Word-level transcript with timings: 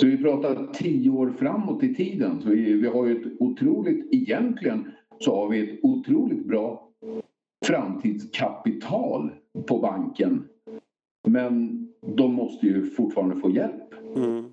Så 0.00 0.06
vi 0.06 0.22
pratar 0.22 0.72
tio 0.72 1.10
år 1.10 1.32
framåt 1.38 1.82
i 1.82 1.94
tiden. 1.94 2.40
Så 2.42 2.48
vi, 2.48 2.72
vi 2.72 2.88
har 2.88 3.06
ju 3.06 3.20
ett 3.20 3.32
otroligt, 3.40 4.08
egentligen 4.10 4.90
så 5.18 5.36
har 5.36 5.48
vi 5.48 5.72
ett 5.72 5.78
otroligt 5.82 6.44
bra 6.44 6.88
framtidskapital 7.66 9.30
på 9.68 9.78
banken. 9.78 10.44
Men 11.28 11.84
de 12.16 12.34
måste 12.34 12.66
ju 12.66 12.90
fortfarande 12.90 13.36
få 13.36 13.50
hjälp. 13.50 13.94
Mm. 14.16 14.44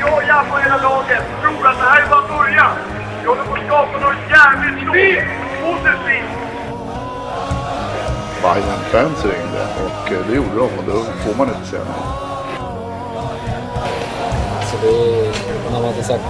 Jag, 0.00 0.22
jag 0.28 0.50
på 0.50 0.56
hela 0.56 0.82
laget, 0.82 1.24
tror 1.42 1.66
att 1.68 1.78
det 1.80 1.88
här 1.90 2.02
är 2.02 2.10
bara 2.10 2.28
början. 2.38 2.76
Vi 3.20 3.26
håller 3.28 3.44
på 3.44 3.54
att 3.54 3.66
skapa 3.66 4.00
något 4.06 4.30
jävligt 4.30 4.82
stort. 4.82 5.40
Bayern 8.42 8.80
fans 8.92 9.24
ringde 9.24 9.62
och 9.84 10.12
eh, 10.12 10.26
det 10.28 10.34
gjorde 10.36 10.56
de 10.56 10.68
och 10.78 10.84
då 10.86 10.98
får 11.22 11.34
man 11.38 11.48
inte 11.48 11.66
säga 11.70 11.82
nej. 11.84 12.30
Alltså 14.58 14.76
det 14.82 14.88
är, 14.88 15.32
när 15.72 15.80
man 15.80 15.88
inte 15.88 16.04
sagt 16.04 16.24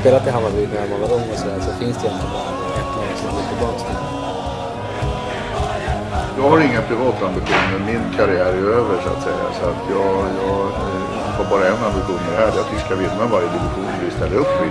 spelat 0.00 0.26
i 0.26 0.30
Hammarby 0.30 0.66
när 0.74 0.88
man 0.90 1.00
var 1.00 1.16
ung 1.16 1.26
och 1.32 1.38
sådär 1.38 1.60
så 1.60 1.72
finns 1.72 1.96
det 2.02 2.06
egentligen 2.06 2.32
bara 2.32 2.50
ett 2.80 2.90
lag 2.96 3.12
som 3.20 3.28
går 3.34 3.44
tillbaka 3.50 3.78
till. 3.88 3.98
Jag 6.38 6.50
har 6.50 6.60
inga 6.60 6.82
privata 6.82 7.26
ambitioner. 7.26 7.78
Min 7.86 8.04
karriär 8.16 8.52
är 8.60 8.68
över 8.78 8.96
så 9.04 9.08
att 9.14 9.22
säga. 9.22 9.44
Så 9.60 9.64
att 9.70 9.82
jag, 9.90 10.14
jag 10.42 10.60
eh, 10.60 11.36
har 11.36 11.44
bara 11.50 11.64
en 11.66 11.84
ambition 11.88 12.20
med 12.26 12.32
det 12.32 12.38
här. 12.42 12.50
Jag 12.56 12.64
tycker 12.64 12.74
vi 12.74 12.86
ska 12.86 12.94
vinna 12.94 13.24
varje 13.32 13.48
division 13.56 13.90
vi 14.04 14.10
ställer 14.10 14.36
upp 14.36 14.54
i. 14.66 14.68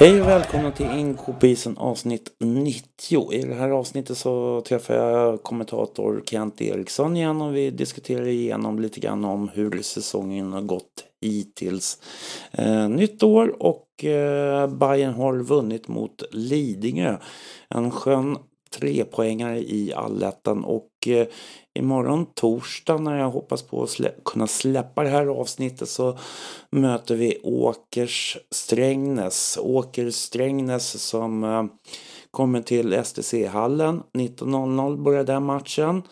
Hej 0.00 0.22
och 0.22 0.28
välkomna 0.28 0.70
till 0.70 0.86
NK 0.86 1.26
på 1.26 1.54
avsnitt 1.76 2.36
90. 2.38 3.32
I 3.32 3.42
det 3.42 3.54
här 3.54 3.70
avsnittet 3.70 4.18
så 4.18 4.60
träffar 4.60 4.94
jag 4.94 5.42
kommentator 5.42 6.22
Kent 6.26 6.60
Eriksson 6.60 7.16
igen 7.16 7.42
och 7.42 7.56
vi 7.56 7.70
diskuterar 7.70 8.26
igenom 8.26 8.78
lite 8.78 9.00
grann 9.00 9.24
om 9.24 9.48
hur 9.48 9.82
säsongen 9.82 10.52
har 10.52 10.60
gått 10.60 11.04
hittills. 11.20 11.98
Eh, 12.52 12.88
nytt 12.88 13.22
år 13.22 13.62
och 13.62 14.04
eh, 14.04 14.66
Bayern 14.66 15.14
har 15.14 15.38
vunnit 15.38 15.88
mot 15.88 16.22
Lidingö. 16.32 17.16
En 17.68 17.90
skön 17.90 18.38
trepoängare 18.78 19.58
i 19.58 19.92
allettan 19.96 20.64
och 20.64 20.90
eh, 21.06 21.26
imorgon 21.80 22.26
torsdag 22.34 22.98
när 22.98 23.18
jag 23.18 23.30
hoppas 23.30 23.62
på 23.62 23.82
att 23.82 23.90
slä 23.90 24.12
kunna 24.24 24.46
släppa 24.46 25.02
det 25.02 25.08
här 25.08 25.26
avsnittet 25.26 25.88
så 25.88 26.18
möter 26.70 27.14
vi 27.14 27.38
Åkers 27.42 28.38
Strängnäs. 28.50 29.58
Åker 29.62 30.10
Strängnäs 30.10 31.02
som 31.02 31.44
eh, 31.44 31.64
kommer 32.30 32.62
till 32.62 33.04
STC-hallen. 33.04 34.02
19.00 34.12 35.02
börjar 35.02 35.24
den 35.24 35.42
matchen. 35.42 36.02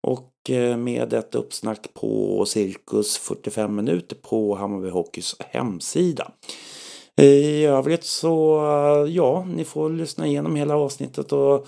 Och 0.00 0.50
eh, 0.50 0.76
med 0.76 1.12
ett 1.12 1.34
uppsnack 1.34 1.94
på 1.94 2.44
cirkus 2.46 3.18
45 3.18 3.74
minuter 3.74 4.16
på 4.16 4.54
Hammarby 4.54 4.90
Hockeys 4.90 5.36
hemsida. 5.38 6.30
I 7.16 7.64
övrigt 7.64 8.04
så, 8.04 8.58
eh, 8.58 9.14
ja, 9.14 9.46
ni 9.54 9.64
får 9.64 9.90
lyssna 9.90 10.26
igenom 10.26 10.56
hela 10.56 10.76
avsnittet 10.76 11.32
och 11.32 11.66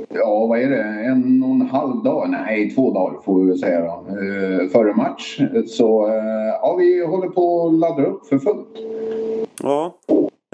ja 0.09 0.47
vad 0.47 0.59
är 0.59 0.69
det, 0.69 0.83
en 0.83 1.43
och 1.43 1.49
en 1.49 1.61
halv 1.61 2.03
dag, 2.03 2.29
nej 2.29 2.75
två 2.75 2.93
dagar 2.93 3.21
får 3.21 3.39
vi 3.39 3.47
väl 3.47 3.59
säga 3.59 3.81
då, 3.81 4.07
eh, 4.09 4.69
före 4.69 4.93
match. 4.95 5.39
Så 5.67 6.07
eh, 6.07 6.47
ja, 6.61 6.75
vi 6.79 7.05
håller 7.05 7.27
på 7.27 7.67
att 7.67 7.73
ladda 7.73 8.05
upp 8.05 8.25
för 8.25 8.37
fullt. 8.37 8.77
Ja, 9.63 9.95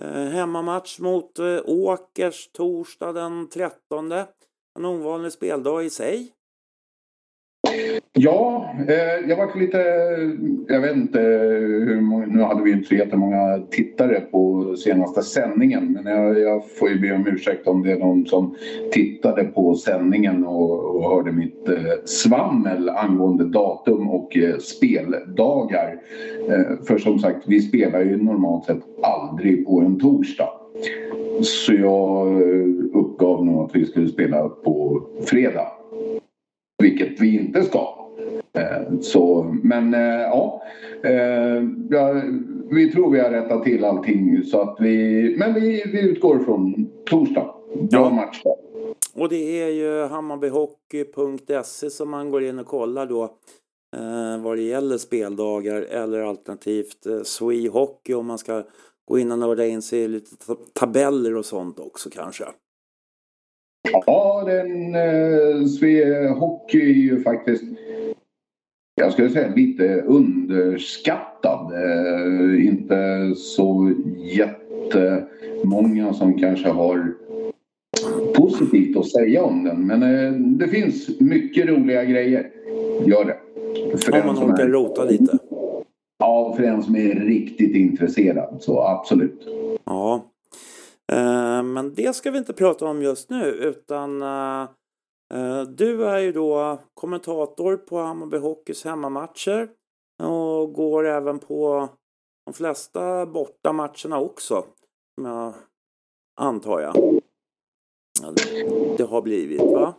eh, 0.02 0.32
hemmamatch 0.32 1.00
mot 1.00 1.40
eh, 1.40 1.60
Åkers 1.66 2.52
torsdag 2.52 3.14
den 3.14 3.50
13. 3.50 4.12
En 4.80 4.86
ovanlig 4.86 5.32
speldag 5.32 5.84
i 5.84 5.90
sig. 5.90 6.32
Ja, 8.14 8.70
eh, 8.88 9.30
jag 9.30 9.38
var 9.38 9.60
lite... 9.60 9.78
Jag 10.68 10.82
vet 10.82 10.96
inte 10.96 11.20
hur 11.20 12.02
många... 12.02 12.26
Nu 12.26 12.42
hade 12.42 12.64
vi 12.64 12.72
inte 12.72 12.88
så 12.88 12.96
jättemånga 12.96 13.60
tittare 13.72 14.20
på 14.20 14.76
senaste 14.76 15.22
sändningen 15.22 15.92
men 15.94 16.06
jag, 16.06 16.40
jag, 16.40 16.70
får 16.70 16.90
ju 16.90 17.00
be 17.00 17.16
om 17.16 17.28
ursäkt 17.28 17.68
om 17.68 17.84
det 17.84 17.92
är 17.92 18.00
någon 18.00 18.26
som 18.26 18.56
tittade 18.92 19.44
på 19.44 19.76
sändningen 19.76 20.46
och, 20.46 20.96
och 20.96 21.16
hörde 21.16 21.32
mitt 21.32 21.70
eh, 21.70 21.76
svammel 22.06 22.90
angående 22.90 23.46
datum 23.46 24.10
och 24.10 24.38
eh, 24.38 24.58
speldagar. 24.58 26.00
Eh, 26.50 26.86
för 26.88 26.98
som 26.98 27.20
sagt, 27.20 27.44
vi 27.48 27.62
spelar 27.62 28.02
ju 28.02 28.24
normalt 28.24 28.66
sett 28.66 28.82
aldrig 29.04 29.66
på 29.66 29.80
en 29.80 30.00
torsdag. 30.00 30.50
Så 31.42 31.74
jag 31.74 32.28
eh, 32.28 32.68
uppgav 32.94 33.46
nog 33.46 33.64
att 33.64 33.76
vi 33.76 33.86
skulle 33.86 34.08
spela 34.08 34.50
på 34.50 35.02
fredag 35.26 35.68
vilket 36.82 37.22
vi 37.22 37.36
inte 37.36 37.64
ska. 37.64 38.10
Eh, 38.54 39.00
så, 39.02 39.56
men 39.64 39.94
eh, 39.94 40.22
ja, 40.22 40.64
eh, 41.04 41.64
ja, 41.90 42.22
vi 42.72 42.92
tror 42.92 43.12
vi 43.12 43.20
har 43.20 43.30
rättat 43.30 43.64
till 43.64 43.86
allting 43.86 44.44
så 44.44 44.62
att 44.62 44.78
vi, 44.80 45.36
men 45.38 45.54
vi, 45.54 45.84
vi 45.86 46.10
utgår 46.10 46.40
från 46.40 46.90
torsdag. 47.06 47.54
Bra 47.74 48.02
ja. 48.02 48.10
match 48.10 48.42
då. 48.44 48.58
Och 49.14 49.30
det 49.30 49.62
är 49.62 49.70
ju 49.70 50.08
hammarbyhockey.se 50.08 51.90
som 51.90 52.10
man 52.10 52.32
går 52.32 52.44
in 52.44 52.60
och 52.60 52.66
kollar 52.66 53.06
då 53.06 53.24
eh, 53.96 54.44
vad 54.44 54.58
det 54.58 54.64
gäller 54.64 54.98
speldagar 54.98 55.82
eller 55.82 56.20
alternativt 56.20 57.06
eh, 57.06 57.22
Swee 57.24 57.70
Hockey 57.70 58.14
om 58.14 58.26
man 58.26 58.38
ska 58.38 58.64
gå 59.06 59.20
in 59.20 59.32
och 59.32 59.40
nörda 59.40 59.66
in 59.66 59.82
sig 59.82 60.00
i 60.00 60.08
lite 60.08 60.36
tabeller 60.74 61.36
och 61.36 61.46
sånt 61.46 61.80
också 61.80 62.10
kanske. 62.10 62.46
Ja, 64.06 64.44
den 64.46 64.96
eh, 64.96 65.66
Svea 65.66 66.34
Hockey 66.34 66.82
är 66.82 66.94
ju 66.94 67.24
faktiskt 67.24 67.64
jag 68.96 69.14
skulle 69.14 69.30
säga 69.30 69.56
lite 69.56 70.02
underskattad. 70.02 71.74
Eh, 71.74 72.66
inte 72.66 73.32
så 73.36 73.94
jättemånga 74.18 76.14
som 76.14 76.38
kanske 76.38 76.70
har 76.70 77.14
positivt 78.36 78.98
att 78.98 79.10
säga 79.10 79.44
om 79.44 79.64
den. 79.64 79.88
Men 79.88 80.04
eh, 80.04 80.32
det 80.32 80.68
finns 80.68 81.20
mycket 81.20 81.68
roliga 81.68 82.06
grejer. 82.06 82.50
Gör 83.06 83.26
det. 83.26 83.38
För 83.98 84.22
Om 84.22 84.28
man 84.28 84.52
orkar 84.52 84.68
rota 84.68 85.04
lite. 85.04 85.38
Ja, 86.20 86.54
för 86.56 86.64
den 86.64 86.84
som 86.84 86.96
är 86.96 87.16
riktigt 87.16 87.76
intresserad 87.76 88.58
så 88.60 88.82
absolut. 88.82 89.48
Ja. 89.86 90.31
Eh, 91.12 91.64
men 91.64 91.94
det 91.94 92.16
ska 92.16 92.32
vi 92.32 92.38
inte 92.38 92.54
prata 92.54 92.86
om 92.86 93.02
just 93.02 93.30
nu 93.30 93.46
utan 93.46 94.22
eh, 94.22 94.62
eh, 95.34 95.62
du 95.62 96.06
är 96.06 96.20
ju 96.20 96.32
då 96.32 96.80
kommentator 96.94 97.78
på 97.78 97.98
Hammarby 97.98 98.38
Hockeys 98.38 98.86
hemmamatcher 98.86 99.70
och 100.24 100.74
går 100.74 101.08
även 101.08 101.40
på 101.40 101.90
de 102.46 102.54
flesta 102.54 103.26
borta 103.26 103.74
matcherna 103.74 104.20
också. 104.20 104.66
Antar 106.36 106.80
jag. 106.80 107.22
Det 108.98 109.04
har 109.04 109.22
blivit 109.22 109.62
va? 109.62 109.94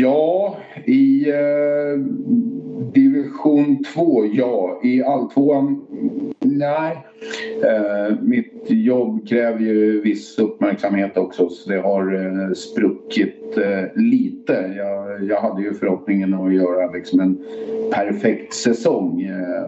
Ja, 0.00 0.56
i 0.84 1.30
eh, 1.30 1.98
division 2.92 3.84
2, 3.94 4.24
ja. 4.24 4.80
I 4.82 5.02
alltvåan, 5.02 5.86
nej. 6.40 7.06
Eh, 7.62 8.16
mitt 8.22 8.64
jobb 8.66 9.28
kräver 9.28 9.60
ju 9.60 10.00
viss 10.00 10.38
uppmärksamhet 10.38 11.16
också 11.16 11.48
så 11.48 11.70
det 11.70 11.80
har 11.80 12.14
eh, 12.14 12.52
spruckit 12.52 13.43
eh, 13.58 13.84
lite. 13.94 14.74
Jag, 14.76 15.24
jag 15.24 15.40
hade 15.40 15.62
ju 15.62 15.74
förhoppningen 15.74 16.34
att 16.34 16.54
göra 16.54 16.90
liksom 16.90 17.20
en 17.20 17.38
perfekt 17.92 18.54
säsong 18.54 19.22
eh, 19.22 19.64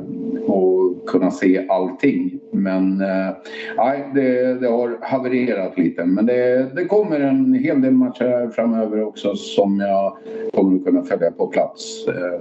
och 0.51 1.07
kunna 1.07 1.31
se 1.31 1.67
allting. 1.69 2.41
Men 2.53 3.01
eh, 3.01 3.37
nej, 3.77 4.11
det, 4.15 4.55
det 4.61 4.69
har 4.69 4.99
havererat 5.01 5.79
lite. 5.79 6.05
Men 6.05 6.27
det, 6.27 6.71
det 6.75 6.85
kommer 6.85 7.21
en 7.21 7.55
hel 7.55 7.81
del 7.81 7.93
matcher 7.93 8.51
framöver 8.51 9.05
också 9.05 9.35
som 9.35 9.81
jag 9.81 10.17
kommer 10.53 10.77
att 10.77 10.85
kunna 10.85 11.03
följa 11.03 11.31
på 11.31 11.47
plats. 11.47 12.09
Eh, 12.09 12.41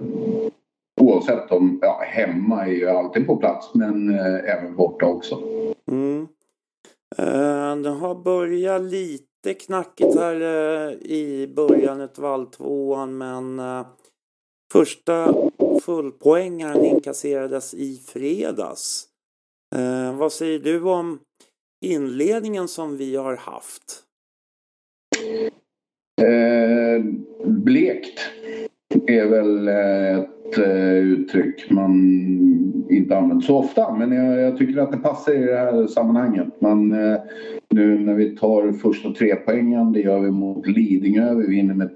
oavsett 1.02 1.52
om, 1.52 1.80
ja, 1.82 2.02
hemma 2.06 2.66
är 2.66 2.72
ju 2.72 2.90
alltid 2.90 3.28
på 3.28 3.36
plats 3.36 3.72
men 3.74 4.10
eh, 4.10 4.58
även 4.58 4.76
borta 4.76 5.06
också. 5.06 5.40
Mm. 5.92 6.28
Uh, 7.20 7.84
det 7.84 7.90
har 7.90 8.24
börjat 8.24 8.82
lite 8.82 9.35
Lite 9.46 9.66
knackigt 9.66 10.16
här 10.16 10.42
eh, 10.42 10.94
i 10.94 11.54
början 11.56 12.02
av 12.02 12.10
valltvåan 12.18 13.18
men 13.18 13.60
eh, 13.60 13.88
första 14.72 15.34
fullpoängaren 15.82 16.86
inkasserades 16.86 17.74
i 17.74 17.98
fredags. 17.98 19.08
Eh, 19.76 20.18
vad 20.18 20.34
säger 20.34 20.60
du 20.60 20.82
om 20.82 21.20
inledningen 21.86 22.68
som 22.68 22.98
vi 22.98 23.16
har 23.16 23.36
haft? 23.36 24.02
blekt 27.46 28.20
är 29.08 29.26
väl 29.26 29.68
ett 29.68 30.58
eh, 30.58 30.94
uttryck 30.94 31.70
man 31.70 31.92
inte 32.90 33.18
använder 33.18 33.46
så 33.46 33.58
ofta 33.58 33.94
men 33.94 34.12
jag, 34.12 34.40
jag, 34.42 34.58
tycker 34.58 34.82
att 34.82 34.92
det 34.92 34.98
passar 34.98 35.34
i 35.34 35.46
det 35.46 35.58
här 35.58 35.88
sammanhanget. 35.88 36.48
Men 36.60 36.92
eh, 36.92 37.18
nu 37.70 38.00
när 38.00 38.14
vi 38.14 38.36
tar 38.36 38.72
första 38.72 39.10
trepoängen, 39.14 39.92
det 39.92 40.00
gör 40.00 40.20
vi 40.20 40.32
mot 40.32 40.68
Lidingö, 40.68 41.36
vi 41.36 41.48
vinner 41.48 41.74
med 41.74 41.90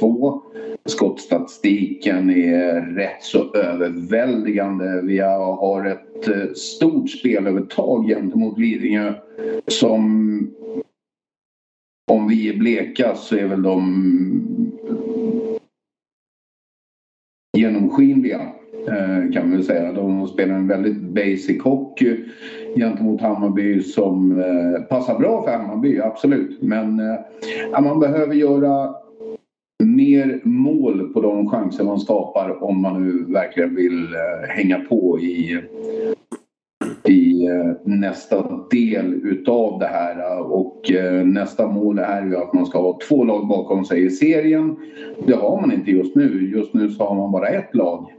3-2. 0.00 0.40
Skottstatistiken 0.84 2.30
är 2.30 2.94
rätt 2.94 3.22
så 3.22 3.54
överväldigande. 3.54 5.02
Vi 5.02 5.18
har 5.18 5.86
ett 5.86 6.28
eh, 6.28 6.52
stort 6.54 7.10
spelövertag 7.10 8.06
gentemot 8.06 8.58
Lidingö 8.58 9.14
som 9.66 10.04
om 12.10 12.28
vi 12.28 12.48
är 12.48 12.56
bleka 12.56 13.14
så 13.14 13.36
är 13.36 13.46
väl 13.46 13.62
de 13.62 14.57
genomskinliga 17.68 18.40
eh, 18.88 19.32
kan 19.32 19.42
man 19.42 19.50
väl 19.50 19.64
säga. 19.64 19.92
De 19.92 20.26
spelar 20.28 20.54
en 20.54 20.68
väldigt 20.68 21.00
basic 21.00 21.62
hockey 21.62 22.24
gentemot 22.76 23.20
Hammarby 23.20 23.82
som 23.82 24.40
eh, 24.40 24.82
passar 24.82 25.18
bra 25.18 25.42
för 25.42 25.50
Hammarby, 25.50 26.00
absolut. 26.00 26.62
Men 26.62 27.00
eh, 27.00 27.80
man 27.82 28.00
behöver 28.00 28.34
göra 28.34 28.94
mer 29.84 30.40
mål 30.44 31.12
på 31.12 31.20
de 31.20 31.50
chanser 31.50 31.84
man 31.84 32.00
skapar 32.00 32.64
om 32.64 32.82
man 32.82 33.04
nu 33.04 33.32
verkligen 33.32 33.74
vill 33.74 34.08
hänga 34.48 34.78
på 34.78 35.18
i 35.20 35.60
Eh, 37.48 37.76
nästa 37.84 38.66
del 38.70 39.14
utav 39.14 39.78
det 39.78 39.86
här 39.86 40.18
eh, 40.18 40.38
och 40.38 40.90
eh, 40.90 41.26
nästa 41.26 41.66
mål 41.66 41.98
är 41.98 42.26
ju 42.26 42.36
att 42.36 42.52
man 42.52 42.66
ska 42.66 42.78
ha 42.78 42.98
två 43.08 43.24
lag 43.24 43.48
bakom 43.48 43.84
sig 43.84 44.04
i 44.04 44.10
serien. 44.10 44.76
Det 45.26 45.34
har 45.34 45.60
man 45.60 45.72
inte 45.72 45.90
just 45.90 46.14
nu. 46.14 46.50
Just 46.56 46.74
nu 46.74 46.90
så 46.90 47.04
har 47.04 47.14
man 47.14 47.32
bara 47.32 47.48
ett 47.48 47.74
lag 47.74 48.12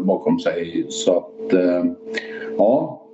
bakom 0.00 0.38
sig 0.38 0.86
så 0.88 1.16
att 1.16 1.52
ja, 2.58 3.06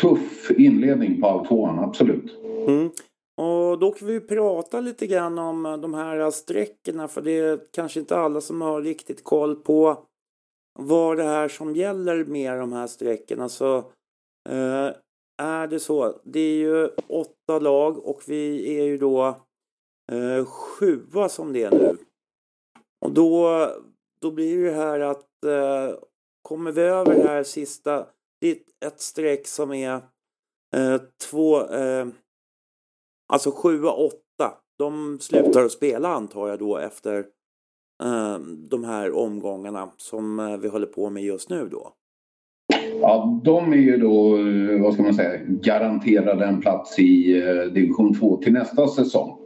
tuff 0.00 0.50
inledning 0.50 1.20
på 1.20 1.28
alltvåan, 1.28 1.78
absolut. 1.78 2.36
Mm. 2.68 2.90
Och 3.36 3.78
då 3.78 3.90
kan 3.90 4.08
vi 4.08 4.20
prata 4.20 4.80
lite 4.80 5.06
grann 5.06 5.38
om 5.38 5.78
de 5.82 5.94
här 5.94 6.30
sträckorna 6.30 7.08
för 7.08 7.22
det 7.22 7.38
är 7.38 7.58
kanske 7.72 8.00
inte 8.00 8.16
alla 8.16 8.40
som 8.40 8.60
har 8.60 8.82
riktigt 8.82 9.24
koll 9.24 9.56
på 9.56 9.96
vad 10.78 11.16
det 11.16 11.24
är 11.24 11.48
som 11.48 11.76
gäller 11.76 12.24
med 12.24 12.58
de 12.58 12.72
här 12.72 12.86
strecken. 12.86 13.40
Alltså, 13.40 13.92
eh, 14.48 14.90
är 15.42 15.66
det 15.66 15.80
så. 15.80 16.20
Det 16.24 16.40
är 16.40 16.56
ju 16.56 16.88
åtta 17.08 17.58
lag 17.58 18.06
och 18.06 18.22
vi 18.26 18.74
är 18.78 18.84
ju 18.84 18.98
då 18.98 19.26
eh, 20.12 20.44
sjua 20.44 21.28
som 21.28 21.52
det 21.52 21.62
är 21.62 21.70
nu. 21.70 21.96
Och 23.04 23.12
då, 23.12 23.68
då 24.20 24.30
blir 24.30 24.64
det 24.64 24.72
här 24.72 25.00
att 25.00 25.44
eh, 25.44 25.98
kommer 26.42 26.72
vi 26.72 26.82
över 26.82 27.14
det 27.14 27.28
här 27.28 27.42
sista, 27.42 28.06
det 28.40 28.50
är 28.50 28.86
ett 28.86 29.00
streck 29.00 29.46
som 29.46 29.72
är 29.72 29.94
eh, 30.76 31.00
två, 31.30 31.66
eh, 31.66 32.06
alltså 33.32 33.50
sjua, 33.50 33.90
åtta. 33.90 34.58
De 34.78 35.18
slutar 35.20 35.64
att 35.64 35.72
spela 35.72 36.08
antar 36.08 36.48
jag 36.48 36.58
då 36.58 36.78
efter 36.78 37.26
de 38.70 38.84
här 38.84 39.16
omgångarna 39.16 39.88
som 39.96 40.38
eh, 40.38 40.56
vi 40.56 40.68
håller 40.68 40.86
på 40.86 41.10
med 41.10 41.22
just 41.22 41.50
nu 41.50 41.68
då? 41.68 41.92
Ja, 43.00 43.40
de 43.44 43.72
är 43.72 43.76
ju 43.76 43.96
då, 43.96 44.38
eh, 44.38 44.82
vad 44.82 44.94
ska 44.94 45.02
man 45.02 45.14
säga, 45.14 45.40
garanterade 45.46 46.44
en 46.44 46.60
plats 46.60 46.98
i 46.98 47.42
eh, 47.42 47.72
division 47.72 48.14
2 48.14 48.36
till 48.36 48.52
nästa 48.52 48.88
säsong. 48.88 49.38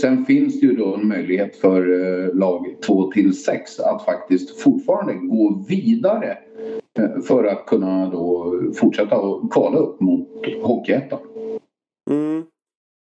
Sen 0.00 0.24
finns 0.24 0.60
det 0.60 0.66
ju 0.66 0.76
då 0.76 0.94
en 0.94 1.08
möjlighet 1.08 1.56
för 1.56 1.84
lag 2.34 2.66
2 2.86 3.12
till 3.12 3.44
6 3.44 3.80
att 3.80 4.04
faktiskt 4.04 4.60
fortfarande 4.60 5.14
gå 5.14 5.64
vidare 5.68 6.38
för 7.28 7.44
att 7.44 7.66
kunna 7.66 8.10
då 8.10 8.54
fortsätta 8.74 9.16
att 9.16 9.50
kvala 9.50 9.76
upp 9.76 10.00
mot 10.00 10.28
Hockeyettan. 10.62 11.18
Mm. 12.10 12.44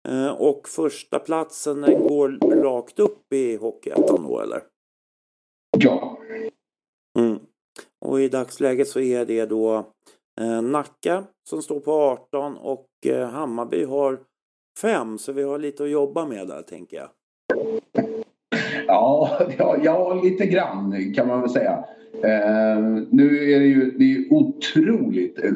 Eh, 0.10 0.32
och 0.32 0.68
första 0.68 1.20
platsen 1.20 1.82
den 1.82 2.08
går 2.08 2.30
rakt 2.64 3.00
upp 3.00 3.34
i 3.34 3.56
Hockeyettan 3.56 4.24
då 4.28 4.40
eller? 4.40 4.64
Ja. 5.78 6.18
Mm. 7.20 7.40
Och 8.06 8.22
i 8.22 8.30
dagsläget 8.30 8.88
så 8.88 9.00
är 9.00 9.26
det 9.26 9.46
då 9.46 9.86
eh, 10.42 10.62
Nacka 10.62 11.24
som 11.50 11.62
står 11.62 11.80
på 11.80 11.92
18 11.92 12.58
och 12.58 12.88
eh, 13.06 13.30
Hammarby 13.30 13.84
har 13.84 14.20
5 14.82 15.18
så 15.18 15.32
vi 15.32 15.44
har 15.44 15.60
lite 15.60 15.84
att 15.84 15.90
jobba 15.90 16.26
med 16.26 16.48
där 16.48 16.62
tänker 16.62 16.98
jag. 16.98 17.10
Ja, 18.88 19.40
ja, 19.58 19.78
ja 19.84 20.14
lite 20.14 20.46
grann 20.46 21.14
kan 21.16 21.28
man 21.28 21.42
väl 21.42 21.50
säga. 21.50 21.86
Eh, 22.24 23.04
nu 23.10 23.54
är 23.54 23.60
det 23.60 23.66
ju 23.66 23.92
det 23.92 24.14
är 24.14 24.34
otroligt, 24.34 25.44
eh, 25.44 25.52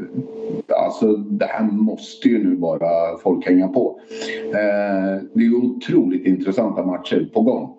alltså 0.83 1.13
det 1.17 1.45
här 1.45 1.71
måste 1.71 2.29
ju 2.29 2.43
nu 2.43 2.55
bara 2.55 3.17
folk 3.17 3.45
hänga 3.45 3.67
på. 3.67 3.99
Eh, 4.45 5.23
det 5.33 5.45
är 5.45 5.55
otroligt 5.55 6.25
intressanta 6.25 6.85
matcher 6.85 7.29
på 7.33 7.41
gång. 7.41 7.73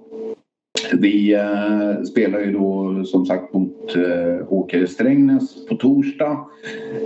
Vi 0.93 1.35
eh, 1.35 2.03
spelar 2.03 2.41
ju 2.41 2.53
då 2.53 3.05
som 3.05 3.27
sagt 3.27 3.55
mot 3.55 3.97
eh, 3.97 4.53
Åkare 4.53 4.87
Strängnäs 4.87 5.67
på 5.67 5.77
torsdag. 5.77 6.47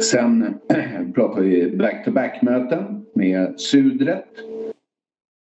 Sen 0.00 0.54
pratar 1.14 1.40
vi 1.40 1.76
back-to-back 1.76 2.42
möten 2.42 3.06
med 3.14 3.60
Sudret. 3.60 4.28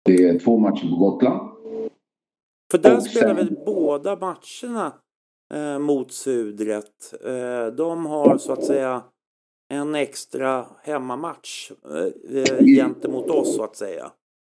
Det 0.04 0.28
är 0.28 0.38
två 0.38 0.59
matcher 0.59 0.88
på 0.90 0.97
Gotland. 0.97 1.50
För 2.71 2.78
där 2.78 3.00
spelar 3.00 3.35
vi 3.35 3.57
båda 3.66 4.16
matcherna 4.16 4.92
eh, 5.55 5.78
mot 5.78 6.12
Sudret. 6.12 7.14
Eh, 7.25 7.75
de 7.76 8.07
har 8.07 8.38
så 8.38 8.52
att 8.52 8.64
säga 8.64 9.02
en 9.69 9.95
extra 9.95 10.64
hemmamatch 10.83 11.73
eh, 11.90 12.43
eh 12.43 12.64
gentemot 12.64 13.31
oss 13.31 13.57
så 13.57 13.64
att 13.64 13.76
säga. 13.76 14.11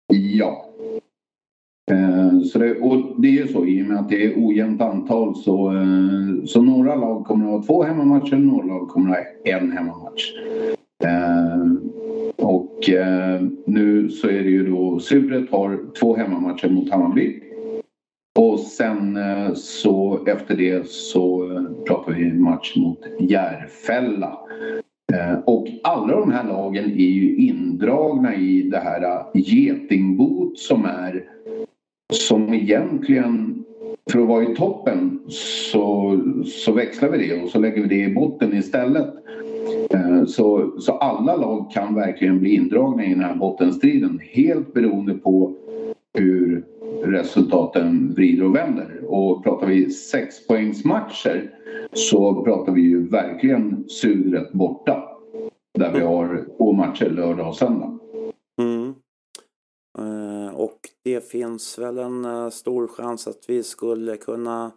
Ja. 0.08 0.66
Eh, 1.92 2.40
så 2.40 2.60
det, 2.60 2.80
och 2.80 3.22
det 3.22 3.28
är 3.28 3.32
ju 3.32 3.48
så 3.48 3.66
i 3.66 3.84
och 3.84 3.86
med 3.86 4.00
att 4.00 4.10
det 4.10 4.26
är 4.26 4.34
ojämnt 4.38 4.82
antal 4.82 5.36
så, 5.36 5.72
eh, 5.72 6.46
så 6.46 6.62
några 6.62 6.96
lag 6.96 7.26
kommer 7.26 7.46
att 7.46 7.52
ha 7.52 7.64
två 7.64 7.84
hemmamatcher, 7.84 8.36
några 8.36 8.66
lag 8.66 8.90
kommer 8.90 9.10
att 9.10 9.16
ha 9.16 9.58
en 9.58 9.72
hemmamatch. 9.72 10.34
Och 12.38 12.90
nu 13.66 14.10
så 14.10 14.28
är 14.28 14.44
det 14.44 14.50
ju 14.50 14.70
då 14.70 15.00
Sudret 15.00 15.52
har 15.52 15.80
två 16.00 16.16
hemmamatcher 16.16 16.70
mot 16.70 16.90
Hammarby 16.90 17.42
och 18.40 18.60
sen 18.60 19.18
eh, 19.18 19.54
så 19.54 20.26
efter 20.28 20.58
det 20.58 20.88
så 20.88 21.52
eh, 21.52 21.64
pratar 21.88 22.14
vi 22.14 22.34
match 22.34 22.76
mot 22.76 23.00
Järfälla. 23.20 24.40
Eh, 25.14 25.40
och 25.46 25.68
alla 25.84 26.20
de 26.20 26.32
här 26.32 26.48
lagen 26.48 26.86
är 26.86 27.10
ju 27.10 27.36
indragna 27.36 28.36
i 28.36 28.62
det 28.62 28.78
här 28.78 29.26
getingbot 29.34 30.58
som 30.58 30.86
är 30.86 31.24
som 32.14 32.54
egentligen 32.54 33.64
för 34.12 34.20
att 34.20 34.28
vara 34.28 34.44
i 34.44 34.56
toppen 34.56 35.20
så, 35.28 36.20
så 36.46 36.72
växlar 36.72 37.10
vi 37.10 37.28
det 37.28 37.44
och 37.44 37.50
så 37.50 37.60
lägger 37.60 37.82
vi 37.82 37.88
det 37.88 38.12
i 38.12 38.14
botten 38.14 38.54
istället. 38.54 39.14
Så, 40.28 40.74
så 40.80 40.92
alla 40.92 41.36
lag 41.36 41.72
kan 41.72 41.96
verkligen 41.96 42.40
bli 42.40 42.56
indragna 42.56 43.06
i 43.06 43.10
den 43.10 43.24
här 43.24 43.36
bottenstriden 43.36 44.20
helt 44.34 44.74
beroende 44.74 45.14
på 45.14 45.56
hur 46.14 46.64
resultaten 47.12 48.14
vrider 48.14 48.46
och 48.46 48.56
vänder. 48.56 49.02
Och 49.08 49.44
pratar 49.44 49.68
vi 49.68 49.90
sexpoängsmatcher 49.90 51.52
så 51.94 52.44
pratar 52.44 52.72
vi 52.72 52.82
ju 52.82 53.08
verkligen 53.08 53.90
Sudret 53.90 54.52
borta. 54.52 55.04
Där 55.74 55.94
vi 55.94 56.00
har 56.00 56.46
två 56.58 56.72
matcher 56.72 57.10
lördag 57.10 57.48
och 57.48 57.56
söndag. 57.56 58.00
Mm. 58.62 58.94
Eh, 59.98 60.56
och 60.56 60.80
det 61.04 61.30
finns 61.32 61.80
väl 61.80 61.98
en 61.98 62.26
eh, 62.26 62.50
stor 62.50 62.88
chans 62.88 63.28
att 63.28 63.46
vi 63.48 63.64
skulle 63.64 64.18
kunna 64.18 64.72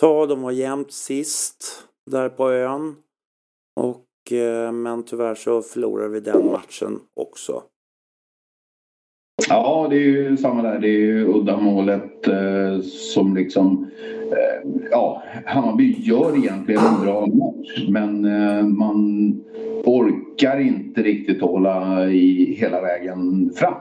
ta 0.00 0.26
dem 0.26 0.44
och 0.44 0.52
jämnt 0.52 0.92
sist 0.92 1.88
där 2.10 2.28
på 2.28 2.50
ön. 2.50 2.96
Och, 3.80 4.32
eh, 4.32 4.72
men 4.72 5.02
tyvärr 5.02 5.34
så 5.34 5.62
förlorar 5.62 6.08
vi 6.08 6.20
den 6.20 6.46
matchen 6.46 7.00
också. 7.16 7.62
Ja, 9.48 9.86
det 9.90 9.96
är 9.96 10.00
ju 10.00 10.36
samma 10.36 10.62
där. 10.62 10.78
Det 10.78 10.88
är 10.88 11.00
ju 11.00 11.26
uddamålet 11.26 12.28
eh, 12.28 12.80
som 12.82 13.34
liksom... 13.36 13.86
Eh, 14.30 14.70
ja, 14.90 15.22
Hammarby 15.46 15.96
gör 15.98 16.38
egentligen 16.38 16.80
en 16.94 17.04
bra 17.04 17.26
match 17.26 17.88
men 17.88 18.24
eh, 18.24 18.66
man 18.66 19.34
orkar 19.84 20.60
inte 20.60 21.02
riktigt 21.02 21.40
hålla 21.40 22.06
i 22.10 22.56
hela 22.58 22.80
vägen 22.80 23.50
fram. 23.54 23.74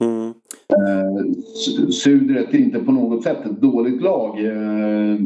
Mm. 0.00 0.34
Eh, 0.68 1.32
Sudret 1.90 2.54
är 2.54 2.58
inte 2.58 2.78
på 2.78 2.92
något 2.92 3.22
sätt 3.22 3.46
ett 3.46 3.60
dåligt 3.60 4.02
lag. 4.02 4.44
Eh, 4.44 5.20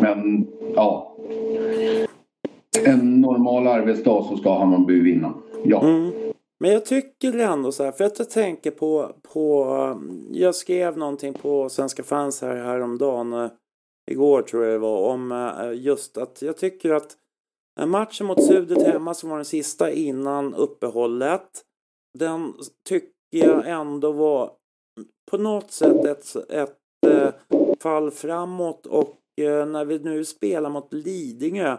men 0.00 0.46
ja. 0.74 1.16
En 2.86 3.20
normal 3.20 3.66
arbetsdag 3.66 4.24
så 4.28 4.36
ska 4.36 4.58
Hammarby 4.58 5.00
vinna. 5.00 5.34
Ja. 5.64 5.82
Mm. 5.82 6.23
Men 6.60 6.72
jag 6.72 6.86
tycker 6.86 7.38
ändå 7.38 7.72
så 7.72 7.84
här, 7.84 7.92
för 7.92 8.04
att 8.04 8.18
jag 8.18 8.30
tänker 8.30 8.70
på, 8.70 9.16
på 9.22 9.64
um, 9.74 10.28
jag 10.32 10.54
skrev 10.54 10.98
någonting 10.98 11.34
på 11.34 11.68
Svenska 11.68 12.02
fans 12.02 12.42
här 12.42 12.56
häromdagen, 12.56 13.32
eh, 13.32 13.50
igår 14.10 14.42
tror 14.42 14.64
jag 14.64 14.72
det 14.72 14.78
var, 14.78 15.12
om 15.12 15.32
eh, 15.32 15.82
just 15.82 16.18
att 16.18 16.42
jag 16.42 16.56
tycker 16.56 16.92
att 16.92 17.16
matchen 17.86 18.26
mot 18.26 18.44
Sudet 18.44 18.82
hemma 18.82 19.14
som 19.14 19.30
var 19.30 19.36
den 19.36 19.44
sista 19.44 19.90
innan 19.90 20.54
uppehållet, 20.54 21.64
den 22.18 22.52
tycker 22.88 23.10
jag 23.30 23.68
ändå 23.68 24.12
var 24.12 24.52
på 25.30 25.38
något 25.38 25.70
sätt 25.70 26.04
ett, 26.04 26.36
ett, 26.50 26.78
eh, 27.06 27.34
fall 27.80 28.10
framåt 28.10 28.86
och 28.86 29.20
när 29.36 29.84
vi 29.84 29.98
nu 29.98 30.24
spelar 30.24 30.70
mot 30.70 30.92
Lidingö 30.92 31.76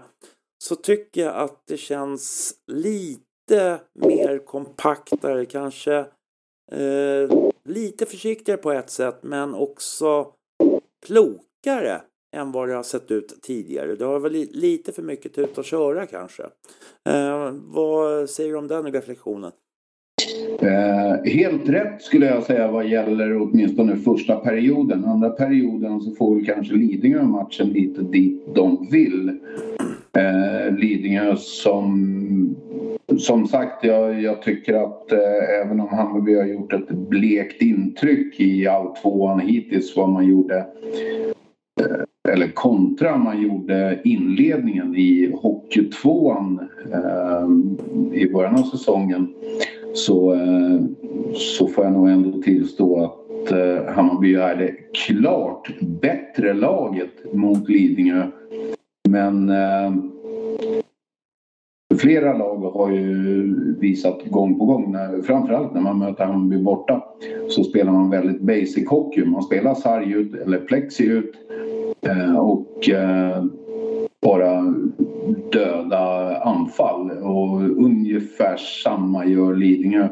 så 0.64 0.76
tycker 0.76 1.22
jag 1.22 1.36
att 1.36 1.68
det 1.68 1.78
känns 1.78 2.54
lite 2.68 3.25
lite 3.50 3.80
mer 3.94 4.38
kompaktare 4.46 5.46
kanske. 5.46 5.96
Eh, 6.72 7.38
lite 7.66 8.06
försiktigare 8.06 8.58
på 8.58 8.72
ett 8.72 8.90
sätt 8.90 9.20
men 9.22 9.54
också 9.54 10.28
klokare 11.06 12.02
än 12.36 12.52
vad 12.52 12.70
det 12.70 12.76
har 12.76 12.84
sett 12.84 13.12
ut 13.12 13.42
tidigare. 13.42 13.96
Det 13.96 14.06
har 14.06 14.20
väl 14.20 14.32
lite 14.52 14.92
för 14.92 15.02
mycket 15.02 15.34
tut 15.34 15.58
att 15.58 15.66
köra 15.66 16.06
kanske. 16.06 16.44
Eh, 17.10 17.52
vad 17.52 18.30
säger 18.30 18.52
du 18.52 18.58
om 18.58 18.68
den 18.68 18.92
reflektionen? 18.92 19.52
Eh, 20.60 21.32
helt 21.32 21.70
rätt 21.70 22.02
skulle 22.02 22.26
jag 22.26 22.44
säga 22.44 22.72
vad 22.72 22.88
gäller 22.88 23.42
åtminstone 23.42 23.96
första 23.96 24.36
perioden. 24.36 25.06
Andra 25.06 25.30
perioden 25.30 26.02
så 26.02 26.12
får 26.12 26.36
vi 26.36 26.46
kanske 26.46 26.74
Lidingö 26.74 27.24
matchen 27.24 27.68
lite 27.68 28.02
dit 28.02 28.56
de 28.56 28.88
vill. 28.92 29.30
Eh, 30.18 30.74
Lidingö 30.78 31.36
som 31.36 32.16
som 33.20 33.48
sagt, 33.48 33.84
jag, 33.84 34.22
jag 34.22 34.42
tycker 34.42 34.74
att 34.74 35.12
eh, 35.12 35.62
även 35.66 35.80
om 35.80 35.88
Hammarby 35.88 36.36
har 36.36 36.46
gjort 36.46 36.74
ett 36.74 36.90
blekt 36.90 37.62
intryck 37.62 38.40
i 38.40 38.68
all 38.68 38.96
tvåan 38.96 39.40
hittills 39.40 39.98
vad 39.98 40.10
man 40.10 40.28
gjorde 40.28 40.58
eh, 41.82 42.34
eller 42.34 42.48
kontra 42.48 43.18
man 43.18 43.42
gjorde 43.42 44.02
inledningen 44.04 44.96
i 44.96 45.32
Hockeytvåan 45.42 46.70
eh, 46.94 47.48
i 48.22 48.34
början 48.34 48.56
av 48.56 48.64
säsongen 48.64 49.34
så, 49.94 50.34
eh, 50.34 50.82
så 51.34 51.68
får 51.68 51.84
jag 51.84 51.94
nog 51.94 52.10
ändå 52.10 52.42
tillstå 52.42 53.04
att 53.04 53.52
eh, 53.52 53.94
Hammarby 53.94 54.36
är 54.36 54.56
det 54.56 54.76
klart 55.06 55.72
bättre 55.82 56.54
laget 56.54 57.34
mot 57.34 57.70
Lidingö. 57.70 58.28
Men 59.10 59.50
eh, 59.50 59.94
Flera 61.98 62.38
lag 62.38 62.58
har 62.58 62.92
ju 62.92 63.56
visat 63.80 64.26
gång 64.26 64.60
på 64.60 64.66
gång, 64.66 64.92
när, 64.92 65.22
framförallt 65.22 65.74
när 65.74 65.82
man 65.82 66.00
möter 66.00 66.26
Hammarby 66.26 66.64
borta, 66.64 67.04
så 67.50 67.64
spelar 67.64 67.92
man 67.92 68.10
väldigt 68.10 68.42
basic 68.42 68.90
hockey. 68.90 69.26
Man 69.26 69.44
spelar 69.44 69.74
sarg 69.74 70.12
ut 70.12 70.36
eller 70.36 70.58
plexi 70.58 71.06
ut 71.06 71.32
eh, 72.08 72.38
och 72.38 72.90
eh, 72.90 73.44
bara 74.22 74.76
döda 75.52 76.38
anfall 76.38 77.12
och 77.12 77.62
ungefär 77.62 78.58
samma 78.84 79.26
gör 79.26 79.56
Lidingö. 79.56 80.08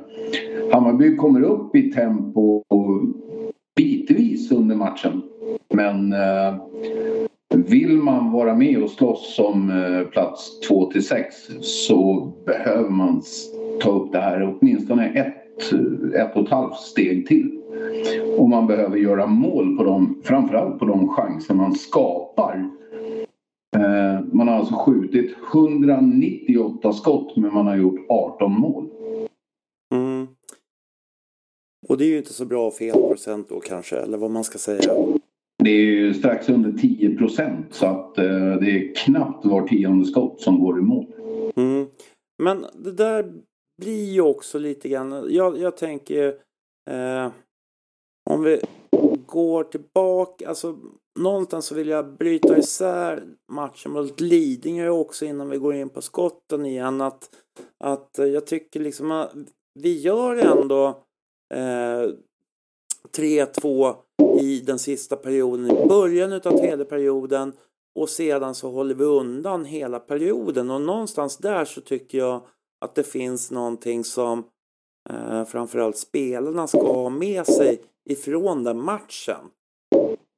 Hammarby 0.71 1.15
kommer 1.15 1.41
upp 1.41 1.75
i 1.75 1.91
tempo 1.91 2.63
bitvis 3.75 4.51
under 4.51 4.75
matchen 4.75 5.21
men 5.73 6.13
eh, 6.13 6.55
vill 7.57 7.97
man 7.97 8.31
vara 8.31 8.55
med 8.55 8.83
och 8.83 8.89
slåss 8.89 9.39
om 9.39 9.69
eh, 9.69 10.07
plats 10.07 10.59
2 10.59 10.91
till 10.91 11.07
6 11.07 11.35
så 11.61 12.33
behöver 12.45 12.89
man 12.89 13.21
ta 13.81 13.91
upp 13.91 14.11
det 14.11 14.19
här 14.19 14.55
åtminstone 14.59 15.09
ett, 15.09 15.73
ett 16.15 16.35
och 16.35 16.43
ett 16.43 16.49
halvt 16.49 16.75
steg 16.75 17.27
till. 17.27 17.59
Och 18.37 18.49
man 18.49 18.67
behöver 18.67 18.97
göra 18.97 19.27
mål 19.27 19.77
på 19.77 19.83
dem, 19.83 20.21
framförallt 20.23 20.79
på 20.79 20.85
de 20.85 21.09
chanser 21.09 21.53
man 21.53 21.75
skapar. 21.75 22.69
Eh, 23.75 24.25
man 24.31 24.47
har 24.47 24.55
alltså 24.55 24.75
skjutit 24.75 25.35
198 25.53 26.93
skott 26.93 27.37
men 27.37 27.53
man 27.53 27.67
har 27.67 27.75
gjort 27.75 28.05
18 28.09 28.51
mål. 28.59 28.89
Mm. 29.93 30.27
Och 31.89 31.97
det 31.97 32.05
är 32.05 32.09
ju 32.09 32.17
inte 32.17 32.33
så 32.33 32.45
bra 32.45 32.71
felprocent 32.71 33.49
då 33.49 33.59
kanske, 33.59 33.97
eller 33.97 34.17
vad 34.17 34.31
man 34.31 34.43
ska 34.43 34.57
säga. 34.57 34.93
Det 35.63 35.69
är 35.69 35.85
ju 35.85 36.13
strax 36.13 36.49
under 36.49 36.71
10 36.71 37.17
procent 37.17 37.73
så 37.73 37.85
att 37.85 38.17
eh, 38.17 38.55
det 38.59 38.71
är 38.71 38.95
knappt 38.95 39.45
var 39.45 39.67
tionde 39.67 40.05
skott 40.05 40.41
som 40.41 40.59
går 40.59 40.79
i 40.79 40.81
mål. 40.81 41.05
Mm. 41.55 41.87
Men 42.43 42.65
det 42.73 42.91
där 42.91 43.33
blir 43.81 44.13
ju 44.13 44.21
också 44.21 44.59
lite 44.59 44.89
grann, 44.89 45.25
jag, 45.29 45.57
jag 45.57 45.77
tänker 45.77 46.27
eh, 46.89 47.31
om 48.29 48.43
vi 48.43 48.59
går 49.25 49.63
tillbaka, 49.63 50.49
alltså 50.49 50.77
någonstans 51.19 51.65
så 51.65 51.75
vill 51.75 51.87
jag 51.87 52.17
bryta 52.17 52.57
isär 52.57 53.23
matchen 53.51 53.91
mot 53.91 54.19
Lidingö 54.19 54.89
också 54.89 55.25
innan 55.25 55.49
vi 55.49 55.57
går 55.57 55.75
in 55.75 55.89
på 55.89 56.01
skotten 56.01 56.65
igen. 56.65 57.01
Att, 57.01 57.29
att 57.83 58.09
jag 58.17 58.47
tycker 58.47 58.79
liksom 58.79 59.11
att 59.11 59.33
vi 59.79 59.99
gör 59.99 60.35
ändå 60.35 60.87
eh, 61.53 62.09
3-2 63.11 63.95
i 64.39 64.59
den 64.59 64.79
sista 64.79 65.15
perioden, 65.15 65.71
i 65.71 65.85
början 65.87 66.33
av 66.33 66.39
tredje 66.39 66.85
perioden 66.85 67.53
och 67.95 68.09
sedan 68.09 68.55
så 68.55 68.71
håller 68.71 68.95
vi 68.95 69.03
undan 69.03 69.65
hela 69.65 69.99
perioden 69.99 70.71
och 70.71 70.81
någonstans 70.81 71.37
där 71.37 71.65
så 71.65 71.81
tycker 71.81 72.17
jag 72.17 72.41
att 72.81 72.95
det 72.95 73.03
finns 73.03 73.51
någonting 73.51 74.03
som 74.03 74.43
eh, 75.09 75.45
framförallt 75.45 75.97
spelarna 75.97 76.67
ska 76.67 76.93
ha 76.93 77.09
med 77.09 77.47
sig 77.47 77.81
ifrån 78.09 78.63
den 78.63 78.81
matchen. 78.81 79.49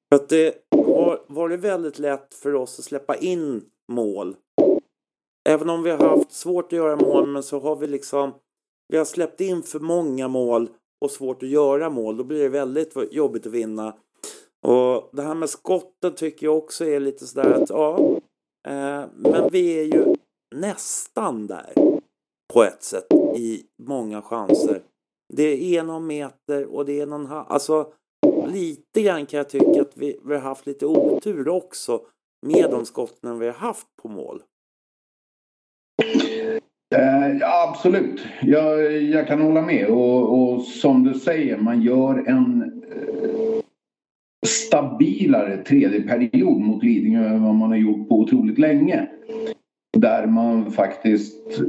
För 0.10 0.16
att 0.16 0.30
det 0.30 0.56
har 0.72 1.26
varit 1.28 1.60
väldigt 1.60 2.00
lätt 2.00 2.34
för 2.34 2.56
oss 2.56 2.80
att 2.80 2.86
släppa 2.86 3.16
in 3.16 3.64
mål. 3.92 4.36
Även 5.50 5.70
om 5.70 5.84
vi 5.84 5.92
har 5.92 5.98
haft 5.98 6.32
svårt 6.32 6.66
att 6.66 6.78
göra 6.78 6.96
mål 6.96 7.28
men 7.28 7.44
så 7.44 7.60
har 7.60 7.76
vi 7.76 7.88
liksom 7.88 8.34
vi 8.88 8.98
har 8.98 9.06
släppt 9.06 9.42
in 9.42 9.64
för 9.64 9.80
många 9.80 10.28
mål 10.28 10.70
och 11.02 11.12
svårt 11.12 11.44
att 11.44 11.50
göra 11.50 11.90
mål. 11.90 12.18
Då 12.18 12.24
blir 12.24 12.44
det 12.44 12.50
väldigt 12.50 12.94
jobbigt 13.12 13.48
att 13.48 13.54
vinna. 13.54 13.96
Och 14.68 15.10
det 15.12 15.22
här 15.22 15.36
med 15.36 15.50
skotten 15.50 16.16
tycker 16.16 16.46
jag 16.46 16.58
också 16.58 16.86
är 16.86 17.00
lite 17.00 17.28
sådär 17.28 17.52
att 17.52 17.70
ja, 17.70 18.00
eh, 18.68 19.04
men 19.16 19.50
vi 19.52 19.80
är 19.80 19.84
ju 19.84 20.16
nästan 20.56 21.48
där 21.48 21.74
på 22.54 22.64
ett 22.64 22.84
sätt 22.84 23.14
i 23.36 23.64
många 23.84 24.22
chanser. 24.22 24.82
Det 25.34 25.76
är 25.78 25.80
en 25.80 26.08
meter 26.08 26.66
och 26.66 26.86
det 26.86 27.02
är 27.02 27.06
någon 27.06 27.26
halv, 27.26 27.46
Alltså 27.48 27.94
lite 28.48 29.02
grann 29.02 29.26
kan 29.26 29.38
jag 29.38 29.50
tycka 29.50 29.82
att 29.82 29.98
vi, 29.98 30.20
vi 30.24 30.34
har 30.34 30.42
haft 30.42 30.66
lite 30.66 30.86
otur 30.86 31.48
också 31.48 32.02
med 32.42 32.72
de 32.72 32.86
skotten 32.86 33.40
vi 33.40 33.46
har 33.46 33.54
haft 33.54 33.88
på 34.02 34.08
mål. 34.08 34.44
Eh, 36.98 37.38
ja, 37.40 37.70
absolut, 37.70 38.26
jag, 38.42 39.02
jag, 39.02 39.28
kan 39.28 39.42
hålla 39.42 39.62
med. 39.62 39.88
Och, 39.88 40.40
och, 40.40 40.62
som 40.62 41.04
du 41.04 41.14
säger, 41.14 41.58
man 41.58 41.82
gör 41.82 42.24
en 42.28 42.62
eh, 42.92 43.62
stabilare 44.48 45.58
tredje 45.58 46.02
period 46.02 46.62
mot 46.62 46.84
Lidingö 46.84 47.28
än 47.28 47.44
vad 47.44 47.56
man 47.56 47.70
har 47.70 47.78
gjort 47.78 48.10
på 48.10 48.20
otroligt 48.20 48.60
länge. 48.60 49.08
Där 49.98 50.28
man 50.28 50.72
faktiskt 50.72 51.62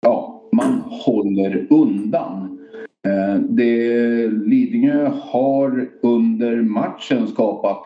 ja, 0.00 0.42
man 0.52 0.82
håller 0.86 1.66
undan. 1.70 2.58
Eh, 3.06 3.40
det, 3.48 4.26
Lidingö 4.28 5.08
har 5.08 5.90
under 6.02 6.56
matchen 6.62 7.28
skapat 7.28 7.82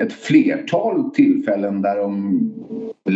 ett 0.00 0.12
flertal 0.12 1.10
tillfällen 1.10 1.82
där 1.82 1.96
de 1.96 2.40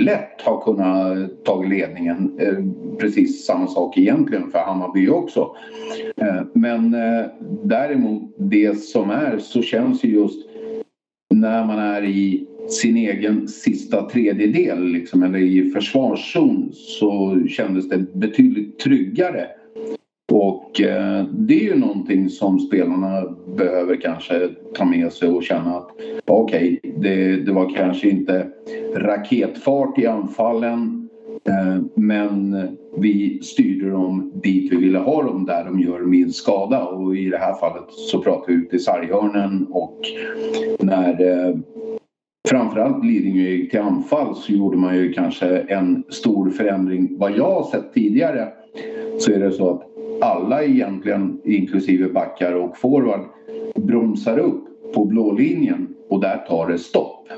lätt 0.04 0.42
har 0.42 0.60
kunnat 0.60 1.44
ta 1.44 1.62
ledningen. 1.62 2.38
Eh, 2.38 2.64
precis 2.98 3.46
samma 3.46 3.66
sak 3.66 3.98
egentligen 3.98 4.50
för 4.50 4.58
Hammarby 4.58 5.08
också. 5.08 5.56
Eh, 6.16 6.42
men 6.52 6.94
eh, 6.94 7.26
däremot 7.64 8.34
det 8.38 8.78
som 8.78 9.10
är 9.10 9.38
så 9.38 9.62
känns 9.62 10.04
ju 10.04 10.08
just 10.08 10.48
när 11.34 11.64
man 11.64 11.78
är 11.78 12.04
i 12.04 12.46
sin 12.68 12.96
egen 12.96 13.48
sista 13.48 14.08
tredjedel 14.10 14.84
liksom, 14.84 15.22
eller 15.22 15.38
i 15.38 15.70
försvarszon 15.70 16.70
så 16.72 17.42
kändes 17.48 17.88
det 17.88 18.14
betydligt 18.14 18.78
tryggare 18.78 19.46
Eh, 20.80 21.24
det 21.32 21.54
är 21.54 21.64
ju 21.64 21.74
någonting 21.74 22.28
som 22.28 22.58
spelarna 22.58 23.36
behöver 23.56 24.00
kanske 24.00 24.48
ta 24.74 24.84
med 24.84 25.12
sig 25.12 25.28
och 25.28 25.42
känna 25.42 25.76
att 25.76 25.90
okej, 26.24 26.80
okay, 26.82 26.92
det, 26.96 27.36
det 27.36 27.52
var 27.52 27.74
kanske 27.74 28.08
inte 28.08 28.46
raketfart 28.96 29.98
i 29.98 30.06
anfallen 30.06 31.08
eh, 31.48 31.82
men 31.94 32.68
vi 32.96 33.40
styrde 33.42 33.90
dem 33.90 34.32
dit 34.34 34.72
vi 34.72 34.76
ville 34.76 34.98
ha 34.98 35.22
dem 35.22 35.46
där 35.46 35.64
de 35.64 35.80
gör 35.80 36.00
minst 36.00 36.38
skada 36.38 36.84
och 36.84 37.16
i 37.16 37.28
det 37.28 37.38
här 37.38 37.54
fallet 37.54 37.84
så 37.88 38.22
pratar 38.22 38.46
vi 38.46 38.54
ut 38.54 38.74
i 38.74 38.78
sarghörnen 38.78 39.66
och 39.70 40.00
när 40.80 41.10
eh, 41.10 41.56
framförallt 42.48 43.04
Lidingö 43.04 43.42
gick 43.42 43.70
till 43.70 43.80
anfall 43.80 44.34
så 44.34 44.52
gjorde 44.52 44.76
man 44.76 44.96
ju 44.96 45.12
kanske 45.12 45.58
en 45.58 46.04
stor 46.08 46.50
förändring. 46.50 47.18
Vad 47.18 47.36
jag 47.36 47.50
har 47.50 47.64
sett 47.64 47.94
tidigare 47.94 48.48
så 49.18 49.32
är 49.32 49.38
det 49.38 49.52
så 49.52 49.70
att 49.70 49.95
alla 50.20 50.64
egentligen, 50.64 51.40
inklusive 51.44 52.08
backar 52.08 52.52
och 52.52 52.76
forward, 52.76 53.20
bromsar 53.74 54.38
upp 54.38 54.92
på 54.94 55.04
blå 55.04 55.32
linjen 55.32 55.88
och 56.08 56.20
där 56.20 56.36
tar 56.48 56.68
det 56.68 56.78
stopp. 56.78 57.28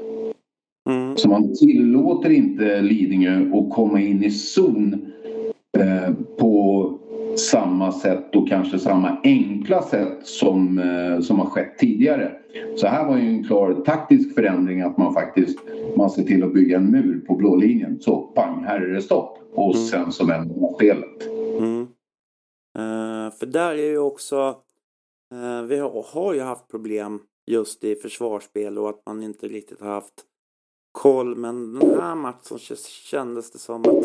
Mm. 0.91 1.17
Så 1.17 1.29
man 1.29 1.55
tillåter 1.55 2.31
inte 2.31 2.81
Lidingö 2.81 3.59
att 3.59 3.71
komma 3.71 4.01
in 4.01 4.25
i 4.25 4.31
zon 4.31 5.07
eh, 5.79 6.15
på 6.39 6.93
samma 7.37 7.93
sätt 7.93 8.37
och 8.37 8.49
kanske 8.49 8.79
samma 8.79 9.17
enkla 9.25 9.83
sätt 9.83 10.19
som, 10.23 10.79
eh, 10.79 11.21
som 11.21 11.39
har 11.39 11.47
skett 11.47 11.79
tidigare. 11.79 12.33
Så 12.77 12.87
här 12.87 13.07
var 13.07 13.17
ju 13.17 13.29
en 13.29 13.45
klar 13.45 13.75
taktisk 13.75 14.35
förändring 14.35 14.81
att 14.81 14.99
man 14.99 15.15
faktiskt 15.15 15.59
man 15.97 16.11
ser 16.11 16.23
till 16.23 16.45
att 16.45 16.55
bygga 16.55 16.77
en 16.77 16.91
mur 16.91 17.21
på 17.27 17.35
blå 17.35 17.57
linjen. 17.57 17.97
Så 18.01 18.21
pang, 18.21 18.65
här 18.65 18.81
är 18.81 18.95
det 18.95 19.03
stopp. 19.03 19.39
Och 19.55 19.75
mm. 19.75 19.87
sen 19.87 20.13
så 20.13 20.27
vänder 20.27 20.61
man 20.61 20.75
spelet. 20.75 21.38
Eh, 22.79 23.31
för 23.31 23.47
där 23.47 23.71
är 23.71 23.91
ju 23.91 23.99
också, 23.99 24.63
eh, 25.33 25.63
vi 25.63 25.79
har, 25.79 26.35
ju 26.35 26.41
haft 26.41 26.69
problem 26.69 27.23
just 27.47 27.85
i 27.85 27.97
försvarsspel 27.97 28.79
och 28.79 28.89
att 28.89 29.07
man 29.07 29.23
inte 29.23 29.49
riktigt 29.49 29.81
har 29.81 29.91
haft 29.91 30.25
koll. 30.93 31.37
Men 31.37 31.75
den 31.75 32.01
här 32.01 32.15
matchen 32.15 32.59
kändes 32.87 33.51
det 33.51 33.59
som 33.59 33.81
att 33.81 34.05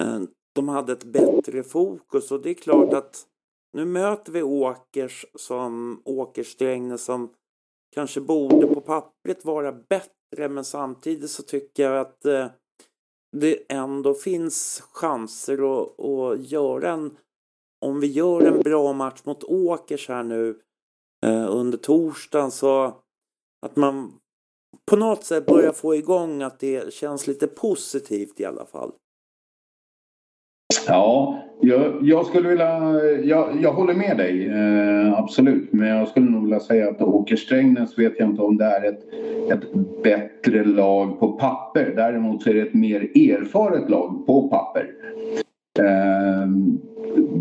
eh, 0.00 0.20
de 0.52 0.68
hade 0.68 0.92
ett 0.92 1.04
bättre 1.04 1.62
fokus 1.62 2.30
och 2.32 2.42
det 2.42 2.50
är 2.50 2.54
klart 2.54 2.92
att 2.92 3.26
nu 3.72 3.84
möter 3.84 4.32
vi 4.32 4.42
Åkers 4.42 5.26
som 5.34 6.02
Åkersträngnäs 6.04 7.04
som 7.04 7.34
kanske 7.94 8.20
borde 8.20 8.66
på 8.66 8.80
pappret 8.80 9.44
vara 9.44 9.72
bättre 9.72 10.48
men 10.48 10.64
samtidigt 10.64 11.30
så 11.30 11.42
tycker 11.42 11.82
jag 11.82 12.00
att 12.00 12.20
det 13.36 13.72
ändå 13.72 14.14
finns 14.14 14.82
chanser 14.92 15.82
att, 15.82 16.00
att 16.00 16.50
göra 16.50 16.90
en 16.90 17.16
om 17.80 18.00
vi 18.00 18.06
gör 18.06 18.46
en 18.46 18.60
bra 18.60 18.92
match 18.92 19.20
mot 19.24 19.44
Åkers 19.44 20.08
här 20.08 20.22
nu 20.22 20.56
eh, 21.26 21.56
under 21.56 21.78
torsdagen 21.78 22.50
så 22.50 22.94
att 23.66 23.76
man 23.76 24.12
på 24.90 24.96
något 24.96 25.24
sätt 25.24 25.46
börjar 25.46 25.72
få 25.72 25.94
igång 25.94 26.42
att 26.42 26.60
det 26.60 26.92
känns 26.92 27.26
lite 27.26 27.46
positivt 27.46 28.40
i 28.40 28.44
alla 28.44 28.64
fall. 28.64 28.92
Ja, 30.86 31.38
jag, 31.60 31.98
jag 32.02 32.26
skulle 32.26 32.48
vilja... 32.48 32.78
Jag, 33.24 33.62
jag 33.62 33.72
håller 33.72 33.94
med 33.94 34.16
dig, 34.16 34.46
eh, 34.48 35.18
absolut. 35.18 35.72
Men 35.72 35.88
jag 35.88 36.08
skulle 36.08 36.30
nog 36.30 36.42
vilja 36.42 36.60
säga 36.60 36.90
att 36.90 37.02
Åkers 37.02 37.44
Strängnäs 37.44 37.98
vet 37.98 38.12
jag 38.18 38.28
inte 38.28 38.42
om 38.42 38.56
det 38.56 38.64
är 38.64 38.84
ett, 38.84 39.04
ett 39.52 39.72
bättre 40.02 40.64
lag 40.64 41.20
på 41.20 41.32
papper. 41.32 41.92
Däremot 41.96 42.42
så 42.42 42.50
är 42.50 42.54
det 42.54 42.60
ett 42.60 42.74
mer 42.74 43.00
erfaret 43.00 43.90
lag 43.90 44.26
på 44.26 44.48
papper. 44.48 44.90
Eh, 45.78 46.48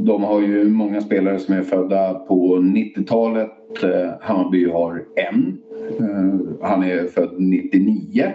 de 0.10 0.24
har 0.24 0.42
ju 0.42 0.70
många 0.70 1.02
spelare 1.02 1.40
som 1.40 1.56
är 1.56 1.62
födda 1.62 2.14
på 2.14 2.58
90-talet. 2.58 3.84
Eh, 3.84 4.12
Hammarby 4.22 4.70
har 4.70 5.04
en. 5.16 5.58
Eh, 6.00 6.40
han 6.62 6.84
är 6.84 7.08
född 7.08 7.34
99. 7.38 8.32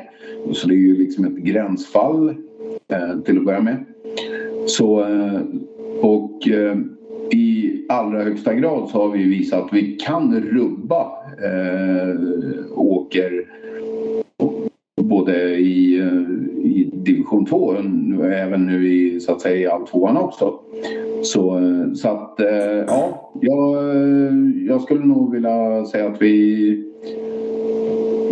Så 0.52 0.68
det 0.68 0.74
är 0.74 0.78
ju 0.78 0.98
liksom 0.98 1.24
ett 1.24 1.36
gränsfall 1.36 2.28
eh, 2.88 3.20
till 3.24 3.38
att 3.38 3.44
börja 3.44 3.60
med. 3.60 3.84
Så, 4.66 5.06
och 6.00 6.40
i 7.30 7.86
allra 7.88 8.22
högsta 8.22 8.54
grad 8.54 8.88
så 8.88 8.98
har 9.02 9.08
vi 9.08 9.24
visat 9.24 9.64
att 9.64 9.72
vi 9.72 9.96
kan 9.96 10.40
rubba 10.40 11.06
Åker 12.74 13.46
både 15.08 15.56
i, 15.56 15.98
eh, 15.98 16.66
i 16.66 16.90
division 16.92 17.46
2 17.46 17.56
och 18.18 18.32
även 18.32 18.66
nu 18.66 18.88
i, 18.88 19.20
så 19.20 19.32
att 19.32 19.40
säga, 19.40 19.56
i 19.56 19.66
alltvåan 19.66 20.16
också. 20.16 20.58
Så, 21.22 21.58
eh, 21.58 21.92
så 21.92 22.08
att 22.08 22.40
eh, 22.40 22.84
ja, 22.86 23.32
jag, 23.40 23.84
jag 24.66 24.80
skulle 24.80 25.04
nog 25.04 25.32
vilja 25.32 25.84
säga 25.84 26.06
att 26.06 26.22
vi 26.22 26.90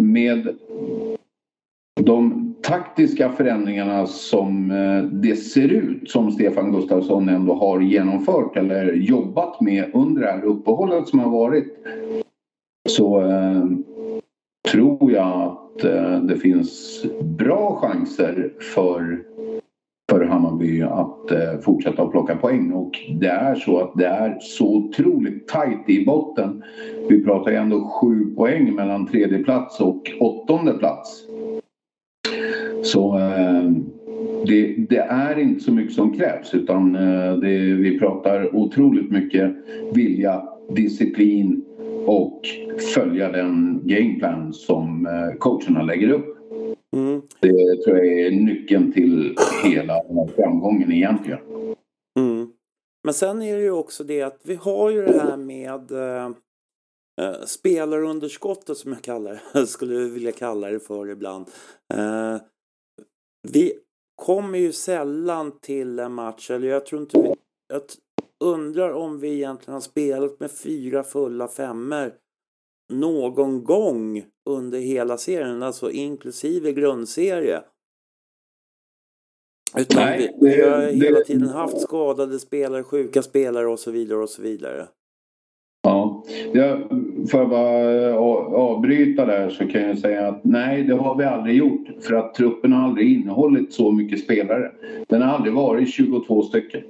med 0.01 0.49
de 2.01 2.55
taktiska 2.63 3.33
förändringarna 3.33 4.07
som 4.07 4.69
det 5.13 5.37
ser 5.37 5.69
ut 5.69 6.11
som 6.11 6.31
Stefan 6.31 6.73
Gustafsson 6.73 7.29
ändå 7.29 7.55
har 7.55 7.81
genomfört 7.81 8.57
eller 8.57 8.93
jobbat 8.93 9.61
med 9.61 9.91
under 9.95 10.23
det 10.23 10.29
här 10.29 10.45
uppehållet 10.45 11.09
som 11.09 11.19
har 11.19 11.31
varit 11.31 11.65
så 12.89 13.23
tror 14.73 15.13
jag 15.13 15.62
att 15.75 15.85
eh, 15.85 16.23
det 16.23 16.37
finns 16.37 17.05
bra 17.23 17.79
chanser 17.83 18.53
för, 18.75 19.23
för 20.11 20.25
Hammarby 20.25 20.83
att 20.83 21.31
eh, 21.31 21.61
fortsätta 21.61 22.03
att 22.03 22.11
plocka 22.11 22.37
poäng. 22.37 22.73
Och 22.73 22.93
det 23.21 23.29
är 23.29 23.55
så 23.55 23.81
att 23.81 23.93
det 23.95 24.07
är 24.07 24.39
så 24.41 24.77
otroligt 24.77 25.49
tajt 25.49 25.89
i 25.89 26.05
botten. 26.05 26.63
Vi 27.09 27.25
pratar 27.25 27.51
ju 27.51 27.57
ändå 27.57 27.81
sju 27.81 28.35
poäng 28.37 28.75
mellan 28.75 29.07
tredje 29.07 29.39
plats 29.39 29.81
och 29.81 30.11
åttonde 30.21 30.73
plats. 30.73 31.25
Så 32.83 33.19
eh, 33.19 33.71
det, 34.47 34.75
det, 34.89 34.99
är 34.99 35.39
inte 35.39 35.65
så 35.65 35.73
mycket 35.73 35.95
som 35.95 36.13
krävs 36.13 36.55
utan 36.55 36.97
eh, 36.97 37.37
det, 37.37 37.59
vi 37.59 37.99
pratar 37.99 38.57
otroligt 38.57 39.11
mycket 39.11 39.53
vilja, 39.95 40.43
disciplin 40.71 41.65
och 42.07 42.41
följa 42.95 43.29
den 43.29 43.81
gameplan 43.85 44.53
som 44.53 45.07
eh, 45.07 45.39
coacherna 45.39 45.83
lägger 45.83 46.11
upp. 46.11 46.37
Mm. 46.97 47.23
Det 47.41 47.85
tror 47.85 47.97
jag 47.99 48.07
är 48.07 48.31
nyckeln 48.31 48.93
till 48.93 49.37
hela 49.65 50.03
framgången 50.37 50.93
egentligen. 50.93 51.39
Mm. 52.19 52.53
Men 53.05 53.15
sen 53.15 53.43
är 53.43 53.57
det 53.57 53.63
ju 53.63 53.71
också 53.71 54.05
det 54.05 54.23
att 54.23 54.41
vi 54.43 54.55
har 54.55 54.91
ju 54.91 55.03
det 55.03 55.21
här 55.21 55.37
med 55.37 55.93
äh, 55.93 57.45
spelarunderskottet 57.45 58.77
som 58.77 58.93
jag 58.93 59.03
kallar 59.03 59.43
det, 59.53 59.67
skulle 59.67 59.95
vilja 59.95 60.33
kalla 60.33 60.71
det 60.71 60.81
för 60.81 61.11
ibland. 61.11 61.47
Äh, 61.95 62.37
vi 63.53 63.73
kommer 64.23 64.59
ju 64.59 64.73
sällan 64.73 65.59
till 65.61 65.99
en 65.99 66.13
match, 66.13 66.51
eller 66.51 66.69
jag 66.69 66.87
tror 66.87 67.01
inte 67.01 67.23
vi, 67.23 67.35
jag 67.69 67.83
undrar 68.43 68.93
om 68.93 69.21
vi 69.21 69.35
egentligen 69.35 69.75
har 69.75 69.81
spelat 69.81 70.41
med 70.41 70.51
fyra 70.51 71.03
fulla 71.03 71.49
femmer 71.49 72.13
någon 72.93 73.65
gång 73.65 74.25
under 74.51 74.79
hela 74.79 75.17
serien, 75.17 75.63
alltså 75.63 75.91
inklusive 75.91 76.73
grundserie. 76.73 77.63
Utan 79.79 80.03
Nej, 80.03 80.37
vi, 80.41 80.49
vi 80.49 80.63
har 80.63 80.81
hela 80.81 81.21
tiden 81.21 81.49
haft 81.49 81.81
skadade 81.81 82.39
spelare, 82.39 82.83
sjuka 82.83 83.23
spelare 83.23 83.69
och 83.69 83.79
så 83.79 83.91
vidare 83.91 84.19
och 84.19 84.29
så 84.29 84.43
vidare. 84.43 84.89
Ja, 85.83 86.25
jag, 86.53 86.81
får 87.31 87.41
jag 87.41 87.49
bara 87.49 88.19
avbryta 88.57 89.27
där 89.27 89.51
så 89.51 89.67
kan 89.67 89.83
jag 89.83 89.99
säga 89.99 90.29
att 90.29 90.45
nej, 90.45 90.83
det 90.83 90.95
har 90.95 91.17
vi 91.17 91.25
aldrig 91.25 91.57
gjort. 91.57 91.89
För 92.01 92.15
att 92.15 92.35
truppen 92.35 92.73
har 92.73 92.89
aldrig 92.89 93.13
innehållit 93.13 93.73
så 93.73 93.93
mycket 93.93 94.21
spelare. 94.21 94.73
Den 95.09 95.23
har 95.23 95.29
aldrig 95.35 95.55
varit 95.55 95.95
22 95.95 96.43
stycken. 96.43 96.83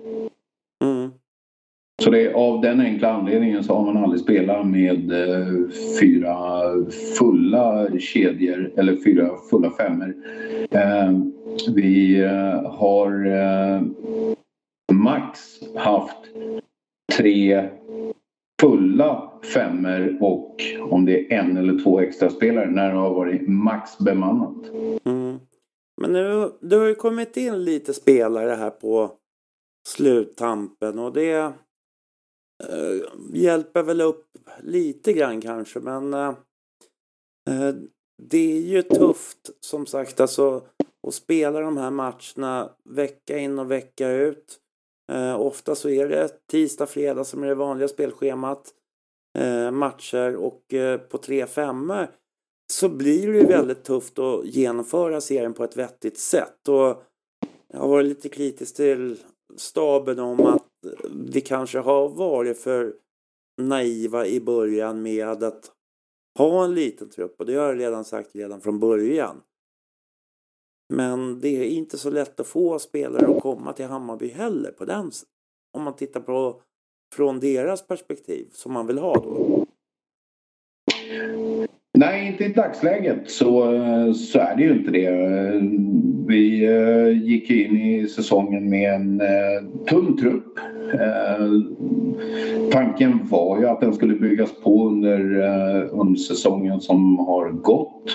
Så 2.03 2.11
det 2.11 2.27
är 2.27 2.33
av 2.33 2.61
den 2.61 2.81
enkla 2.81 3.13
anledningen 3.13 3.65
så 3.65 3.75
har 3.75 3.85
man 3.85 4.05
aldrig 4.05 4.23
spelat 4.23 4.67
med 4.67 5.13
eh, 5.13 5.47
fyra 6.01 6.37
fulla 7.19 7.99
kedjor 7.99 8.73
eller 8.77 8.97
fyra 9.05 9.31
fulla 9.51 9.71
femmer. 9.71 10.15
Eh, 10.71 11.13
vi 11.75 12.21
eh, 12.21 12.73
har 12.73 13.27
eh, 13.27 13.83
max 14.93 15.41
haft 15.77 16.19
tre 17.17 17.69
fulla 18.61 19.31
femmer 19.55 20.19
och 20.21 20.57
om 20.91 21.05
det 21.05 21.33
är 21.33 21.39
en 21.39 21.57
eller 21.57 21.83
två 21.83 22.01
extra 22.01 22.31
spelare 22.31 22.71
när 22.71 22.93
det 22.93 22.99
har 22.99 23.15
varit 23.15 23.49
max 23.49 23.99
bemannat. 23.99 24.71
Mm. 25.05 25.39
Men 26.01 26.13
nu, 26.13 26.51
det 26.61 26.77
har 26.77 26.87
ju 26.87 26.95
kommit 26.95 27.37
in 27.37 27.65
lite 27.65 27.95
spelare 27.95 28.51
här 28.51 28.71
på 28.71 29.11
sluttampen 29.89 30.99
och 30.99 31.13
det 31.13 31.53
Eh, 32.69 33.09
hjälper 33.33 33.83
väl 33.83 34.01
upp 34.01 34.39
lite 34.61 35.13
grann 35.13 35.41
kanske 35.41 35.81
men 35.81 36.15
eh, 36.15 36.35
eh, 37.51 37.75
det 38.23 38.57
är 38.57 38.61
ju 38.61 38.83
tufft 38.83 39.51
som 39.61 39.87
sagt 39.87 40.21
alltså 40.21 40.63
att 41.07 41.15
spela 41.15 41.61
de 41.61 41.77
här 41.77 41.91
matcherna 41.91 42.71
vecka 42.85 43.39
in 43.39 43.59
och 43.59 43.71
vecka 43.71 44.11
ut. 44.11 44.59
Eh, 45.13 45.41
ofta 45.41 45.75
så 45.75 45.89
är 45.89 46.09
det 46.09 46.47
tisdag, 46.51 46.87
fredag 46.87 47.25
som 47.25 47.43
är 47.43 47.49
det 47.49 47.55
vanliga 47.55 47.89
spelschemat. 47.89 48.75
Eh, 49.39 49.71
matcher 49.71 50.37
och 50.37 50.75
eh, 50.75 50.99
på 50.99 51.19
tre 51.19 51.47
femmor 51.47 52.09
så 52.73 52.89
blir 52.89 53.33
det 53.33 53.39
ju 53.39 53.47
väldigt 53.47 53.85
tufft 53.85 54.19
att 54.19 54.45
genomföra 54.45 55.21
serien 55.21 55.53
på 55.53 55.65
ett 55.65 55.77
vettigt 55.77 56.19
sätt. 56.19 56.69
Och 56.69 57.03
jag 57.73 57.81
har 57.81 57.89
varit 57.89 58.07
lite 58.07 58.29
kritisk 58.29 58.77
till 58.77 59.19
staben 59.57 60.19
om 60.19 60.41
att 60.41 60.62
vi 61.11 61.41
kanske 61.41 61.79
har 61.79 62.09
varit 62.09 62.59
för 62.59 62.95
naiva 63.59 64.27
i 64.27 64.41
början 64.41 65.03
med 65.03 65.43
att 65.43 65.73
ha 66.39 66.65
en 66.65 66.75
liten 66.75 67.11
trupp 67.11 67.41
och 67.41 67.47
det 67.47 67.55
har 67.55 67.67
jag 67.67 67.79
redan 67.79 68.05
sagt 68.05 68.37
redan 68.37 68.61
från 68.61 68.81
början. 68.81 69.43
Men 70.95 71.41
det 71.41 71.49
är 71.49 71.65
inte 71.65 71.99
så 71.99 72.11
lätt 72.11 72.41
att 72.41 72.47
få 72.47 72.79
spelare 72.79 73.37
att 73.37 73.43
komma 73.43 73.73
till 73.73 73.87
Hammarby 73.87 74.29
heller 74.29 74.73
på 74.73 74.85
den 74.85 75.11
om 75.73 75.83
man 75.83 75.97
tittar 75.97 76.21
på 76.21 76.63
från 77.15 77.41
deras 77.41 77.87
perspektiv 77.87 78.49
som 78.53 78.73
man 78.73 78.87
vill 78.87 78.99
ha 78.99 79.15
då. 79.15 79.62
Nej, 82.03 82.27
inte 82.27 82.45
i 82.45 82.49
dagsläget 82.49 83.31
så, 83.31 83.63
så 84.15 84.39
är 84.39 84.57
det 84.57 84.63
ju 84.63 84.73
inte 84.73 84.91
det. 84.91 85.11
Vi 86.27 86.65
eh, 86.65 87.23
gick 87.23 87.51
in 87.51 87.77
i 87.77 88.09
säsongen 88.09 88.71
med 88.71 88.95
en 88.95 89.21
eh, 89.21 89.87
tunn 89.89 90.17
trupp. 90.17 90.59
Eh, 90.95 91.49
tanken 92.73 93.21
var 93.31 93.59
ju 93.59 93.67
att 93.67 93.81
den 93.81 93.95
skulle 93.95 94.15
byggas 94.15 94.51
på 94.63 94.87
under, 94.89 95.41
eh, 95.41 96.01
under 96.01 96.19
säsongen 96.19 96.81
som 96.81 97.19
har 97.19 97.51
gått. 97.51 98.11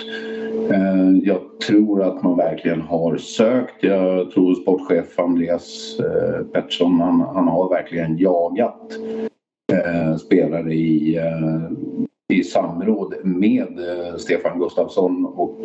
Eh, 0.70 1.10
jag 1.22 1.40
tror 1.66 2.02
att 2.02 2.22
man 2.22 2.36
verkligen 2.36 2.80
har 2.80 3.16
sökt. 3.16 3.74
Jag 3.80 4.30
tror 4.30 4.54
sportchef 4.54 5.18
Andreas 5.18 5.98
eh, 6.00 6.46
Pettersson 6.46 7.00
han, 7.00 7.20
han 7.20 7.48
har 7.48 7.68
verkligen 7.68 8.18
jagat 8.18 8.92
spelare 10.20 10.74
i 10.74 11.20
i 12.32 12.44
samråd 12.44 13.14
med 13.24 13.78
eh, 13.78 14.16
Stefan 14.16 14.58
Gustafsson 14.58 15.26
och 15.26 15.58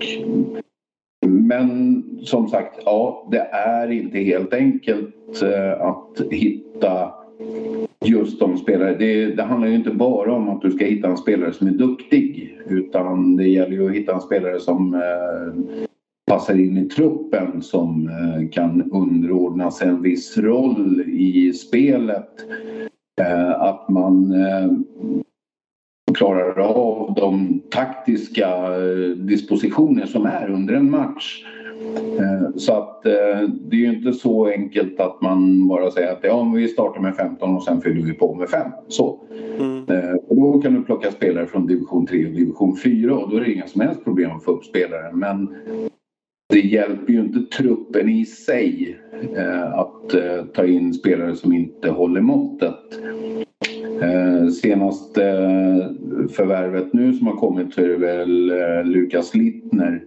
men 1.25 2.03
som 2.23 2.47
sagt, 2.47 2.79
ja, 2.85 3.27
det 3.31 3.47
är 3.51 3.91
inte 3.91 4.19
helt 4.19 4.53
enkelt 4.53 5.41
eh, 5.43 5.81
att 5.81 6.21
hitta 6.31 7.11
just 8.05 8.39
de 8.39 8.57
spelare. 8.57 8.95
Det, 8.99 9.25
det, 9.25 9.43
handlar 9.43 9.67
ju 9.67 9.75
inte 9.75 9.91
bara 9.91 10.33
om 10.33 10.49
att 10.49 10.61
du 10.61 10.71
ska 10.71 10.85
hitta 10.85 11.07
en 11.07 11.17
spelare 11.17 11.53
som 11.53 11.67
är 11.67 11.71
duktig 11.71 12.57
utan 12.67 13.35
det 13.35 13.47
gäller 13.47 13.71
ju 13.71 13.89
att 13.89 13.95
hitta 13.95 14.13
en 14.13 14.21
spelare 14.21 14.59
som 14.59 14.93
eh, 14.93 15.79
passar 16.27 16.59
in 16.59 16.77
i 16.77 16.89
truppen 16.89 17.61
som 17.61 18.07
eh, 18.07 18.49
kan 18.49 18.91
underordna 18.91 19.71
sig 19.71 19.87
en 19.87 20.01
viss 20.01 20.37
roll 20.37 21.03
i 21.07 21.53
spelet. 21.53 22.29
Eh, 23.21 23.61
att 23.61 23.89
man 23.89 24.31
eh, 24.31 24.71
klarar 26.13 26.59
av 26.59 27.13
de 27.15 27.61
taktiska 27.69 28.47
eh, 28.47 29.17
dispositioner 29.17 30.05
som 30.05 30.25
är 30.25 30.49
under 30.49 30.73
en 30.73 30.91
match. 30.91 31.45
Eh, 32.19 32.55
så 32.55 32.73
att 32.73 33.05
eh, 33.05 33.49
det 33.49 33.75
är 33.75 33.79
ju 33.79 33.93
inte 33.93 34.13
så 34.13 34.47
enkelt 34.47 34.99
att 34.99 35.21
man 35.21 35.67
bara 35.67 35.91
säger 35.91 36.11
att 36.11 36.23
ja, 36.23 36.51
vi 36.55 36.67
startar 36.67 37.01
med 37.01 37.15
15 37.15 37.55
och 37.55 37.63
sen 37.63 37.81
fyller 37.81 38.01
vi 38.01 38.13
på 38.13 38.35
med 38.35 38.49
5. 38.49 38.71
Så. 38.87 39.19
Mm. 39.59 39.83
Och 40.27 40.35
då 40.35 40.61
kan 40.61 40.73
du 40.73 40.83
plocka 40.83 41.11
spelare 41.11 41.45
från 41.45 41.67
division 41.67 42.05
3 42.05 42.25
och 42.25 42.31
division 42.31 42.77
4 42.77 43.15
och 43.15 43.29
då 43.29 43.37
är 43.37 43.41
det 43.41 43.53
inga 43.53 43.67
som 43.67 43.81
helst 43.81 44.03
problem 44.03 44.31
att 44.31 44.43
få 44.43 44.51
upp 44.51 44.65
spelare. 44.65 45.11
Men 45.13 45.55
det 46.49 46.59
hjälper 46.59 47.13
ju 47.13 47.19
inte 47.19 47.57
truppen 47.57 48.09
i 48.09 48.25
sig 48.25 48.97
att 49.73 50.15
ta 50.53 50.65
in 50.65 50.93
spelare 50.93 51.35
som 51.35 51.53
inte 51.53 51.89
håller 51.89 52.21
måttet. 52.21 52.99
Eh, 54.03 54.47
senaste 54.47 55.29
eh, 55.29 56.27
förvärvet 56.27 56.93
nu 56.93 57.13
som 57.13 57.27
har 57.27 57.35
kommit 57.35 57.73
så 57.73 57.81
är 57.81 57.87
det 57.87 57.97
väl 57.97 58.49
eh, 58.49 58.83
Lukas 58.83 59.35
Littner. 59.35 60.03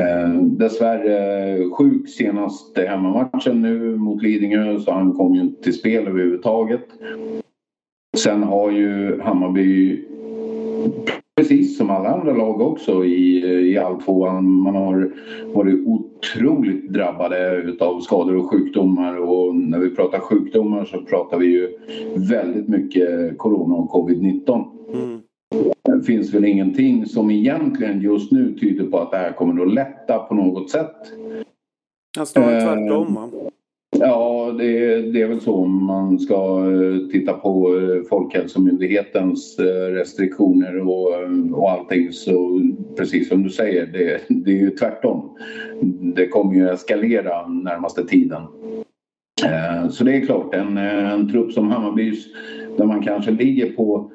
Eh, 0.00 0.42
dessvärre 0.42 1.48
eh, 1.48 1.70
sjuk 1.70 2.08
senaste 2.08 2.82
hemmamatchen 2.82 3.62
nu 3.62 3.96
mot 3.96 4.22
Lidingö 4.22 4.78
så 4.80 4.92
han 4.92 5.12
kom 5.12 5.34
ju 5.34 5.40
inte 5.40 5.62
till 5.62 5.74
spel 5.74 6.08
överhuvudtaget. 6.08 6.84
Sen 8.16 8.42
har 8.42 8.70
ju 8.70 9.20
Hammarby 9.20 10.04
precis 11.36 11.76
som 11.76 11.90
alla 11.90 12.08
andra 12.08 12.32
lag 12.32 12.60
också 12.60 13.04
i, 13.04 13.38
i 13.72 13.78
alltvåan. 13.78 14.50
Man 14.50 14.74
har 14.74 15.12
varit 15.54 15.86
otroligt 15.86 16.92
drabbade 16.92 17.56
utav 17.56 18.00
skador 18.00 18.36
och 18.36 18.50
sjukdomar 18.50 19.16
och 19.16 19.56
när 19.56 19.78
vi 19.78 19.90
pratar 19.90 20.20
sjukdomar 20.20 20.84
så 20.84 21.02
pratar 21.02 21.38
vi 21.38 21.46
ju 21.46 21.68
väldigt 22.16 22.68
mycket 22.68 23.38
corona 23.38 23.74
och 23.74 23.90
covid-19. 23.90 24.64
Mm. 24.92 25.20
Det 25.84 26.02
finns 26.06 26.34
väl 26.34 26.44
ingenting 26.44 27.06
som 27.06 27.30
egentligen 27.30 28.00
just 28.00 28.32
nu 28.32 28.58
tyder 28.60 28.84
på 28.84 28.98
att 28.98 29.10
det 29.10 29.16
här 29.16 29.32
kommer 29.32 29.62
att 29.62 29.74
lätta 29.74 30.18
på 30.18 30.34
något 30.34 30.70
sätt. 30.70 30.96
Står 32.26 32.42
tvärtom 32.42 33.14
va? 33.14 33.28
Ja, 33.98 34.33
det, 34.52 35.00
det, 35.12 35.22
är 35.22 35.28
väl 35.28 35.40
så 35.40 35.54
om 35.54 35.84
man 35.84 36.18
ska 36.18 36.34
eh, 36.72 37.08
titta 37.10 37.32
på 37.32 37.78
eh, 37.78 38.08
Folkhälsomyndighetens 38.08 39.58
eh, 39.58 39.92
restriktioner 39.92 40.78
och, 40.78 41.08
och 41.52 41.70
allting 41.70 42.12
så 42.12 42.60
precis 42.96 43.28
som 43.28 43.42
du 43.42 43.50
säger, 43.50 43.86
det, 43.86 44.20
det 44.28 44.50
är 44.50 44.60
ju 44.60 44.70
tvärtom. 44.70 45.38
Det 46.16 46.28
kommer 46.28 46.54
ju 46.54 46.68
eskalera 46.68 47.46
närmaste 47.46 48.04
tiden. 48.04 48.42
Så 49.90 50.04
det 50.04 50.16
är 50.16 50.26
klart, 50.26 50.54
en, 50.54 50.76
en 50.76 51.32
trupp 51.32 51.52
som 51.52 51.70
Hammarbys 51.70 52.26
där 52.76 52.84
man 52.84 53.02
kanske 53.02 53.30
ligger 53.30 53.72
på 53.72 54.10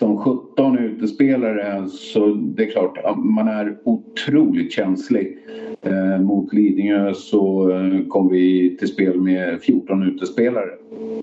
16-17 0.00 0.80
utespelare 0.80 1.88
så 1.88 2.26
det 2.26 2.62
är 2.62 2.70
klart 2.70 3.16
man 3.16 3.48
är 3.48 3.78
otroligt 3.84 4.72
känslig. 4.72 5.38
Eh, 5.84 6.20
mot 6.20 6.52
Lidingö 6.52 7.14
så 7.14 7.70
eh, 7.70 8.06
kom 8.08 8.28
vi 8.28 8.76
till 8.76 8.88
spel 8.88 9.20
med 9.20 9.62
14 9.62 10.02
utespelare. 10.02 10.70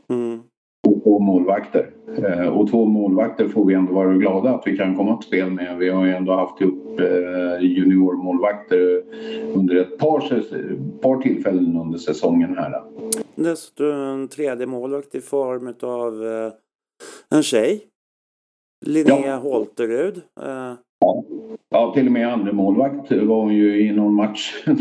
Mm. 0.07 0.39
Och 0.87 1.03
två 1.03 1.19
målvakter. 1.19 1.89
Eh, 2.17 2.47
och 2.47 2.69
två 2.69 2.85
målvakter 2.85 3.47
får 3.47 3.65
vi 3.65 3.73
ändå 3.73 3.93
vara 3.93 4.13
glada 4.13 4.49
att 4.49 4.63
vi 4.65 4.77
kan 4.77 4.95
komma 4.95 5.17
till 5.17 5.27
spel 5.27 5.51
med. 5.51 5.77
Vi 5.77 5.89
har 5.89 6.05
ju 6.05 6.11
ändå 6.11 6.33
haft 6.33 6.61
upp 6.61 6.99
juniormålvakter 7.61 9.03
under 9.53 9.75
ett 9.75 9.97
par, 9.97 10.19
par 11.01 11.21
tillfällen 11.21 11.77
under 11.77 11.97
säsongen 11.97 12.57
här. 12.57 12.83
Dessutom 13.35 13.87
en 13.87 14.27
tredje 14.27 14.65
målvakt 14.65 15.15
i 15.15 15.21
form 15.21 15.73
av 15.81 16.23
en 17.29 17.43
tjej. 17.43 17.85
Linnea 18.85 19.25
ja. 19.25 19.35
Holterud. 19.35 20.21
Ja. 20.99 21.23
ja, 21.69 21.93
till 21.93 22.05
och 22.05 22.11
med 22.11 22.33
andra 22.33 22.53
målvakt 22.53 23.11
var 23.11 23.41
hon 23.41 23.55
ju 23.55 23.81
i 23.81 23.91
någon 23.91 24.13
match. 24.13 24.63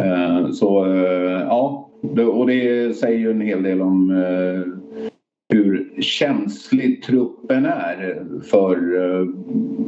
Mm. 0.00 0.52
Så 0.52 0.84
eh, 0.86 1.40
ja, 1.40 1.90
och 2.32 2.46
det 2.46 2.96
säger 2.96 3.18
ju 3.18 3.30
en 3.30 3.40
hel 3.40 3.62
del 3.62 3.82
om 3.82 4.10
eh, 4.10 4.62
hur 5.52 6.00
känslig 6.00 7.02
truppen 7.02 7.66
är 7.66 8.24
för 8.42 8.76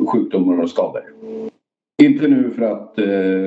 sjukdomar 0.07 0.63
och 0.63 0.71
skador. 0.71 1.03
Inte 2.03 2.29
nu 2.29 2.51
för 2.51 2.63
att 2.63 2.95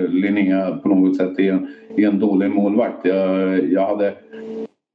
Linnea 0.10 0.78
på 0.84 0.90
något 0.90 1.18
sätt 1.18 1.40
är 1.40 1.68
en, 1.98 2.20
dålig 2.20 2.50
målvakt. 2.50 3.06
Jag, 3.06 3.72
jag 3.72 3.88
hade 3.88 4.14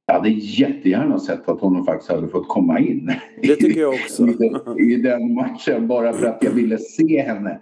jag 0.07 0.15
hade 0.15 0.29
jättegärna 0.29 1.19
sett 1.19 1.49
att 1.49 1.61
hon 1.61 1.85
faktiskt 1.85 2.11
hade 2.11 2.27
fått 2.27 2.47
komma 2.47 2.79
in. 2.79 3.11
Det 3.41 3.55
tycker 3.55 3.81
jag 3.81 3.93
också. 3.93 4.27
I, 4.27 4.33
den, 4.33 4.79
I 4.79 4.95
den 4.95 5.33
matchen 5.33 5.87
bara 5.87 6.13
för 6.13 6.27
att 6.27 6.43
jag 6.43 6.51
ville 6.51 6.77
se 6.77 7.21
henne 7.21 7.59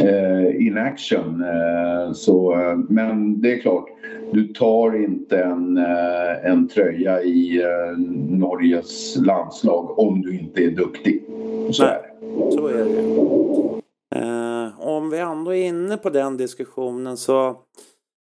eh, 0.00 0.66
in 0.66 0.78
action. 0.78 1.42
Eh, 1.42 2.12
så, 2.12 2.56
men 2.88 3.40
det 3.40 3.52
är 3.52 3.58
klart, 3.58 3.88
du 4.32 4.48
tar 4.48 5.04
inte 5.04 5.38
en, 5.38 5.76
eh, 5.76 6.50
en 6.50 6.68
tröja 6.68 7.22
i 7.22 7.62
eh, 7.62 7.98
Norges 8.28 9.16
landslag 9.16 9.98
om 9.98 10.22
du 10.22 10.38
inte 10.38 10.64
är 10.64 10.70
duktig. 10.70 11.24
Så 11.70 11.84
Nej, 11.84 11.92
är 11.92 12.50
så 12.50 12.66
är 12.66 12.84
det. 12.84 14.18
Eh, 14.20 14.88
om 14.88 15.10
vi 15.10 15.18
ändå 15.18 15.54
är 15.54 15.66
inne 15.66 15.96
på 15.96 16.10
den 16.10 16.36
diskussionen 16.36 17.16
så 17.16 17.50
Eh, 17.50 17.56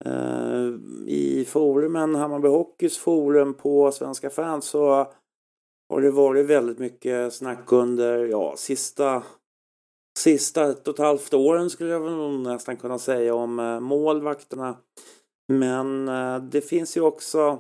Eh, 0.05 0.73
i 1.07 1.45
forumen, 1.47 2.15
Hammarby 2.15 2.47
Hockeys 2.47 2.97
forum 2.97 3.53
på 3.53 3.91
Svenska 3.91 4.29
fans 4.29 4.65
så 4.65 5.07
har 5.89 6.01
det 6.01 6.11
varit 6.11 6.45
väldigt 6.45 6.79
mycket 6.79 7.33
snack 7.33 7.71
under, 7.71 8.25
ja, 8.25 8.53
sista 8.57 9.23
sista 10.17 10.71
ett 10.71 10.87
och 10.87 10.93
ett 10.93 11.05
halvt 11.05 11.33
åren 11.33 11.69
skulle 11.69 11.89
jag 11.89 11.99
väl 11.99 12.41
nästan 12.41 12.77
kunna 12.77 12.99
säga 12.99 13.35
om 13.35 13.59
eh, 13.59 13.79
målvakterna. 13.79 14.77
Men 15.47 16.07
eh, 16.07 16.37
det 16.37 16.61
finns 16.61 16.97
ju 16.97 17.01
också 17.01 17.59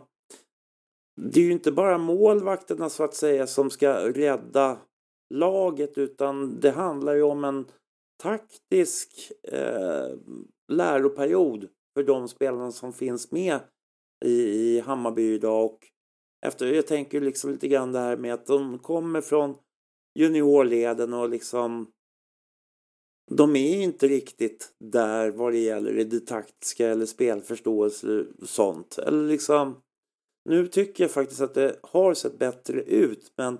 det 1.21 1.39
är 1.39 1.43
ju 1.43 1.51
inte 1.51 1.71
bara 1.71 1.97
målvakterna 1.97 2.89
så 2.89 3.03
att 3.03 3.15
säga 3.15 3.47
som 3.47 3.69
ska 3.69 3.93
rädda 3.93 4.77
laget 5.33 5.97
utan 5.97 6.59
det 6.59 6.71
handlar 6.71 7.15
ju 7.15 7.21
om 7.21 7.43
en 7.43 7.65
taktisk 8.23 9.31
eh, 9.43 10.07
läroperiod 10.67 11.67
för 11.93 12.03
de 12.03 12.27
spelarna 12.27 12.71
som 12.71 12.93
finns 12.93 13.31
med 13.31 13.59
i, 14.25 14.41
i 14.41 14.79
Hammarby 14.79 15.33
idag. 15.33 15.65
Och 15.65 15.87
efter, 16.45 16.73
jag 16.73 16.87
tänker 16.87 17.21
liksom 17.21 17.51
lite 17.51 17.67
grann 17.67 17.91
det 17.91 17.99
här 17.99 18.17
med 18.17 18.33
att 18.33 18.45
de 18.45 18.79
kommer 18.79 19.21
från 19.21 19.55
juniorleden 20.19 21.13
och 21.13 21.29
liksom 21.29 21.91
de 23.31 23.55
är 23.55 23.81
inte 23.81 24.07
riktigt 24.07 24.73
där 24.79 25.31
vad 25.31 25.53
det 25.53 25.59
gäller 25.59 26.03
det 26.03 26.19
taktiska 26.19 26.87
eller 26.87 27.05
spelförståelse 27.05 28.25
och 28.41 28.49
sånt. 28.49 28.97
Eller 28.97 29.27
liksom, 29.27 29.81
nu 30.49 30.67
tycker 30.67 31.03
jag 31.03 31.11
faktiskt 31.11 31.41
att 31.41 31.53
det 31.53 31.79
har 31.83 32.13
sett 32.13 32.39
bättre 32.39 32.81
ut 32.81 33.33
men 33.37 33.57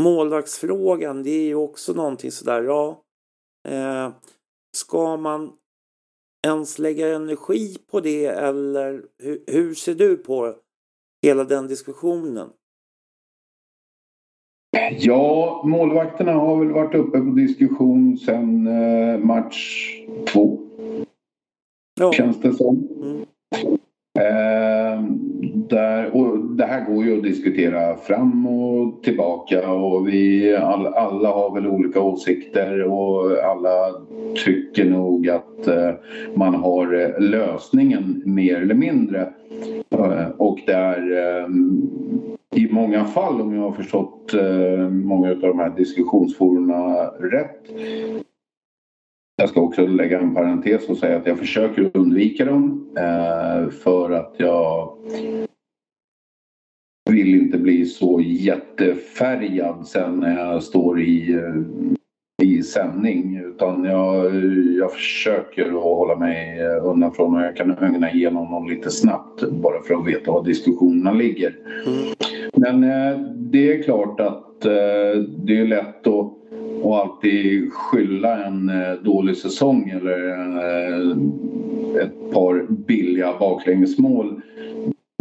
målvaktsfrågan 0.00 1.22
det 1.22 1.30
är 1.30 1.46
ju 1.46 1.54
också 1.54 1.92
någonting 1.92 2.32
sådär, 2.32 2.62
ja. 2.62 3.04
Eh, 3.68 4.12
ska 4.76 5.16
man 5.16 5.52
ens 6.46 6.78
lägga 6.78 7.14
energi 7.14 7.76
på 7.90 8.00
det 8.00 8.26
eller 8.26 9.02
hur, 9.18 9.42
hur 9.46 9.74
ser 9.74 9.94
du 9.94 10.16
på 10.16 10.54
hela 11.22 11.44
den 11.44 11.66
diskussionen? 11.66 12.50
Ja, 14.90 15.62
målvakterna 15.64 16.32
har 16.32 16.56
väl 16.56 16.72
varit 16.72 16.94
uppe 16.94 17.18
på 17.18 17.24
diskussion 17.24 18.18
sedan 18.18 18.66
eh, 18.66 19.18
match 19.18 19.90
två. 20.32 20.58
Ja. 22.00 22.12
Känns 22.12 22.40
det 22.40 22.52
som. 22.52 22.88
Mm. 23.02 23.26
Eh, 24.18 25.04
där, 25.70 26.16
och 26.16 26.38
det 26.38 26.64
här 26.64 26.84
går 26.84 27.04
ju 27.04 27.16
att 27.16 27.22
diskutera 27.22 27.96
fram 27.96 28.46
och 28.46 29.02
tillbaka. 29.02 29.70
Och 29.72 30.08
vi 30.08 30.54
all, 30.56 30.86
alla 30.86 31.28
har 31.28 31.54
väl 31.54 31.66
olika 31.66 32.00
åsikter. 32.00 32.82
Och 32.82 33.44
alla 33.44 33.94
tycker 34.44 34.84
nog 34.84 35.28
att 35.28 35.66
eh, 35.66 35.90
man 36.34 36.54
har 36.54 36.94
eh, 36.94 37.20
lösningen 37.20 38.22
mer 38.26 38.62
eller 38.62 38.74
mindre. 38.74 39.28
Eh, 39.90 40.28
och 40.36 40.58
där 40.66 40.98
eh, 41.12 41.48
i 42.54 42.68
många 42.72 43.04
fall, 43.04 43.40
om 43.40 43.54
jag 43.54 43.62
har 43.62 43.72
förstått 43.72 44.34
eh, 44.34 44.88
många 44.88 45.30
av 45.30 45.40
de 45.40 45.58
här 45.58 45.70
diskussionsformerna 45.76 47.04
rätt. 47.06 47.60
Jag 49.36 49.48
ska 49.48 49.60
också 49.60 49.86
lägga 49.86 50.20
en 50.20 50.34
parentes 50.34 50.88
och 50.88 50.96
säga 50.96 51.16
att 51.16 51.26
jag 51.26 51.38
försöker 51.38 51.90
undvika 51.94 52.44
dem 52.44 52.86
eh, 52.96 53.70
för 53.70 54.10
att 54.10 54.34
jag 54.36 54.92
vill 57.22 57.34
inte 57.34 57.58
bli 57.58 57.86
så 57.86 58.20
jättefärgad 58.20 59.86
sen 59.86 60.20
när 60.20 60.38
jag 60.38 60.62
står 60.62 61.00
i, 61.00 61.32
eh, 61.32 62.46
i 62.46 62.62
sändning 62.62 63.42
utan 63.46 63.84
jag, 63.84 64.34
jag 64.78 64.92
försöker 64.92 65.66
att 65.66 65.82
hålla 65.82 66.16
mig 66.16 66.66
undan 66.82 67.12
från 67.12 67.34
och 67.34 67.42
jag 67.42 67.56
kan 67.56 67.70
ögna 67.70 68.12
igenom 68.12 68.52
dem 68.52 68.68
lite 68.68 68.90
snabbt 68.90 69.42
bara 69.50 69.82
för 69.82 69.94
att 69.94 70.06
veta 70.06 70.32
var 70.32 70.44
diskussionerna 70.44 71.12
ligger. 71.12 71.56
Mm. 71.86 72.14
Men 72.56 72.84
eh, 72.84 73.20
det 73.36 73.72
är 73.72 73.82
klart 73.82 74.20
att 74.20 74.64
eh, 74.64 75.22
det 75.44 75.60
är 75.60 75.66
lätt 75.66 76.06
att 76.06 76.36
och 76.82 76.98
alltid 76.98 77.72
skylla 77.72 78.46
en 78.46 78.70
dålig 79.04 79.36
säsong 79.36 79.88
eller 79.88 80.18
ett 82.02 82.32
par 82.32 82.66
billiga 82.86 83.34
baklängesmål 83.40 84.40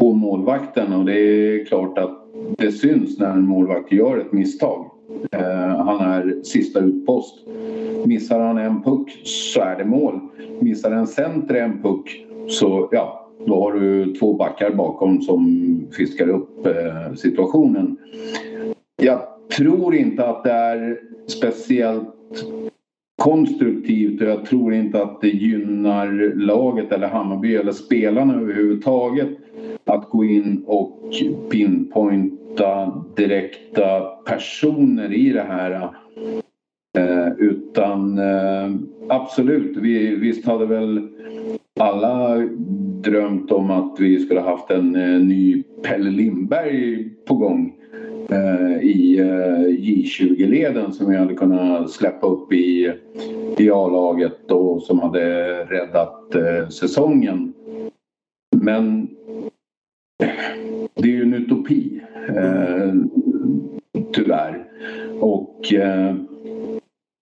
på 0.10 0.16
målvakten 0.16 0.94
och 0.94 1.06
det 1.06 1.20
är 1.20 1.66
klart 1.66 1.98
att 1.98 2.26
det 2.58 2.72
syns 2.72 3.20
när 3.20 3.30
en 3.30 3.48
målvakt 3.48 3.92
gör 3.92 4.18
ett 4.18 4.32
misstag. 4.32 4.86
Eh, 5.32 5.78
han 5.86 6.12
är 6.12 6.44
sista 6.44 6.80
utpost. 6.80 7.48
Missar 8.06 8.40
han 8.40 8.58
en 8.58 8.84
puck 8.84 9.22
så 9.24 9.62
är 9.62 9.78
det 9.78 9.86
mål. 9.86 10.20
Missar 10.60 10.92
en 10.92 11.08
center 11.08 11.56
en 11.56 11.82
puck 11.82 12.26
så 12.48 12.90
ja, 12.92 13.30
då 13.46 13.64
har 13.64 13.74
du 13.74 14.14
två 14.14 14.34
backar 14.34 14.72
bakom 14.72 15.22
som 15.22 15.88
fiskar 15.92 16.30
upp 16.30 16.66
eh, 16.66 17.14
situationen. 17.16 17.98
Jag 19.02 19.22
tror 19.58 19.96
inte 19.96 20.26
att 20.26 20.44
det 20.44 20.52
är 20.52 21.00
speciellt 21.28 22.46
konstruktivt 23.20 24.22
och 24.22 24.28
jag 24.28 24.46
tror 24.46 24.74
inte 24.74 25.04
att 25.04 25.22
det 25.22 25.30
gynnar 25.30 26.34
laget 26.36 26.92
eller 26.92 27.08
Hammarby 27.08 27.56
eller 27.56 27.72
spelarna 27.72 28.34
överhuvudtaget 28.34 29.30
att 29.86 30.10
gå 30.10 30.26
in 30.26 30.64
och 30.68 31.14
pinpointa 31.52 33.04
direkta 33.16 34.02
personer 34.26 35.14
i 35.14 35.30
det 35.30 35.42
här. 35.42 35.90
Eh, 36.98 37.28
utan 37.38 38.18
eh, 38.18 38.76
absolut, 39.10 39.78
vi, 39.78 40.16
visst 40.16 40.46
hade 40.46 40.66
väl 40.66 41.08
alla 41.80 42.38
drömt 43.04 43.52
om 43.52 43.72
att 43.72 43.96
vi 44.00 44.20
skulle 44.20 44.42
haft 44.42 44.72
en 44.72 44.96
eh, 44.96 45.20
ny 45.20 45.64
Pelle 45.84 46.10
Lindberg 46.10 47.10
på 47.28 47.36
gång 47.36 47.79
Eh, 48.32 48.82
i 48.82 49.20
eh, 49.20 49.68
J20-leden 49.68 50.94
som 50.94 51.10
vi 51.10 51.18
hade 51.18 51.34
kunnat 51.34 51.92
släppa 51.92 52.28
upp 52.28 52.54
i, 52.54 52.94
i 53.58 53.72
A-laget 53.72 54.52
och 54.52 54.84
som 54.84 55.00
hade 55.00 55.54
räddat 55.66 56.36
eh, 56.36 56.70
säsongen. 56.70 57.54
Men 58.56 59.10
det 60.96 61.08
är 61.08 61.12
ju 61.12 61.22
en 61.22 61.34
utopi, 61.34 62.02
eh, 62.28 62.94
tyvärr. 64.14 64.66
Och 65.20 65.74
eh, 65.74 66.16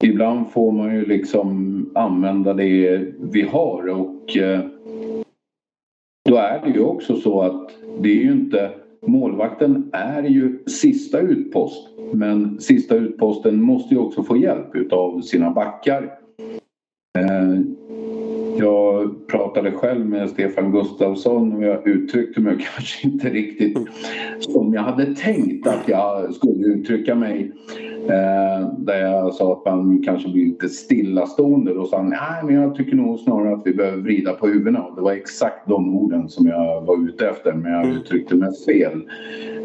ibland 0.04 0.52
får 0.52 0.72
man 0.72 0.96
ju 0.96 1.06
liksom 1.06 1.90
använda 1.96 2.54
det 2.54 3.06
vi 3.20 3.42
har 3.42 3.90
och 3.90 4.38
eh, 4.38 4.60
då 6.30 6.36
är 6.36 6.62
det 6.66 6.70
ju 6.70 6.82
också 6.82 7.16
så 7.16 7.42
att 7.42 7.72
det 8.02 8.10
är 8.10 8.24
ju 8.24 8.32
inte 8.32 8.72
målvakten 9.06 9.90
är 9.94 10.24
ju 10.24 10.64
sista 10.68 11.20
utpost 11.20 11.90
men 12.14 12.60
sista 12.60 12.96
utposten 12.96 13.62
måste 13.62 13.94
ju 13.94 14.00
också 14.00 14.24
få 14.24 14.38
hjälp 14.38 14.76
utav 14.76 15.22
sina 15.22 15.52
backar. 15.52 16.20
Eh, 17.20 17.60
jag 18.60 19.28
pratade 19.28 19.72
själv 19.72 20.06
med 20.06 20.30
Stefan 20.30 20.72
Gustafsson 20.72 21.56
och 21.56 21.64
jag 21.64 21.88
uttryckte 21.88 22.42
mig 22.42 22.58
kanske 22.76 23.08
inte 23.08 23.30
riktigt 23.30 23.78
som 24.40 24.74
jag 24.74 24.82
hade 24.82 25.16
tänkt 25.16 25.68
att 25.68 25.88
jag 25.88 26.34
skulle 26.34 26.68
uttrycka 26.68 27.16
mig. 27.16 27.52
Eh, 28.10 28.70
där 28.78 29.02
jag 29.02 29.34
sa 29.34 29.54
att 29.54 29.66
man 29.66 30.04
kanske 30.04 30.30
blir 30.30 30.46
lite 30.46 30.70
stillastående. 30.70 31.74
Då 31.74 31.86
sa 31.86 31.98
han, 31.98 32.10
nej 32.10 32.44
men 32.44 32.56
jag 32.56 32.76
tycker 32.76 32.96
nog 32.96 33.20
snarare 33.20 33.54
att 33.54 33.62
vi 33.66 33.74
behöver 33.74 33.98
vrida 33.98 34.34
på 34.34 34.48
huvudena. 34.48 34.84
Och 34.84 34.96
det 34.96 35.02
var 35.02 35.12
exakt 35.12 35.68
de 35.68 35.98
orden 35.98 36.30
som 36.30 36.48
jag 36.48 36.82
var 36.82 37.08
ute 37.10 37.30
efter 37.30 37.54
men 37.54 37.72
jag 37.72 37.84
mm. 37.84 37.98
uttryckte 37.98 38.36
mig 38.36 38.50
fel. 38.66 39.02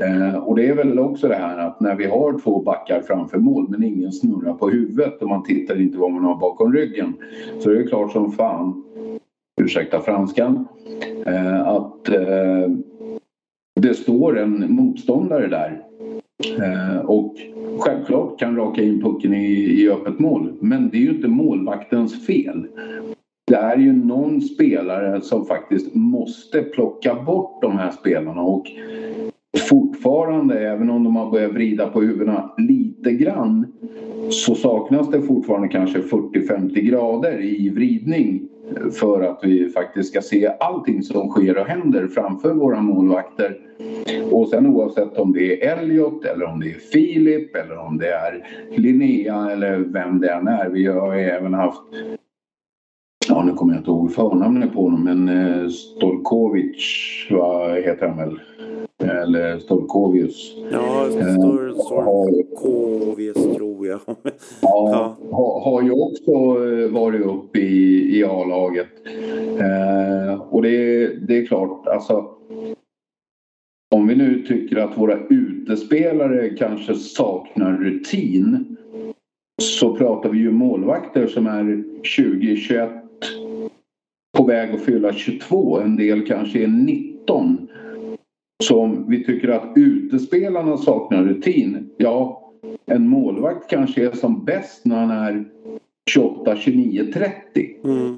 Eh, 0.03 0.37
och 0.37 0.57
det 0.57 0.69
är 0.69 0.75
väl 0.75 0.99
också 0.99 1.29
det 1.29 1.35
här 1.35 1.59
att 1.59 1.81
när 1.81 1.95
vi 1.95 2.07
har 2.07 2.39
två 2.39 2.63
backar 2.63 3.01
framför 3.01 3.39
mål 3.39 3.67
men 3.69 3.85
ingen 3.85 4.13
snurrar 4.13 4.55
på 4.55 4.69
huvudet 4.69 5.23
och 5.23 5.29
man 5.29 5.43
tittar 5.43 5.81
inte 5.81 5.99
vad 5.99 6.11
man 6.13 6.25
har 6.25 6.37
bakom 6.37 6.73
ryggen. 6.73 7.15
Så 7.59 7.69
det 7.69 7.81
är 7.81 7.87
klart 7.87 8.13
som 8.13 8.33
fan, 8.33 8.82
ursäkta 9.63 10.01
franskan, 10.01 10.67
eh, 11.27 11.69
att 11.69 12.09
eh, 12.09 12.71
det 13.81 13.95
står 13.95 14.39
en 14.39 14.75
motståndare 14.75 15.47
där 15.47 15.83
eh, 16.59 16.99
och 16.99 17.35
självklart 17.79 18.39
kan 18.39 18.57
raka 18.57 18.83
in 18.83 19.03
pucken 19.03 19.35
i, 19.35 19.55
i 19.55 19.91
öppet 19.91 20.19
mål. 20.19 20.53
Men 20.61 20.91
det 20.91 20.97
är 20.97 21.01
ju 21.01 21.11
inte 21.11 21.29
målvaktens 21.29 22.27
fel. 22.27 22.67
Det 23.47 23.57
är 23.57 23.77
ju 23.77 23.93
någon 23.93 24.41
spelare 24.41 25.21
som 25.21 25.47
faktiskt 25.47 25.95
måste 25.95 26.63
plocka 26.63 27.15
bort 27.15 27.63
de 27.63 27.79
här 27.79 27.91
spelarna 27.91 28.43
och 28.43 28.67
fortfarande, 29.69 30.69
även 30.69 30.91
om 30.91 31.05
de 31.05 31.17
har 31.17 31.31
börjat 31.31 31.53
vrida 31.53 31.89
på 31.89 32.01
huvudena 32.01 32.51
lite 32.59 33.13
grann 33.13 33.67
så 34.31 34.55
saknas 34.55 35.11
det 35.11 35.23
fortfarande 35.23 35.69
kanske 35.69 35.99
40-50 35.99 36.81
grader 36.81 37.45
i 37.45 37.71
vridning 37.71 38.49
för 38.93 39.23
att 39.23 39.39
vi 39.43 39.71
faktiskt 39.71 40.09
ska 40.11 40.21
se 40.21 40.53
allting 40.61 41.03
som 41.03 41.29
sker 41.29 41.59
och 41.59 41.67
händer 41.67 42.07
framför 42.07 42.55
våra 42.55 42.81
målvakter. 42.81 43.59
Och 44.31 44.49
sen 44.49 44.67
oavsett 44.67 45.19
om 45.19 45.33
det 45.33 45.67
är 45.67 45.79
Elliot 45.79 46.25
eller 46.25 46.45
om 46.45 46.61
det 46.61 46.71
är 46.71 46.79
Filip 46.79 47.57
eller 47.57 47.79
om 47.79 47.99
det 47.99 48.13
är 48.13 48.47
Linnea 48.77 49.51
eller 49.51 49.79
vem 49.79 50.21
det 50.21 50.31
än 50.33 50.49
är. 50.49 50.69
Vi 50.69 50.87
har 50.87 51.15
ju 51.15 51.21
även 51.21 51.55
haft 51.55 51.83
Ja, 53.29 53.43
nu 53.43 53.53
kommer 53.53 53.73
jag 53.73 53.81
inte 53.81 53.91
ihåg 53.91 54.13
förnamnet 54.13 54.73
på 54.73 54.83
honom 54.83 55.05
men 55.05 55.29
eh, 55.29 55.69
Stolkovic, 55.69 57.27
vad 57.31 57.77
heter 57.77 58.07
han 58.09 58.17
väl? 58.17 58.41
Eller 59.03 59.59
Storkovius. 59.59 60.57
Ja, 60.73 61.07
Eh, 61.07 61.75
Storkovius 61.75 63.57
tror 63.57 63.87
jag. 63.87 64.01
Ja. 64.63 65.17
Har, 65.65 65.83
ju 65.83 65.91
också 65.91 66.31
eh, 66.31 66.89
varit 66.91 67.27
uppe 67.27 67.59
i, 67.59 68.19
i 68.19 68.25
A-laget. 68.25 68.89
Eh, 69.59 70.41
och 70.41 70.63
det, 70.63 71.07
det 71.29 71.39
är 71.39 71.47
klart, 71.47 71.87
alltså. 71.87 72.27
Om 73.95 74.07
vi 74.07 74.15
nu 74.15 74.43
tycker 74.43 74.77
att 74.77 74.99
våra 74.99 75.19
utespelare 75.31 76.49
kanske 76.49 76.95
saknar 76.95 77.73
rutin. 77.73 78.77
Så 79.63 79.97
pratar 79.97 80.29
vi 80.29 80.39
ju 80.39 80.51
målvakter 80.51 81.27
som 81.27 81.47
är 81.47 81.85
20-21 82.19 83.03
på 84.39 84.45
väg 84.45 84.75
att 84.75 84.81
fylla 84.81 85.13
22. 85.13 85.81
En 85.81 85.97
del 85.97 86.27
kanske 86.27 86.63
är 86.63 86.69
19. 86.69 87.69
Så 88.63 88.81
om 88.81 89.05
vi 89.09 89.25
tycker 89.25 89.49
att 89.49 89.73
utespelarna 89.77 90.77
saknar 90.77 91.25
rutin. 91.25 91.91
Ja, 91.97 92.43
en 92.87 93.09
målvakt 93.09 93.71
kanske 93.71 94.07
är 94.07 94.13
som 94.13 94.45
bäst 94.45 94.87
när 94.87 94.97
han 94.97 95.11
är 95.11 95.45
28, 96.11 96.57
29, 96.57 97.13
30. 97.15 97.33
Mm. 97.85 98.17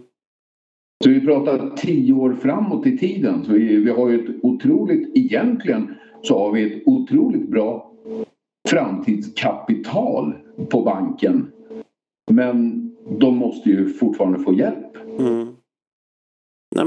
Så 1.05 1.11
vi 1.11 1.21
pratar 1.21 1.77
tio 1.77 2.13
år 2.13 2.33
framåt 2.33 2.87
i 2.87 2.99
tiden. 2.99 3.45
Så 3.45 3.53
vi, 3.53 3.77
vi 3.77 3.91
har 3.91 4.09
ju 4.09 4.25
ett 4.25 4.35
otroligt, 4.43 5.17
egentligen 5.17 5.95
så 6.23 6.39
har 6.39 6.53
vi 6.53 6.73
ett 6.73 6.83
otroligt 6.87 7.49
bra 7.49 7.93
framtidskapital 8.69 10.35
på 10.71 10.83
banken. 10.83 11.53
Men 12.31 12.91
de 13.19 13.37
måste 13.37 13.71
ju 13.71 13.89
fortfarande 13.89 14.39
få 14.39 14.55
hjälp. 14.55 14.97
Mm. 15.19 15.49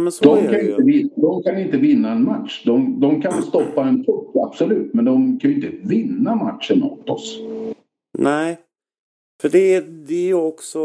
Men 0.08 0.12
så 0.12 0.24
De 0.26 0.38
är 0.38 0.42
kan, 0.44 0.52
det 0.52 0.62
inte, 0.62 0.82
ju. 0.82 0.86
vin- 0.86 1.10
de 1.16 1.44
kan 1.44 1.60
inte 1.60 1.78
vinna 1.78 2.12
en 2.12 2.24
match. 2.24 2.64
De, 2.66 3.00
de 3.00 3.22
kan 3.22 3.42
stoppa 3.42 3.84
en 3.88 4.06
puck, 4.06 4.36
absolut. 4.36 4.94
Men 4.94 5.06
de 5.06 5.40
kan 5.40 5.50
ju 5.52 5.56
inte 5.56 5.88
vinna 5.88 6.36
matchen 6.36 6.84
åt 6.84 7.10
oss. 7.10 7.40
Nej. 8.18 8.58
För 9.42 9.50
det, 9.50 9.80
det 9.82 10.30
är 10.30 10.34
också, 10.34 10.80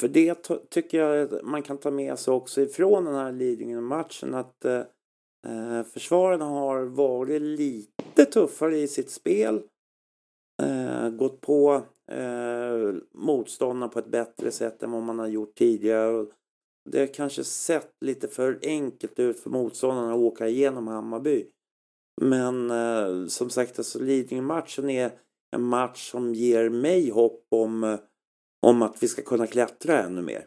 för 0.00 0.08
det 0.08 0.50
tycker 0.70 0.98
jag 0.98 1.28
man 1.44 1.62
kan 1.62 1.78
ta 1.78 1.90
med 1.90 2.18
sig 2.18 2.34
också 2.34 2.60
ifrån 2.60 3.04
den 3.04 3.14
här 3.14 3.32
Lidingö-matchen 3.32 4.34
att 4.34 4.64
eh, 4.64 4.80
eh, 5.46 5.82
försvararna 5.92 6.44
har 6.44 6.84
varit 6.84 7.42
lite 7.42 8.24
tuffare 8.32 8.78
i 8.78 8.88
sitt 8.88 9.10
spel. 9.10 9.62
Eh, 10.62 11.08
gått 11.10 11.40
på 11.40 11.82
eh, 12.12 12.94
motståndarna 13.14 13.88
på 13.88 13.98
ett 13.98 14.10
bättre 14.10 14.50
sätt 14.50 14.82
än 14.82 14.90
vad 14.90 15.02
man 15.02 15.18
har 15.18 15.26
gjort 15.28 15.54
tidigare. 15.54 16.26
Det 16.86 16.98
har 16.98 17.14
kanske 17.14 17.44
sett 17.44 17.90
lite 18.04 18.28
för 18.28 18.58
enkelt 18.62 19.18
ut 19.18 19.40
för 19.40 19.50
motståndarna 19.50 20.12
att 20.12 20.18
åka 20.18 20.48
igenom 20.48 20.88
Hammarby. 20.88 21.46
Men 22.20 22.70
eh, 22.70 23.26
som 23.26 23.50
sagt, 23.50 23.78
alltså 23.78 23.98
Lidingö-matchen 23.98 24.90
är 24.90 25.12
en 25.56 25.62
match 25.62 26.10
som 26.10 26.34
ger 26.34 26.68
mig 26.68 27.10
hopp 27.10 27.46
om, 27.50 27.84
eh, 27.84 27.98
om 28.66 28.82
att 28.82 29.02
vi 29.02 29.08
ska 29.08 29.22
kunna 29.22 29.46
klättra 29.46 30.02
ännu 30.02 30.22
mer. 30.22 30.46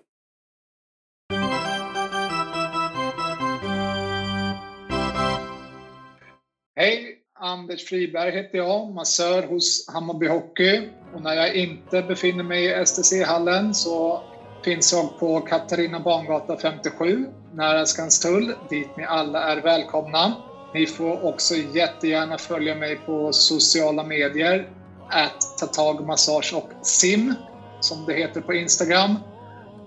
Hej! 6.75 7.15
Anders 7.41 7.85
Friberg 7.85 8.31
heter 8.31 8.57
jag, 8.57 8.89
massör 8.93 9.43
hos 9.43 9.87
Hammarby 9.87 10.27
Hockey. 10.27 10.89
Och 11.13 11.21
när 11.21 11.35
jag 11.35 11.55
inte 11.55 12.01
befinner 12.01 12.43
mig 12.43 12.65
i 12.65 12.85
STC-hallen 12.85 13.73
så 13.73 14.23
finns 14.63 14.91
jag 14.91 15.19
på 15.19 15.41
Katarina 15.41 15.99
Bangata 15.99 16.57
57, 16.57 17.25
nära 17.53 17.85
Skanstull, 17.85 18.53
dit 18.69 18.97
ni 18.97 19.03
alla 19.05 19.43
är 19.43 19.61
välkomna. 19.61 20.33
Ni 20.73 20.87
får 20.87 21.25
också 21.25 21.55
jättegärna 21.55 22.37
följa 22.37 22.75
mig 22.75 22.95
på 22.95 23.33
sociala 23.33 24.03
medier, 24.03 24.67
att 25.09 25.57
tatagmassage 25.57 26.53
och 26.53 26.69
sim, 26.81 27.33
som 27.79 28.05
det 28.05 28.13
heter 28.13 28.41
på 28.41 28.53
Instagram. 28.53 29.15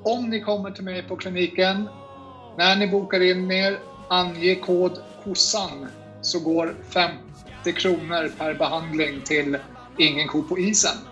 Om 0.03 0.31
ni 0.31 0.41
kommer 0.41 0.71
till 0.71 0.85
mig 0.85 1.03
på 1.03 1.17
kliniken, 1.17 1.89
när 2.59 2.77
ni 2.77 2.89
bokar 2.89 3.21
in 3.21 3.51
er, 3.51 3.79
ange 4.09 4.55
kod 4.55 4.99
KOSSAN 5.25 5.87
så 6.23 6.41
går 6.41 6.75
50 6.89 7.73
kronor 7.73 8.33
per 8.39 8.55
behandling 8.55 9.21
till 9.25 9.59
Ingen 9.99 10.29
ko 10.29 10.43
på 10.43 10.59
isen. 10.59 11.12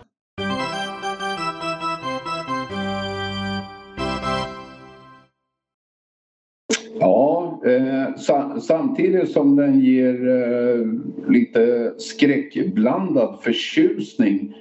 Samtidigt 8.60 9.30
som 9.30 9.56
den 9.56 9.80
ger 9.80 10.28
eh, 10.28 10.86
lite 11.30 11.94
skräckblandad 11.98 13.38
förtjusning 13.42 14.54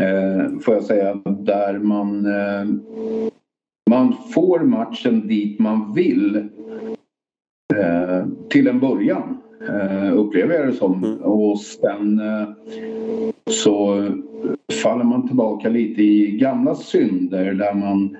eh, 0.00 0.58
får 0.60 0.74
jag 0.74 0.84
säga 0.84 1.14
där 1.24 1.78
man 1.78 2.26
eh, 2.26 2.64
man 3.90 4.14
får 4.34 4.60
matchen 4.60 5.28
dit 5.28 5.58
man 5.58 5.94
vill 5.94 6.36
eh, 7.74 8.26
till 8.50 8.68
en 8.68 8.80
början 8.80 9.38
eh, 9.68 10.18
upplever 10.18 10.54
jag 10.54 10.66
det 10.66 10.72
som. 10.72 11.18
Och 11.22 11.60
sen 11.60 12.20
eh, 12.20 12.48
så 13.50 14.06
faller 14.82 15.04
man 15.04 15.26
tillbaka 15.26 15.68
lite 15.68 16.02
i 16.02 16.38
gamla 16.40 16.74
synder 16.74 17.52
där 17.52 17.74
man 17.74 18.16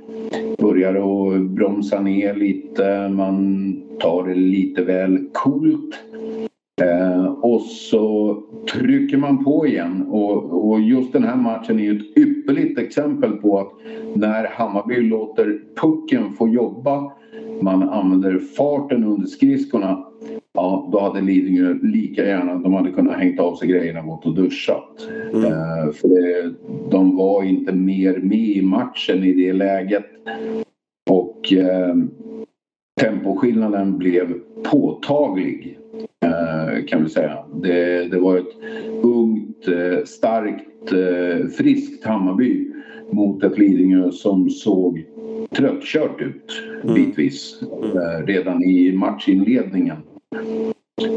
börjar 0.58 0.94
att 0.94 1.42
bromsa 1.42 2.00
ner 2.00 2.34
lite, 2.34 3.08
man 3.08 3.87
tar 4.00 4.28
det 4.28 4.34
lite 4.34 4.82
väl 4.82 5.18
coolt. 5.32 5.94
Eh, 6.82 7.24
och 7.24 7.60
så 7.60 8.36
trycker 8.72 9.16
man 9.16 9.44
på 9.44 9.66
igen 9.66 10.06
och, 10.08 10.68
och 10.68 10.80
just 10.80 11.12
den 11.12 11.24
här 11.24 11.36
matchen 11.36 11.80
är 11.80 11.84
ju 11.84 11.98
ett 11.98 12.18
ypperligt 12.18 12.78
exempel 12.78 13.32
på 13.32 13.58
att 13.58 13.72
när 14.14 14.44
Hammarby 14.44 15.00
låter 15.00 15.60
pucken 15.80 16.32
få 16.32 16.48
jobba, 16.48 17.12
man 17.62 17.82
använder 17.88 18.38
farten 18.38 19.04
under 19.04 19.26
skridskorna, 19.26 20.04
ja 20.54 20.88
då 20.92 21.00
hade 21.00 21.20
Lidingö 21.20 21.74
lika 21.82 22.26
gärna, 22.26 22.54
de 22.54 22.72
hade 22.72 22.90
kunnat 22.90 23.18
hängt 23.18 23.40
av 23.40 23.54
sig 23.54 23.68
grejerna 23.68 24.00
och 24.00 24.06
gått 24.06 24.26
och 24.26 24.34
duschat. 24.34 25.08
Eh, 25.34 25.92
för 25.92 26.08
det, 26.08 26.54
de 26.90 27.16
var 27.16 27.42
inte 27.42 27.72
mer 27.72 28.18
med 28.18 28.38
i 28.38 28.62
matchen 28.62 29.24
i 29.24 29.32
det 29.32 29.52
läget. 29.52 30.06
Och 31.10 31.52
eh, 31.52 31.94
temposkillnaden 32.98 33.98
blev 33.98 34.34
påtaglig 34.70 35.78
eh, 36.22 36.84
kan 36.86 37.04
vi 37.04 37.10
säga. 37.10 37.38
Det, 37.62 38.08
det 38.10 38.18
var 38.18 38.36
ett 38.36 38.56
ungt, 39.02 39.68
eh, 39.68 40.04
starkt, 40.04 40.92
eh, 40.92 41.48
friskt 41.48 42.04
Hammarby 42.04 42.68
mot 43.10 43.44
ett 43.44 43.58
Lidingö 43.58 44.10
som 44.12 44.50
såg 44.50 45.04
tröttkört 45.50 46.22
ut 46.22 46.62
bitvis 46.94 47.62
eh, 47.94 48.26
redan 48.26 48.62
i 48.62 48.92
matchinledningen. 48.92 49.96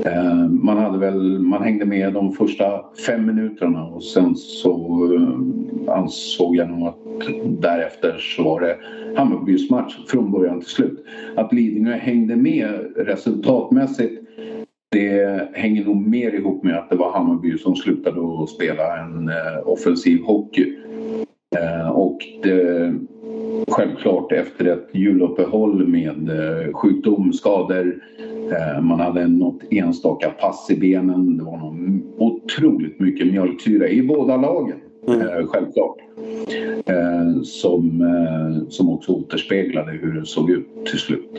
Eh, 0.06 0.50
man, 0.50 0.78
hade 0.78 0.98
väl, 0.98 1.40
man 1.40 1.64
hängde 1.64 1.86
med 1.86 2.14
de 2.14 2.32
första 2.32 2.86
fem 3.06 3.26
minuterna 3.26 3.86
och 3.86 4.04
sen 4.04 4.36
så 4.36 5.04
eh, 5.16 5.94
ansåg 5.98 6.56
jag 6.56 6.70
nog 6.70 6.88
att 6.88 6.98
därefter 7.62 8.18
så 8.18 8.44
var 8.44 8.62
det 8.62 8.78
Hammarbys 9.16 9.70
match 9.70 9.98
från 10.08 10.32
början 10.32 10.60
till 10.60 10.70
slut. 10.70 11.06
Att 11.36 11.54
Lidingö 11.54 11.92
hängde 11.92 12.36
med 12.36 12.94
resultatmässigt 12.96 14.22
det 14.92 15.50
hänger 15.54 15.86
nog 15.86 16.08
mer 16.08 16.32
ihop 16.32 16.64
med 16.64 16.78
att 16.78 16.90
det 16.90 16.96
var 16.96 17.12
Hammarby 17.12 17.58
som 17.58 17.76
slutade 17.76 18.44
att 18.44 18.50
spela 18.50 18.98
en 18.98 19.30
eh, 19.30 19.68
offensiv 19.68 20.22
hockey. 20.24 20.76
Och 21.94 22.18
det, 22.44 22.94
självklart 23.72 24.32
efter 24.32 24.66
ett 24.66 24.88
juluppehåll 24.94 25.88
med 25.88 26.30
eh, 26.30 26.74
sjukdom, 26.74 27.34
skador. 27.34 28.02
Eh, 28.52 28.82
man 28.82 29.00
hade 29.00 29.28
något 29.28 29.62
enstaka 29.72 30.30
pass 30.30 30.72
i 30.72 30.80
benen. 30.80 31.38
Det 31.38 31.44
var 31.44 31.58
nog 31.58 32.02
otroligt 32.18 33.00
mycket 33.00 33.28
mjölksyra 33.28 33.88
i 33.90 34.04
båda 34.04 34.38
lagen. 34.38 34.78
Eh, 35.08 35.46
självklart. 35.48 35.98
Som, 37.44 38.04
som 38.70 38.90
också 38.90 39.12
återspeglade 39.12 39.92
hur 39.92 40.14
det 40.14 40.26
såg 40.26 40.50
ut 40.50 40.68
till 40.86 41.00
slut. 41.00 41.30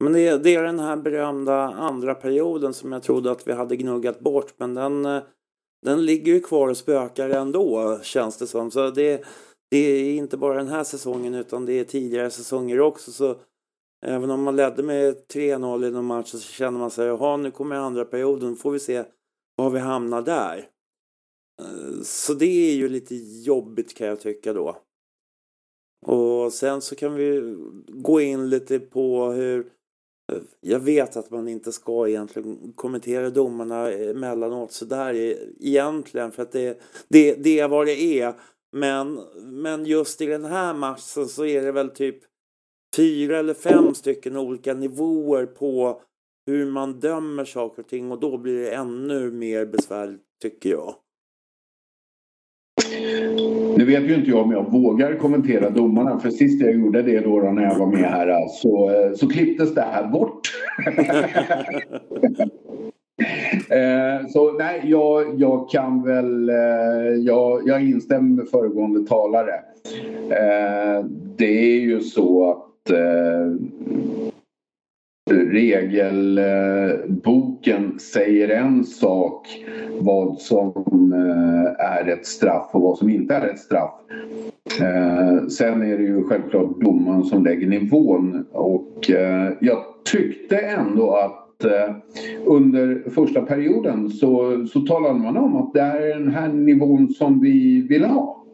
Men 0.00 0.12
det, 0.12 0.28
är- 0.28 0.38
det 0.38 0.54
är 0.54 0.62
den 0.62 0.78
här 0.78 0.96
berömda 0.96 1.54
andra 1.62 2.14
perioden 2.14 2.72
som 2.74 2.92
jag 2.92 3.02
trodde 3.02 3.30
att 3.30 3.48
vi 3.48 3.52
hade 3.52 3.76
gnuggat 3.76 4.20
bort. 4.20 4.52
Men 4.56 4.74
den, 4.74 5.02
den 5.86 6.06
ligger 6.06 6.32
ju 6.32 6.40
kvar 6.40 6.68
och 6.68 6.76
spökar 6.76 7.30
ändå 7.30 7.98
känns 8.02 8.38
det 8.38 8.46
som. 8.46 8.70
Så 8.70 8.90
det, 8.90 9.20
det 9.70 9.76
är 9.78 10.16
inte 10.16 10.36
bara 10.36 10.58
den 10.58 10.68
här 10.68 10.84
säsongen 10.84 11.34
utan 11.34 11.66
det 11.66 11.72
är 11.72 11.84
tidigare 11.84 12.30
säsonger 12.30 12.80
också. 12.80 13.12
Så 13.12 13.36
även 14.06 14.30
om 14.30 14.42
man 14.42 14.56
ledde 14.56 14.82
med 14.82 15.16
3-0 15.32 15.88
i 15.88 15.90
någon 15.90 16.04
match 16.04 16.28
så 16.28 16.38
känner 16.38 16.78
man 16.78 16.90
sig 16.90 17.06
jaha 17.06 17.36
nu 17.36 17.50
kommer 17.50 17.76
andra 17.76 18.04
perioden. 18.04 18.56
Får 18.56 18.70
vi 18.70 18.78
se 18.78 19.04
var 19.56 19.70
vi 19.70 19.78
hamnar 19.78 20.22
där. 20.22 20.68
Eh, 21.60 22.02
så 22.02 22.34
det 22.34 22.70
är 22.70 22.74
ju 22.74 22.88
lite 22.88 23.14
jobbigt 23.44 23.94
kan 23.94 24.06
jag 24.06 24.20
tycka 24.20 24.52
då. 24.52 24.76
Och 26.06 26.52
sen 26.52 26.80
så 26.80 26.96
kan 26.96 27.14
vi 27.14 27.56
gå 27.88 28.20
in 28.20 28.50
lite 28.50 28.80
på 28.80 29.30
hur 29.30 29.58
eh, 30.32 30.38
jag 30.60 30.80
vet 30.80 31.16
att 31.16 31.30
man 31.30 31.48
inte 31.48 31.72
ska 31.72 32.08
egentligen 32.08 32.72
kommentera 32.72 33.30
domarna 33.30 33.90
emellanåt 33.92 34.72
sådär 34.72 35.14
egentligen 35.60 36.32
för 36.32 36.42
att 36.42 36.52
det, 36.52 36.80
det, 37.08 37.34
det 37.34 37.58
är 37.58 37.68
vad 37.68 37.86
det 37.86 38.20
är. 38.20 38.34
Men, 38.78 39.20
men 39.42 39.84
just 39.84 40.20
i 40.20 40.26
den 40.26 40.44
här 40.44 40.74
matchen 40.74 41.26
så 41.26 41.44
är 41.44 41.62
det 41.62 41.72
väl 41.72 41.90
typ 41.90 42.18
fyra 42.96 43.38
eller 43.38 43.54
fem 43.54 43.94
stycken 43.94 44.36
olika 44.36 44.74
nivåer 44.74 45.46
på 45.46 46.00
hur 46.46 46.66
man 46.66 47.00
dömer 47.00 47.44
saker 47.44 47.82
och 47.82 47.88
ting 47.88 48.12
och 48.12 48.20
då 48.20 48.38
blir 48.38 48.60
det 48.60 48.70
ännu 48.70 49.30
mer 49.30 49.66
besvärligt 49.66 50.22
tycker 50.42 50.70
jag. 50.70 50.94
Nu 53.76 53.84
vet 53.84 54.02
ju 54.02 54.14
inte 54.14 54.30
jag 54.30 54.42
om 54.42 54.52
jag 54.52 54.72
vågar 54.72 55.14
kommentera 55.14 55.70
domarna 55.70 56.18
för 56.18 56.30
sist 56.30 56.62
jag 56.62 56.74
gjorde 56.74 57.02
det 57.02 57.20
då, 57.20 57.40
när 57.40 57.62
jag 57.62 57.78
var 57.78 57.86
med 57.86 58.10
här 58.10 58.48
så, 58.48 58.90
så 59.16 59.28
klipptes 59.28 59.74
det 59.74 59.82
här 59.82 60.06
bort. 60.08 60.40
Eh, 63.70 64.26
så 64.28 64.52
nej, 64.52 64.82
jag, 64.84 65.40
jag 65.40 65.70
kan 65.70 66.02
väl... 66.02 66.48
Eh, 66.48 66.56
jag, 67.18 67.68
jag 67.68 67.84
instämmer 67.84 68.36
med 68.36 68.48
föregående 68.48 69.08
talare. 69.08 69.54
Eh, 70.30 71.04
det 71.36 71.74
är 71.74 71.80
ju 71.80 72.00
så 72.00 72.50
att 72.50 72.90
eh, 72.90 73.52
regelboken 75.30 77.84
eh, 77.84 77.96
säger 77.96 78.48
en 78.48 78.84
sak 78.84 79.46
vad 80.00 80.38
som 80.38 80.72
eh, 81.12 81.66
är 81.86 82.08
ett 82.08 82.26
straff 82.26 82.70
och 82.72 82.82
vad 82.82 82.98
som 82.98 83.10
inte 83.10 83.34
är 83.34 83.46
ett 83.46 83.58
straff. 83.58 83.94
Sen 85.50 85.82
är 85.82 85.98
det 85.98 86.04
ju 86.04 86.24
självklart 86.24 86.80
domaren 86.80 87.24
som 87.24 87.44
lägger 87.44 87.66
nivån 87.66 88.46
och 88.52 89.10
jag 89.60 89.78
tyckte 90.04 90.56
ändå 90.56 91.16
att 91.16 91.47
Eh, 91.64 91.96
under 92.44 93.10
första 93.10 93.42
perioden 93.42 94.10
så, 94.10 94.64
så 94.66 94.80
talade 94.80 95.18
man 95.18 95.36
om 95.36 95.56
att 95.56 95.72
det 95.72 95.80
är 95.80 96.18
den 96.18 96.30
här 96.30 96.48
nivån 96.48 97.08
som 97.08 97.40
vi 97.40 97.86
vill 97.88 98.04
ha. 98.04 98.44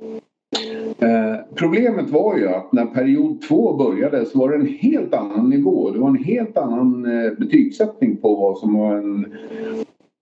Eh, 0.98 1.36
problemet 1.54 2.10
var 2.10 2.36
ju 2.36 2.48
att 2.48 2.72
när 2.72 2.86
period 2.86 3.42
två 3.42 3.76
började 3.76 4.26
så 4.26 4.38
var 4.38 4.48
det 4.48 4.56
en 4.56 4.66
helt 4.66 5.14
annan 5.14 5.50
nivå. 5.50 5.90
Det 5.90 5.98
var 5.98 6.08
en 6.08 6.24
helt 6.24 6.56
annan 6.56 7.04
eh, 7.04 7.32
betygssättning 7.38 8.16
på 8.16 8.34
vad 8.34 8.58
som 8.58 8.74
var 8.78 8.96
en 8.96 9.26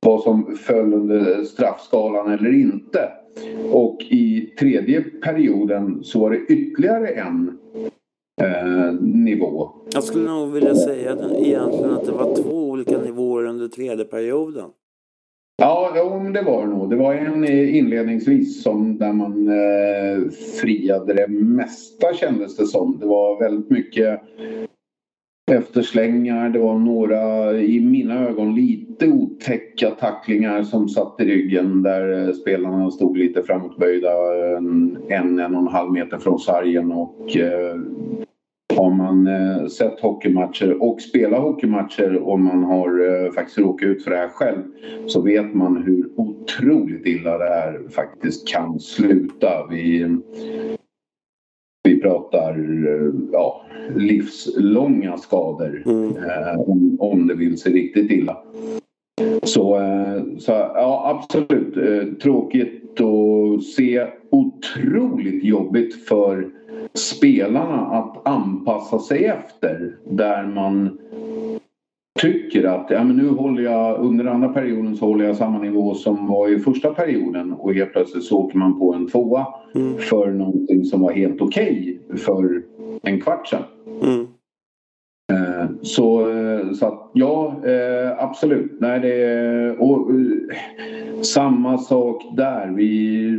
vad 0.06 0.22
som 0.22 0.56
föll 0.56 0.94
under 0.94 1.44
straffskalan 1.44 2.32
eller 2.32 2.60
inte. 2.60 3.08
Och 3.72 4.02
i 4.02 4.54
tredje 4.58 5.00
perioden 5.00 6.04
så 6.04 6.20
var 6.20 6.30
det 6.30 6.38
ytterligare 6.38 7.08
en 7.08 7.58
eh, 8.40 8.92
nivå. 9.00 9.70
Jag 9.92 10.04
skulle 10.04 10.30
nog 10.30 10.52
vilja 10.52 10.74
säga 10.74 11.16
egentligen 11.38 11.90
att 11.90 12.04
det 12.04 12.12
var 12.12 12.36
två 12.36 12.70
olika 12.70 12.98
nivåer 12.98 13.44
under 13.44 13.68
tredje 13.68 14.04
perioden. 14.04 14.70
Ja, 15.56 15.90
det 16.34 16.42
var 16.42 16.66
det 16.66 16.72
nog. 16.72 16.90
Det 16.90 16.96
var 16.96 17.14
en 17.14 17.44
inledningsvis 17.48 18.62
som 18.62 18.98
där 18.98 19.12
man 19.12 19.48
eh, 19.48 20.30
friade 20.60 21.14
det 21.14 21.28
mesta 21.28 22.14
kändes 22.14 22.56
det 22.56 22.66
som. 22.66 22.98
Det 23.00 23.06
var 23.06 23.40
väldigt 23.40 23.70
mycket 23.70 24.20
efterslängar. 25.52 26.48
Det 26.48 26.58
var 26.58 26.78
några, 26.78 27.52
i 27.60 27.80
mina 27.80 28.28
ögon, 28.28 28.54
lite 28.54 29.08
otäcka 29.08 29.90
tacklingar 29.90 30.62
som 30.62 30.88
satt 30.88 31.20
i 31.20 31.24
ryggen 31.24 31.82
där 31.82 32.28
eh, 32.28 32.32
spelarna 32.32 32.90
stod 32.90 33.16
lite 33.16 33.42
framåtböjda 33.42 34.10
en, 34.56 34.98
en, 35.08 35.38
en 35.38 35.54
och 35.54 35.60
en 35.60 35.68
halv 35.68 35.92
meter 35.92 36.18
från 36.18 36.38
sargen 36.38 36.92
och 36.92 37.36
eh, 37.36 37.76
har 38.76 38.90
man 38.90 39.26
eh, 39.26 39.66
sett 39.66 40.00
hockeymatcher 40.00 40.82
och 40.82 41.00
spelat 41.00 41.40
hockeymatcher 41.40 42.16
och 42.16 42.40
man 42.40 42.64
har 42.64 43.24
eh, 43.24 43.32
faktiskt 43.32 43.58
råkat 43.58 43.86
ut 43.86 44.04
för 44.04 44.10
det 44.10 44.16
här 44.16 44.28
själv 44.28 44.62
så 45.06 45.20
vet 45.20 45.54
man 45.54 45.82
hur 45.82 46.10
otroligt 46.16 47.06
illa 47.06 47.38
det 47.38 47.48
här 47.48 47.80
faktiskt 47.90 48.48
kan 48.48 48.80
sluta. 48.80 49.66
Vi, 49.70 50.16
vi 51.82 52.00
pratar 52.00 52.50
eh, 52.50 53.12
ja, 53.32 53.62
livslånga 53.96 55.16
skador 55.16 55.82
mm. 55.86 56.16
om, 56.60 56.96
om 57.00 57.26
det 57.26 57.34
vill 57.34 57.58
sig 57.58 57.72
riktigt 57.72 58.10
illa. 58.10 58.36
Så, 59.42 59.80
så 60.38 60.52
ja, 60.52 61.16
absolut. 61.16 61.74
Tråkigt 62.20 63.00
att 63.00 63.64
se. 63.64 64.06
Otroligt 64.30 65.44
jobbigt 65.44 66.08
för 66.08 66.50
spelarna 66.94 67.86
att 67.86 68.26
anpassa 68.26 68.98
sig 68.98 69.24
efter. 69.24 69.96
Där 70.04 70.46
man 70.46 70.98
tycker 72.20 72.64
att 72.64 72.86
ja, 72.90 73.04
men 73.04 73.16
nu 73.16 73.28
håller 73.28 73.62
jag 73.62 74.00
under 74.00 74.24
andra 74.24 74.48
perioden 74.48 74.96
så 74.96 75.06
håller 75.06 75.24
jag 75.24 75.36
samma 75.36 75.58
nivå 75.58 75.94
som 75.94 76.26
var 76.26 76.48
i 76.48 76.58
första 76.58 76.94
perioden 76.94 77.52
och 77.52 77.74
helt 77.74 77.92
plötsligt 77.92 78.24
så 78.24 78.38
åker 78.38 78.58
man 78.58 78.78
på 78.78 78.94
en 78.94 79.08
tvåa 79.08 79.46
mm. 79.74 79.98
för 79.98 80.30
någonting 80.30 80.84
som 80.84 81.00
var 81.00 81.12
helt 81.12 81.40
okej 81.40 81.98
okay 82.08 82.18
för 82.18 82.62
en 83.02 83.20
kvart 83.20 83.48
sedan. 83.48 83.62
Mm. 84.02 84.26
Eh, 85.30 85.70
så, 85.82 86.30
eh, 86.30 86.72
så 86.72 86.86
att 86.86 87.10
ja, 87.14 87.60
eh, 87.66 88.24
absolut. 88.24 88.72
Nej, 88.80 89.00
det, 89.00 89.76
och, 89.78 90.10
samma 91.22 91.78
sak 91.78 92.22
där. 92.36 92.72
Vi 92.76 93.38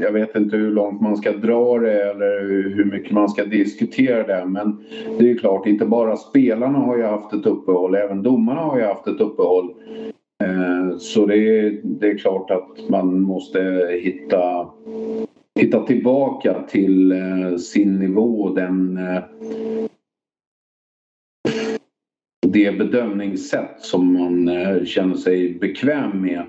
jag 0.00 0.12
vet 0.12 0.36
inte 0.36 0.56
hur 0.56 0.70
långt 0.70 1.00
man 1.00 1.16
ska 1.16 1.32
dra 1.32 1.78
det 1.78 2.10
eller 2.10 2.40
hur 2.74 2.84
mycket 2.84 3.12
man 3.12 3.28
ska 3.28 3.44
diskutera 3.44 4.26
det. 4.26 4.46
Men 4.46 4.84
det 5.18 5.30
är 5.30 5.38
klart, 5.38 5.66
inte 5.66 5.86
bara 5.86 6.16
spelarna 6.16 6.78
har 6.78 6.96
ju 6.96 7.02
haft 7.02 7.32
ett 7.32 7.46
uppehåll, 7.46 7.94
även 7.94 8.22
domarna 8.22 8.60
har 8.60 8.78
ju 8.78 8.84
haft 8.84 9.06
ett 9.06 9.20
uppehåll. 9.20 9.74
Så 10.98 11.26
det 11.26 11.36
är, 11.36 11.80
det 11.82 12.10
är 12.10 12.18
klart 12.18 12.50
att 12.50 12.88
man 12.88 13.20
måste 13.20 13.88
hitta, 14.02 14.68
hitta 15.60 15.80
tillbaka 15.80 16.54
till 16.68 17.14
sin 17.58 17.98
nivå, 17.98 18.48
den 18.54 18.98
det 22.56 22.78
bedömningssätt 22.78 23.80
som 23.80 24.12
man 24.12 24.48
eh, 24.48 24.84
känner 24.84 25.14
sig 25.14 25.58
bekväm 25.58 26.22
med. 26.22 26.46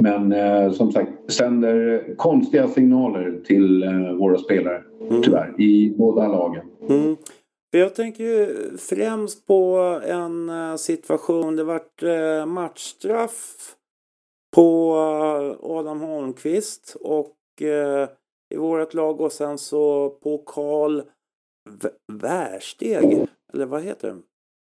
Men 0.00 0.32
eh, 0.32 0.72
som 0.72 0.92
sagt, 0.92 1.32
sänder 1.32 2.04
konstiga 2.16 2.68
signaler 2.68 3.40
till 3.44 3.82
eh, 3.82 4.12
våra 4.12 4.38
spelare, 4.38 4.82
mm. 5.10 5.22
tyvärr, 5.22 5.60
i 5.60 5.94
båda 5.98 6.28
lagen. 6.28 6.66
Mm. 6.88 7.16
Jag 7.70 7.94
tänker 7.94 8.24
ju 8.24 8.56
främst 8.78 9.46
på 9.46 9.76
en 10.06 10.50
situation, 10.78 11.56
det 11.56 11.64
vart 11.64 12.02
matchstraff 12.46 13.74
på 14.56 14.94
Adam 15.62 16.00
Holmqvist 16.00 16.96
och 17.00 17.36
i 18.54 18.56
vårt 18.56 18.94
lag 18.94 19.20
och 19.20 19.32
sen 19.32 19.58
så 19.58 20.10
på 20.10 20.38
Karl 20.38 21.02
Wärsteg, 22.12 23.26
eller 23.52 23.66
vad 23.66 23.82
heter 23.82 24.08
det? 24.08 24.16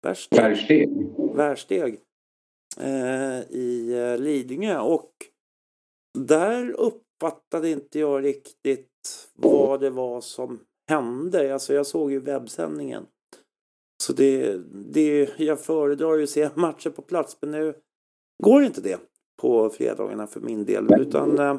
Värsteg. 0.02 0.88
Värsteg. 1.34 2.00
Eh, 2.80 3.40
I 3.50 3.92
eh, 3.92 4.18
Lidingö 4.18 4.78
och 4.78 5.12
där 6.18 6.70
uppfattade 6.70 7.70
inte 7.70 7.98
jag 7.98 8.24
riktigt 8.24 9.28
vad 9.34 9.80
det 9.80 9.90
var 9.90 10.20
som 10.20 10.60
hände. 10.88 11.52
Alltså 11.52 11.74
jag 11.74 11.86
såg 11.86 12.12
ju 12.12 12.20
webbsändningen. 12.20 13.06
Så 14.02 14.12
det, 14.12 14.58
det, 14.92 15.30
jag 15.38 15.60
föredrar 15.60 16.16
ju 16.16 16.22
att 16.22 16.30
se 16.30 16.48
matcher 16.54 16.90
på 16.90 17.02
plats 17.02 17.36
men 17.40 17.50
nu 17.50 17.74
går 18.42 18.62
inte 18.62 18.80
det 18.80 19.00
på 19.42 19.70
fredagarna 19.70 20.26
för 20.26 20.40
min 20.40 20.64
del. 20.64 21.00
Utan, 21.00 21.38
eh, 21.38 21.56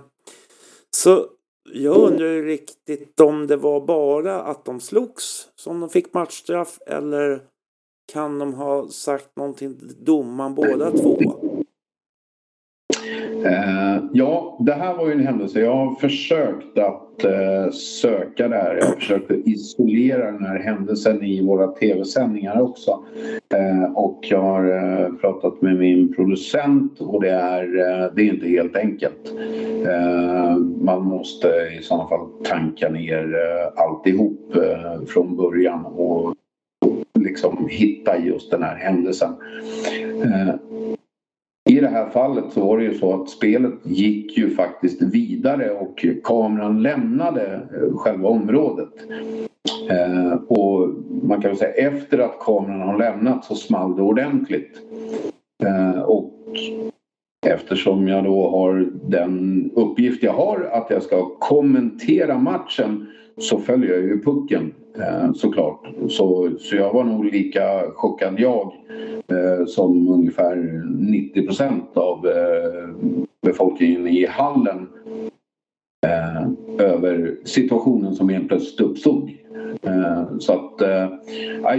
så 0.96 1.28
jag 1.74 1.98
undrar 1.98 2.28
ju 2.28 2.46
riktigt 2.46 3.20
om 3.20 3.48
det 3.48 3.58
var 3.58 3.86
bara 3.86 4.42
att 4.42 4.66
de 4.66 4.80
slogs 4.80 5.50
som 5.56 5.80
de 5.80 5.90
fick 5.90 6.14
matchstraff 6.14 6.80
eller 6.88 7.48
kan 8.14 8.40
de 8.40 8.54
ha 8.54 8.88
sagt 8.88 9.36
någonting 9.36 9.76
till 9.76 10.04
domaren 10.04 10.56
båda 10.56 10.92
två? 10.92 11.18
Uh, 13.46 14.04
ja, 14.14 14.58
det 14.60 14.74
här 14.74 14.98
var 14.98 15.08
ju 15.08 15.12
en 15.12 15.28
händelse. 15.28 15.60
Jag 15.60 15.76
har 15.76 15.96
försökt 15.96 16.78
att 16.78 17.26
uh, 17.26 17.72
söka 17.72 18.48
det 18.48 18.56
här. 18.56 18.76
Jag 18.76 18.86
har 18.86 18.96
försökt 18.96 19.32
att 19.32 19.38
isolera 19.38 20.32
den 20.32 20.46
här 20.46 20.60
händelsen 20.60 21.24
i 21.24 21.46
våra 21.46 21.68
tv-sändningar 21.68 22.62
också. 22.62 23.04
Uh, 23.54 23.98
och 23.98 24.20
jag 24.22 24.42
har 24.42 25.18
pratat 25.18 25.62
med 25.62 25.76
min 25.76 26.14
producent 26.14 27.00
och 27.00 27.22
det 27.22 27.30
är, 27.30 27.68
det 28.16 28.22
är 28.22 28.34
inte 28.34 28.48
helt 28.48 28.76
enkelt. 28.76 29.34
man 30.82 31.04
måste 31.04 31.48
i 31.80 31.84
sådana 31.84 32.10
fall 32.10 32.28
tanka 32.44 32.90
ner 32.90 33.36
alltihop 33.76 34.56
från 35.08 35.38
början 35.38 35.86
och 35.86 36.36
liksom 37.20 37.68
hitta 37.70 38.20
just 38.20 38.52
den 38.52 38.64
här 38.64 38.76
händelsen. 38.76 39.34
Eh, 40.24 40.56
I 41.70 41.80
det 41.80 41.88
här 41.88 42.10
fallet 42.10 42.46
så 42.54 42.66
var 42.66 42.78
det 42.78 42.84
ju 42.84 42.94
så 42.94 43.22
att 43.22 43.30
spelet 43.30 43.74
gick 43.84 44.38
ju 44.38 44.50
faktiskt 44.50 45.02
vidare 45.02 45.72
och 45.72 46.06
kameran 46.24 46.84
lämnade 46.84 47.68
eh, 47.74 47.98
själva 47.98 48.30
området. 48.30 48.94
Eh, 49.90 50.34
och 50.34 50.90
man 51.24 51.42
kan 51.42 51.50
väl 51.50 51.58
säga 51.58 51.90
efter 51.90 52.18
att 52.18 52.40
kameran 52.40 52.82
har 52.82 52.98
lämnat 52.98 53.46
så 53.46 53.56
small 53.56 53.96
det 53.96 54.02
ordentligt. 54.02 54.82
Eh, 55.64 56.02
och 56.02 56.34
eftersom 57.46 58.08
jag 58.08 58.24
då 58.24 58.50
har 58.50 58.90
den 59.10 59.70
uppgift 59.76 60.24
jag 60.24 60.34
har 60.34 60.70
att 60.72 60.90
jag 60.90 61.04
ska 61.04 61.36
kommentera 61.40 62.38
matchen 62.38 63.08
så 63.38 63.60
följer 63.60 63.94
jag 63.94 64.04
ju 64.04 64.22
pucken 64.24 64.74
Eh, 64.98 65.34
såklart. 65.34 65.88
Så, 66.10 66.50
så 66.60 66.76
jag 66.76 66.94
var 66.94 67.04
nog 67.04 67.26
lika 67.26 67.92
chockad 67.96 68.40
jag 68.40 68.74
eh, 69.28 69.66
som 69.66 70.10
ungefär 70.10 70.84
90 71.00 71.46
procent 71.46 71.98
av 71.98 72.28
eh, 72.28 72.90
befolkningen 73.42 74.08
i 74.08 74.26
hallen 74.26 74.88
över 76.80 77.36
situationen 77.44 78.16
som 78.16 78.30
helt 78.30 78.48
plötsligt 78.48 78.90
uppstod. 78.90 79.32
Så 80.40 80.54
att 80.54 80.82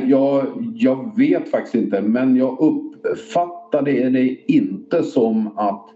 jag, 0.09 0.47
jag 0.75 1.17
vet 1.17 1.51
faktiskt 1.51 1.75
inte 1.75 2.03
men 2.03 2.37
jag 2.37 2.61
uppfattade 3.03 4.11
det 4.11 4.37
inte 4.47 5.03
som 5.03 5.59
att 5.59 5.87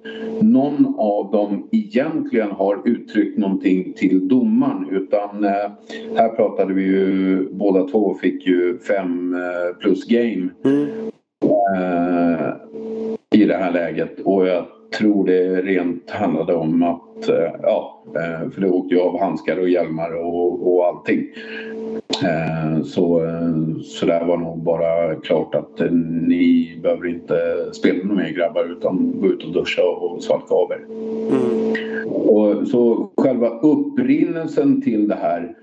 någon 0.41 0.95
av 0.99 1.31
dem 1.33 1.69
egentligen 1.73 2.51
har 2.51 2.83
uttryckt 2.85 3.39
någonting 3.39 3.93
till 3.93 4.29
domaren 4.29 4.89
utan 4.91 5.45
eh, 5.45 5.71
här 6.17 6.29
pratade 6.29 6.75
vi 6.75 6.83
ju 6.83 7.49
båda 7.53 7.89
två 7.89 8.15
fick 8.15 8.47
ju 8.47 8.79
fem 8.79 9.35
eh, 9.35 9.77
plus 9.81 10.05
game 10.05 10.51
Mm. 10.65 11.11
i 13.35 13.45
det 13.45 13.57
här 13.57 13.73
läget 13.73 14.21
och 14.21 14.47
jag 14.47 14.65
tror 14.99 15.27
det 15.27 15.63
rent 15.63 16.11
handlade 16.11 16.55
om 16.55 16.83
att, 16.83 17.29
ja, 17.63 18.05
för 18.55 18.61
det 18.61 18.71
åkte 18.71 18.95
ju 18.95 19.01
av 19.01 19.21
handskar 19.21 19.59
och 19.59 19.69
hjälmar 19.69 20.15
och, 20.15 20.75
och 20.75 20.87
allting. 20.87 21.27
Eh, 22.23 22.83
Så, 22.83 23.25
eh, 23.25 23.81
så 23.83 24.07
där 24.07 24.25
var 24.25 24.37
nog 24.37 24.62
bara 24.62 25.14
klart 25.14 25.55
att 25.55 25.81
eh, 25.81 25.91
ni 26.27 26.79
behöver 26.83 27.07
inte 27.09 27.35
spela 27.73 28.05
något 28.05 28.17
mer 28.17 28.31
grabbar 28.31 28.64
utan 28.64 29.21
gå 29.21 29.27
ut 29.27 29.45
och 29.45 29.53
duscha 29.53 29.83
och 29.83 30.23
svalka 30.23 30.55
av 30.55 30.71
er. 30.71 30.85
Mm. 30.89 32.09
Och, 32.09 32.69
så 32.69 33.11
själva 33.17 33.49
upprinnelsen 33.49 34.83
till 34.83 35.09
det 35.09 35.14
här 35.14 35.57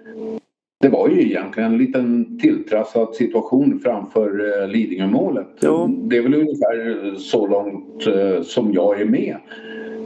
det 0.84 0.90
var 0.90 1.10
ju 1.10 1.22
egentligen 1.22 1.72
en 1.72 1.78
liten 1.78 2.38
tilltrassad 2.40 3.16
situation 3.16 3.80
framför 3.84 4.62
eh, 4.62 4.68
Lidingö-målet. 4.68 5.48
Ja. 5.60 5.90
Det 6.10 6.18
är 6.18 6.22
väl 6.22 6.34
ungefär 6.34 7.16
så 7.16 7.48
långt 7.48 8.08
eh, 8.08 8.42
som 8.42 8.74
jag 8.74 9.02
är 9.02 9.06
med. 9.06 9.38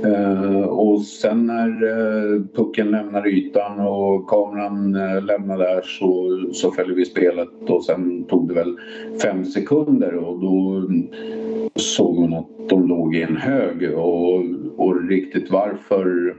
Eh, 0.05 0.61
och 0.61 1.01
sen 1.01 1.45
när 1.45 1.67
eh, 1.67 2.41
pucken 2.55 2.91
lämnar 2.91 3.27
ytan 3.27 3.79
och 3.79 4.29
kameran 4.29 4.95
eh, 4.95 5.23
lämnar 5.23 5.57
där 5.57 5.81
så, 5.81 6.39
så 6.53 6.71
följer 6.71 6.95
vi 6.95 7.05
spelet 7.05 7.69
och 7.69 7.85
sen 7.85 8.23
tog 8.23 8.47
det 8.47 8.53
väl 8.53 8.77
fem 9.23 9.45
sekunder 9.45 10.15
och 10.15 10.39
då 10.39 10.87
såg 11.75 12.15
hon 12.15 12.33
att 12.33 12.69
de 12.69 12.87
låg 12.87 13.15
i 13.15 13.21
en 13.21 13.37
hög 13.37 13.93
och, 13.93 14.43
och 14.77 15.09
riktigt 15.09 15.51
varför, 15.51 16.35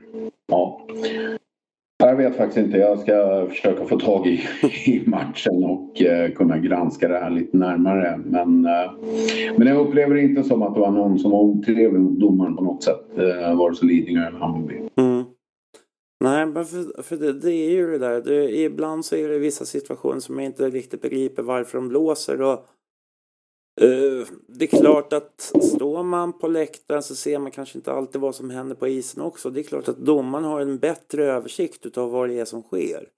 ja. 0.46 0.86
Jag 2.00 2.16
vet 2.16 2.36
faktiskt 2.36 2.58
inte. 2.58 2.78
Jag 2.78 2.98
ska 2.98 3.46
försöka 3.48 3.84
få 3.84 3.98
tag 3.98 4.26
i, 4.26 4.40
i 4.86 5.02
matchen 5.06 5.64
och 5.64 6.02
eh, 6.02 6.32
kunna 6.32 6.58
granska 6.58 7.08
det 7.08 7.18
här 7.18 7.30
lite 7.30 7.56
närmare. 7.56 8.20
Men, 8.24 8.64
eh, 8.64 8.92
men 9.58 9.66
jag 9.66 9.86
upplever 9.86 10.14
det 10.14 10.22
inte 10.22 10.42
som 10.42 10.62
att 10.62 10.74
det 10.74 10.80
var 10.80 10.90
någon 10.90 11.18
som 11.18 11.30
var 11.30 11.40
otrevlig 11.40 12.00
mot 12.00 12.20
domaren 12.20 12.56
på 12.56 12.64
något 12.64 12.82
sätt. 12.82 13.18
Eh, 13.18 13.56
vare 13.56 13.74
sig 13.74 13.88
Lidingö 13.88 14.26
eller 14.26 14.38
Hammarby. 14.38 14.74
Mm. 14.96 15.24
Nej, 16.24 16.46
men 16.46 16.64
för, 16.64 17.02
för 17.02 17.16
det, 17.16 17.32
det 17.32 17.52
är 17.52 17.70
ju 17.70 17.90
det 17.90 17.98
där. 17.98 18.22
Det, 18.22 18.60
ibland 18.60 19.04
så 19.04 19.16
är 19.16 19.28
det 19.28 19.38
vissa 19.38 19.64
situationer 19.64 20.20
som 20.20 20.38
jag 20.38 20.46
inte 20.46 20.70
riktigt 20.70 21.02
begriper 21.02 21.42
varför 21.42 21.78
de 21.78 21.88
blåser. 21.88 22.42
Och, 22.42 22.58
Eh, 23.80 24.26
det 24.46 24.64
är 24.64 24.78
klart 24.80 25.12
att 25.12 25.40
står 25.62 26.02
man 26.02 26.38
på 26.38 26.48
läktaren 26.48 27.02
så 27.02 27.14
ser 27.14 27.38
man 27.38 27.50
kanske 27.50 27.78
inte 27.78 27.92
alltid 27.92 28.20
vad 28.20 28.34
som 28.34 28.50
händer 28.50 28.74
på 28.74 28.88
isen 28.88 29.22
också. 29.22 29.50
Det 29.50 29.60
är 29.60 29.64
klart 29.64 29.88
att 29.88 29.98
domaren 29.98 30.44
har 30.44 30.60
en 30.60 30.78
bättre 30.78 31.24
översikt 31.24 31.86
utav 31.86 32.10
vad 32.10 32.28
det 32.28 32.38
är 32.38 32.44
som 32.44 32.62
sker. 32.62 33.08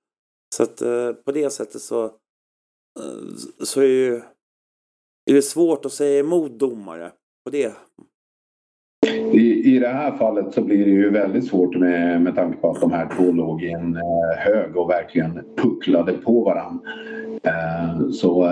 Så 0.57 0.63
att 0.63 0.83
eh, 0.83 1.13
på 1.13 1.33
det 1.33 1.51
sättet 1.51 1.81
så, 1.81 2.05
eh, 2.05 2.11
så 3.65 3.81
är, 3.81 3.87
ju, 3.87 4.15
är 5.31 5.35
det 5.35 5.43
svårt 5.43 5.85
att 5.85 5.93
säga 5.93 6.21
emot 6.21 6.59
domare 6.59 7.13
på 7.45 7.51
det. 7.51 7.73
I, 9.33 9.77
I 9.77 9.79
det 9.79 9.89
här 9.89 10.19
fallet 10.19 10.55
så 10.55 10.63
blir 10.63 10.85
det 10.85 10.91
ju 10.91 11.11
väldigt 11.11 11.47
svårt 11.47 11.77
med, 11.77 12.23
med 12.23 12.35
tanke 12.35 12.59
på 12.59 12.71
att 12.71 12.81
de 12.81 12.93
här 12.93 13.09
två 13.17 13.33
låg 13.33 13.63
i 13.63 13.71
en 13.71 13.99
hög 14.39 14.77
och 14.77 14.91
verkligen 14.91 15.41
pucklade 15.57 16.13
på 16.13 16.45
varandra. 16.45 16.81
Så 18.13 18.45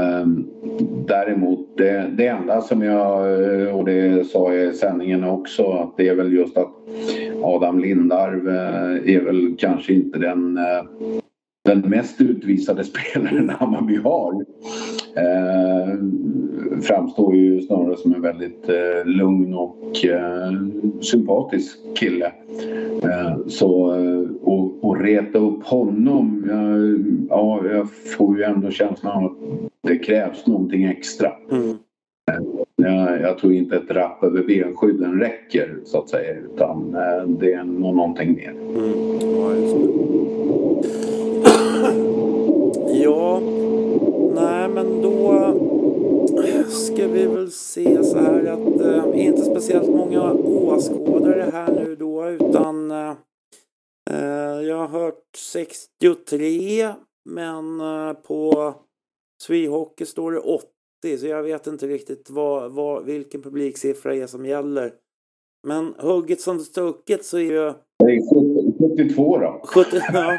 däremot 1.06 1.76
det, 1.76 2.10
det 2.12 2.26
enda 2.26 2.60
som 2.60 2.82
jag, 2.82 3.42
eh, 3.42 3.76
och 3.76 3.84
det 3.84 4.26
sa 4.26 4.54
jag 4.54 4.72
i 4.72 4.76
sändningen 4.76 5.24
också, 5.24 5.70
att 5.70 5.96
det 5.96 6.08
är 6.08 6.14
väl 6.14 6.32
just 6.32 6.56
att 6.56 6.72
Adam 7.42 7.80
Lindarv 7.80 8.48
eh, 8.48 9.14
är 9.14 9.24
väl 9.24 9.56
kanske 9.58 9.92
inte 9.92 10.18
den 10.18 10.56
eh, 10.56 10.82
den 11.64 11.80
mest 11.80 12.20
utvisade 12.20 12.84
spelaren 12.84 13.50
Hammarby 13.50 13.96
har. 13.96 14.44
Eh, 16.78 16.82
framstår 16.82 17.34
ju 17.34 17.60
snarare 17.60 17.96
som 17.96 18.14
en 18.14 18.22
väldigt 18.22 18.68
eh, 18.68 19.04
lugn 19.04 19.54
och 19.54 20.04
eh, 20.04 20.52
sympatisk 21.00 21.78
kille. 21.96 22.32
Eh, 23.02 23.36
så, 23.46 23.94
eh, 23.94 24.30
och, 24.42 24.84
och 24.84 25.00
reta 25.00 25.38
upp 25.38 25.64
honom, 25.64 26.44
eh, 26.50 27.14
ja, 27.28 27.60
jag 27.72 27.88
får 27.90 28.38
ju 28.38 28.42
ändå 28.42 28.70
känslan 28.70 29.24
av 29.24 29.24
att 29.24 29.38
det 29.82 29.98
krävs 29.98 30.46
någonting 30.46 30.84
extra. 30.84 31.32
Mm. 31.50 31.76
Jag, 32.76 33.20
jag 33.20 33.38
tror 33.38 33.52
inte 33.52 33.76
ett 33.76 33.90
rapp 33.90 34.24
över 34.24 34.42
benskydden 34.42 35.20
räcker 35.20 35.76
så 35.84 35.98
att 35.98 36.08
säga 36.08 36.34
utan 36.54 36.94
eh, 36.94 37.28
det 37.28 37.52
är 37.52 37.64
nog 37.64 37.96
någonting 37.96 38.34
mer. 38.34 38.50
Mm. 38.50 39.18
Ja, 43.02 43.40
nej 44.34 44.68
men 44.68 45.02
då 45.02 45.54
ska 46.70 47.08
vi 47.08 47.26
väl 47.26 47.50
se 47.50 48.04
så 48.04 48.18
här 48.18 48.44
att 48.44 48.80
eh, 48.80 49.26
inte 49.26 49.42
speciellt 49.42 49.88
många 49.88 50.32
åskådare 50.32 51.50
här 51.52 51.72
nu 51.72 51.96
då 51.96 52.28
utan 52.30 52.90
eh, 52.90 53.14
eh, 54.10 54.60
jag 54.62 54.76
har 54.76 54.88
hört 54.88 55.36
63 55.36 56.88
men 57.30 57.80
eh, 57.80 58.12
på 58.12 58.74
Swehockey 59.42 60.06
står 60.06 60.32
det 60.32 60.38
80 60.38 61.18
så 61.18 61.26
jag 61.26 61.42
vet 61.42 61.66
inte 61.66 61.86
riktigt 61.86 62.30
vad, 62.30 62.72
vad, 62.72 63.04
vilken 63.04 63.42
publiksiffra 63.42 64.14
är 64.14 64.26
som 64.26 64.46
gäller. 64.46 64.92
Men 65.66 65.94
hugget 65.98 66.40
som 66.40 66.58
stucket 66.58 67.24
så 67.24 67.38
är 67.38 67.42
ju 67.42 67.72
är 68.04 68.96
72 68.96 69.38
då. 69.38 69.60
70, 69.64 69.88
ja, 70.12 70.38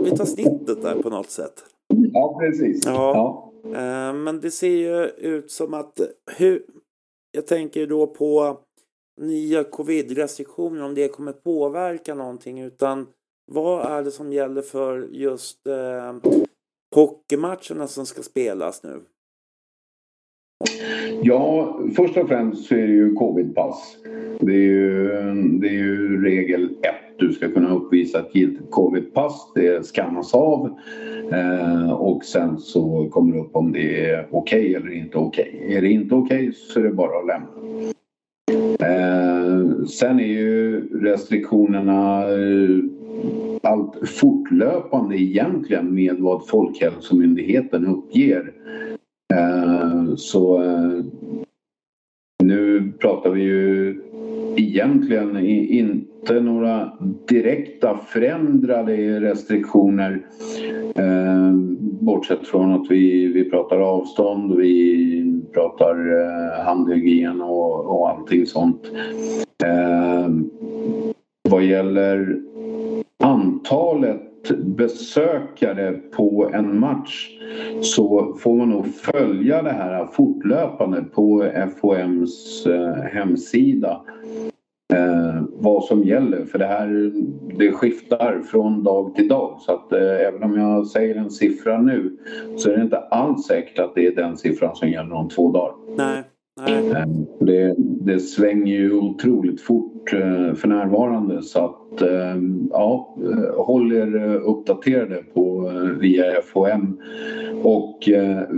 vi 0.00 0.10
tar 0.10 0.24
snittet 0.24 0.82
där 0.82 1.02
på 1.02 1.10
något 1.10 1.30
sätt. 1.30 1.64
Ja, 2.12 2.38
precis. 2.40 2.86
Ja. 2.86 2.92
Ja. 2.92 3.49
Eh, 3.64 4.14
men 4.14 4.40
det 4.40 4.50
ser 4.50 4.68
ju 4.68 5.06
ut 5.06 5.50
som 5.50 5.74
att 5.74 6.00
hur, 6.36 6.62
jag 7.32 7.46
tänker 7.46 7.86
då 7.86 8.06
på 8.06 8.58
nya 9.20 9.64
covid-restriktioner 9.64 10.82
om 10.82 10.94
det 10.94 11.08
kommer 11.08 11.32
påverka 11.32 12.14
någonting 12.14 12.60
utan 12.60 13.06
vad 13.52 13.86
är 13.86 14.02
det 14.02 14.10
som 14.10 14.32
gäller 14.32 14.62
för 14.62 15.08
just 15.12 15.66
eh, 15.66 16.16
hockeymatcherna 16.94 17.86
som 17.86 18.06
ska 18.06 18.22
spelas 18.22 18.82
nu? 18.82 19.00
Ja, 21.22 21.80
först 21.96 22.16
och 22.16 22.28
främst 22.28 22.64
så 22.64 22.74
är 22.74 22.86
det 22.86 22.92
ju 22.92 23.14
covidpass. 23.14 23.96
Det 24.40 24.52
är 24.52 24.66
ju, 24.66 25.08
det 25.60 25.68
är 25.68 25.72
ju 25.72 26.22
regel 26.24 26.64
ett. 26.82 27.09
Du 27.20 27.32
ska 27.32 27.48
kunna 27.48 27.74
uppvisa 27.74 28.18
ett 28.18 28.34
giltigt 28.34 28.70
covidpass. 28.70 29.52
Det 29.54 29.86
skannas 29.86 30.34
av 30.34 30.78
eh, 31.32 31.92
och 31.92 32.24
sen 32.24 32.58
så 32.58 33.08
kommer 33.10 33.34
det 33.34 33.40
upp 33.40 33.56
om 33.56 33.72
det 33.72 34.10
är 34.10 34.28
okej 34.30 34.74
eller 34.74 34.90
inte 34.90 35.18
okej. 35.18 35.66
Är 35.68 35.82
det 35.82 35.88
inte 35.88 36.14
okej 36.14 36.52
så 36.52 36.80
är 36.80 36.84
det 36.84 36.92
bara 36.92 37.18
att 37.18 37.26
lämna. 37.26 37.48
Eh, 38.80 39.84
sen 39.84 40.20
är 40.20 40.26
ju 40.26 40.80
restriktionerna 41.02 42.22
eh, 42.22 42.84
allt 43.62 44.08
fortlöpande 44.08 45.16
egentligen 45.16 45.94
med 45.94 46.16
vad 46.18 46.48
Folkhälsomyndigheten 46.48 47.86
uppger. 47.86 48.52
Eh, 49.34 50.14
så 50.16 50.62
eh, 50.62 51.04
nu 52.42 52.92
pratar 52.98 53.30
vi 53.30 53.42
ju 53.42 54.00
egentligen 54.56 55.36
in, 55.46 56.06
inte 56.20 56.40
några 56.40 56.92
direkta 57.28 57.98
förändrade 58.06 59.20
restriktioner 59.20 60.26
eh, 60.94 61.52
bortsett 62.00 62.46
från 62.46 62.72
att 62.72 62.90
vi, 62.90 63.26
vi 63.26 63.50
pratar 63.50 63.80
avstånd 63.80 64.52
och 64.52 64.60
vi 64.60 65.42
pratar 65.54 65.94
eh, 65.94 66.64
handhygien 66.64 67.40
och, 67.40 67.86
och 67.86 68.10
allting 68.10 68.46
sånt. 68.46 68.90
Eh, 69.64 70.28
vad 71.48 71.62
gäller 71.62 72.40
antalet 73.22 74.20
besökare 74.64 75.92
på 75.92 76.50
en 76.54 76.80
match 76.80 77.28
så 77.80 78.34
får 78.34 78.56
man 78.56 78.70
nog 78.70 78.94
följa 78.94 79.62
det 79.62 79.70
här 79.70 80.06
fortlöpande 80.06 81.02
på 81.02 81.44
FHMs 81.80 82.66
eh, 82.66 82.92
hemsida 82.92 84.00
eh, 84.92 85.42
vad 85.52 85.84
som 85.84 86.04
gäller. 86.04 86.44
För 86.44 86.58
det 86.58 86.66
här 86.66 87.12
det 87.58 87.72
skiftar 87.72 88.42
från 88.42 88.82
dag 88.82 89.14
till 89.14 89.28
dag. 89.28 89.56
Så 89.60 89.72
att 89.72 89.92
eh, 89.92 90.26
även 90.28 90.42
om 90.42 90.60
jag 90.60 90.86
säger 90.86 91.14
en 91.14 91.30
siffra 91.30 91.82
nu 91.82 92.16
så 92.56 92.70
är 92.70 92.76
det 92.76 92.82
inte 92.82 92.98
alls 92.98 93.46
säkert 93.46 93.78
att 93.78 93.94
det 93.94 94.06
är 94.06 94.14
den 94.14 94.36
siffran 94.36 94.76
som 94.76 94.88
gäller 94.88 95.12
om 95.12 95.28
två 95.28 95.52
dagar. 95.52 95.74
Nej. 95.96 96.24
Nej. 96.66 96.90
Eh, 96.90 97.06
det, 97.40 97.74
det 97.78 98.20
svänger 98.20 98.74
ju 98.76 98.92
otroligt 98.92 99.60
fort 99.60 100.12
eh, 100.12 100.54
för 100.54 100.68
närvarande 100.68 101.42
så 101.42 101.64
att 101.64 102.02
eh, 102.02 102.36
ja, 102.70 103.16
håll 103.56 103.92
er 103.92 104.34
uppdaterade 104.34 105.22
på 105.34 105.72
via 106.00 106.24
FHM 106.42 107.00
och 107.62 108.08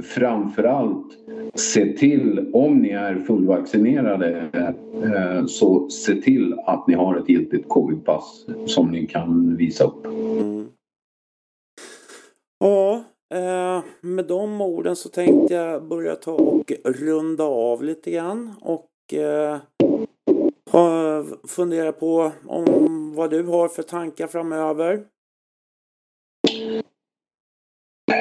framförallt 0.04 1.21
se 1.54 1.92
till 1.92 2.50
om 2.52 2.78
ni 2.78 2.90
är 2.90 3.14
fullvaccinerade 3.14 4.50
eh, 4.52 5.46
så 5.46 5.88
se 5.88 6.14
till 6.14 6.58
att 6.66 6.86
ni 6.86 6.94
har 6.94 7.16
ett 7.16 7.28
giltigt 7.28 7.68
covidpass 7.68 8.46
som 8.66 8.90
ni 8.90 9.06
kan 9.06 9.56
visa 9.56 9.84
upp. 9.84 10.06
Mm. 10.06 10.66
Ja, 12.58 13.04
eh, 13.34 13.84
med 14.00 14.26
de 14.26 14.60
orden 14.60 14.96
så 14.96 15.08
tänkte 15.08 15.54
jag 15.54 15.84
börja 15.84 16.14
ta 16.14 16.32
och 16.32 16.72
runda 16.84 17.44
av 17.44 17.82
lite 17.82 18.10
grann 18.10 18.54
och 18.60 19.14
eh, 19.14 19.58
fundera 21.48 21.92
på 21.92 22.32
om 22.46 23.12
vad 23.14 23.30
du 23.30 23.42
har 23.42 23.68
för 23.68 23.82
tankar 23.82 24.26
framöver. 24.26 25.04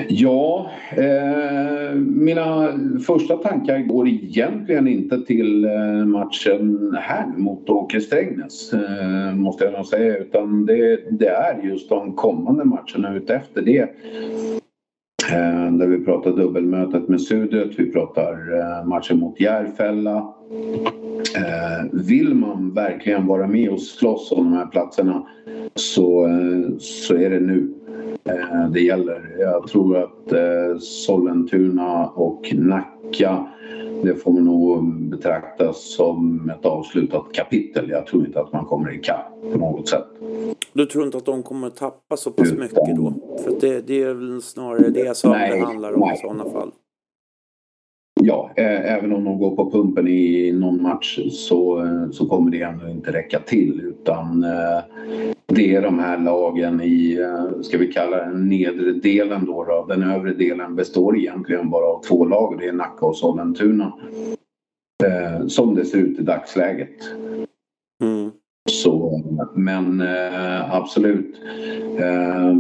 Ja, 0.10 0.70
eh, 0.92 1.96
mina 1.96 2.80
första 3.08 3.38
tankar 3.38 3.80
går 3.80 4.08
egentligen 4.08 4.88
inte 4.88 5.22
till 5.22 5.66
eh, 5.66 6.06
matchen 6.06 6.96
här 7.00 7.28
mot 7.38 7.70
Åke 7.70 8.02
Strängnäs, 8.02 8.74
eh, 8.74 9.36
måste 9.36 9.64
jag 9.64 9.74
nog 9.74 9.86
säga, 9.86 10.18
utan 10.18 10.66
det, 10.66 11.00
det, 11.12 11.28
är 11.28 11.64
just 11.64 11.90
de 11.90 12.16
kommande 12.16 12.66
matcherna 12.66 13.16
utefter 13.16 13.62
det. 13.62 13.82
Eh, 15.32 15.72
där 15.72 15.88
vi 15.88 16.06
pratar 16.06 16.32
dubbelmötet 16.32 17.08
med 17.08 17.22
Sudret, 17.22 17.80
vi 17.80 17.92
pratar 17.92 18.32
eh, 18.32 18.88
matchen 18.88 19.20
mot 19.20 19.40
Järfälla. 19.40 20.34
Eh, 21.36 21.86
vill 21.92 22.34
man 22.34 22.74
verkligen 22.74 23.28
vara 23.28 23.48
med 23.48 23.70
och 23.70 23.82
slåss 23.82 24.32
om 24.32 24.44
de 24.44 24.54
här 24.54 24.66
platserna 24.66 25.28
så, 25.76 26.26
eh, 26.26 26.78
så 26.80 27.16
är 27.16 27.30
det 27.30 27.40
nu 27.40 27.74
det 28.74 28.82
gäller. 28.82 29.36
Jag 29.40 29.68
tror 29.68 29.98
att 29.98 30.34
Sollentuna 30.82 32.08
och 32.08 32.54
Nacka 32.54 33.48
det 34.04 34.16
får 34.16 34.32
man 34.32 34.46
nog 34.46 34.84
betraktas 35.10 35.96
som 35.96 36.50
ett 36.50 36.66
avslutat 36.66 37.26
kapitel. 37.34 37.90
Jag 37.90 38.08
tror 38.08 38.26
inte 38.26 38.40
att 38.40 38.54
man 38.54 38.66
kommer 38.66 38.96
ikapp 38.96 39.42
på 39.52 39.58
något 39.58 39.88
sätt. 39.88 40.06
Du 40.74 40.86
tror 40.86 41.06
inte 41.06 41.18
att 41.18 41.26
de 41.26 41.44
kommer 41.44 41.68
att 41.68 41.76
tappa 41.76 42.18
så 42.18 42.32
pass 42.32 42.52
mycket 42.52 42.96
då? 42.96 43.14
För 43.44 43.52
det, 43.62 43.82
det 43.88 44.04
är 44.04 44.14
väl 44.14 44.42
snarare 44.42 44.90
det 44.90 45.18
som 45.18 45.32
nej, 45.32 45.52
det 45.52 45.66
handlar 45.66 45.94
om 45.94 46.00
nej. 46.00 46.14
i 46.14 46.18
sådana 46.18 46.50
fall. 46.50 46.72
Ja, 48.22 48.52
även 48.56 49.14
om 49.14 49.24
de 49.24 49.38
går 49.38 49.56
på 49.56 49.72
pumpen 49.72 50.08
i 50.08 50.52
någon 50.52 50.82
match 50.82 51.20
så, 51.32 51.88
så 52.12 52.26
kommer 52.26 52.52
det 52.52 52.62
ändå 52.62 52.88
inte 52.90 53.12
räcka 53.12 53.40
till 53.40 53.82
utan 53.84 54.44
eh, 54.44 54.84
det 55.56 55.76
är 55.76 55.82
de 55.82 56.00
här 56.00 56.18
lagen 56.18 56.82
i, 56.82 57.20
eh, 57.20 57.62
ska 57.62 57.78
vi 57.78 57.92
kalla 57.92 58.18
den 58.18 58.50
nedre 58.50 58.92
delen 58.92 59.46
då, 59.46 59.64
då. 59.64 59.86
Den 59.90 60.04
övre 60.04 60.34
delen 60.34 60.76
består 60.76 61.18
egentligen 61.18 61.70
bara 61.70 61.86
av 61.86 62.04
två 62.04 62.26
lag 62.26 62.58
det 62.60 62.68
är 62.68 62.74
Nacka 62.74 63.06
och 63.06 63.18
Sollentuna. 63.18 63.94
Eh, 65.04 65.48
som 65.48 65.76
det 65.76 65.86
ser 65.86 65.98
ut 65.98 66.20
i 66.20 66.24
dagsläget. 66.24 66.98
Mm. 68.04 68.32
Så, 68.70 69.22
men 69.56 70.02
eh, 70.02 70.76
absolut. 70.76 71.36
Eh, 72.00 72.56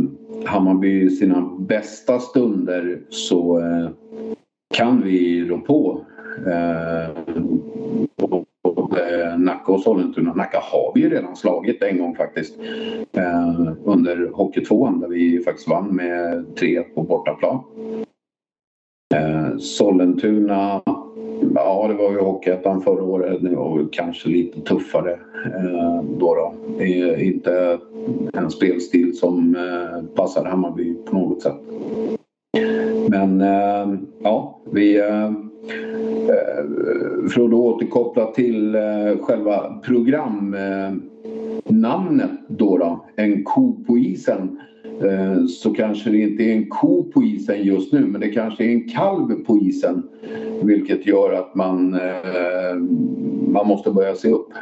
Hammarby 0.45 1.01
i 1.01 1.09
sina 1.09 1.41
bästa 1.59 2.19
stunder 2.19 3.01
så 3.09 3.59
eh, 3.59 3.89
kan 4.73 5.01
vi 5.01 5.45
rå 5.45 5.57
på. 5.57 6.05
Eh, 6.47 7.09
både 8.91 9.37
Nacka 9.37 9.71
och 9.71 9.81
Sollentuna. 9.81 10.33
Nacka 10.33 10.59
har 10.61 10.91
vi 10.95 11.01
ju 11.01 11.09
redan 11.09 11.35
slagit 11.35 11.83
en 11.83 11.97
gång 11.97 12.15
faktiskt. 12.15 12.59
Eh, 13.17 13.73
under 13.85 14.29
Hockeytvåan 14.33 14.99
där 14.99 15.07
vi 15.07 15.43
faktiskt 15.43 15.67
vann 15.67 15.95
med 15.95 16.45
3-1 16.55 16.83
på 16.95 17.03
bortaplan. 17.03 17.63
Eh, 19.15 19.57
Sollentuna 19.57 20.81
Ja, 21.55 21.87
det 21.87 21.93
var 21.93 22.11
ju 22.11 22.19
Hockeyettan 22.19 22.81
förra 22.81 23.03
året. 23.03 23.41
Det 23.41 23.55
var 23.55 23.87
kanske 23.91 24.29
lite 24.29 24.61
tuffare 24.61 25.11
eh, 25.45 26.03
då. 26.03 26.35
då. 26.35 26.53
Det 26.77 26.99
är 26.99 27.23
inte 27.23 27.79
en 28.33 28.51
spelstil 28.51 29.17
som 29.17 29.55
eh, 29.55 30.15
passar 30.15 30.45
Hammarby 30.45 30.95
på 31.05 31.15
något 31.15 31.41
sätt. 31.41 31.61
Men 33.09 33.41
eh, 33.41 33.99
ja, 34.23 34.59
vi... 34.71 34.99
Eh, 34.99 35.31
Eh, 35.69 36.65
för 37.29 37.45
att 37.45 37.51
då 37.51 37.65
återkoppla 37.65 38.31
till 38.31 38.75
eh, 38.75 39.17
själva 39.21 39.81
programnamnet 39.85 42.31
då, 42.47 42.77
då, 42.77 43.05
En 43.15 43.43
ko 43.43 43.83
på 43.87 43.97
isen 43.97 44.59
eh, 45.01 45.45
så 45.45 45.73
kanske 45.73 46.09
det 46.09 46.17
inte 46.17 46.43
är 46.43 46.55
en 46.55 46.69
ko 46.69 47.03
på 47.03 47.23
isen 47.23 47.63
just 47.63 47.93
nu 47.93 48.05
men 48.05 48.21
det 48.21 48.29
kanske 48.29 48.63
är 48.63 48.69
en 48.69 48.89
kalv 48.89 49.45
på 49.45 49.57
isen 49.57 50.03
vilket 50.63 51.07
gör 51.07 51.33
att 51.33 51.55
man, 51.55 51.99
man 53.47 53.67
måste 53.67 53.91
börja 53.91 54.15
se 54.15 54.29
upp 54.29 54.53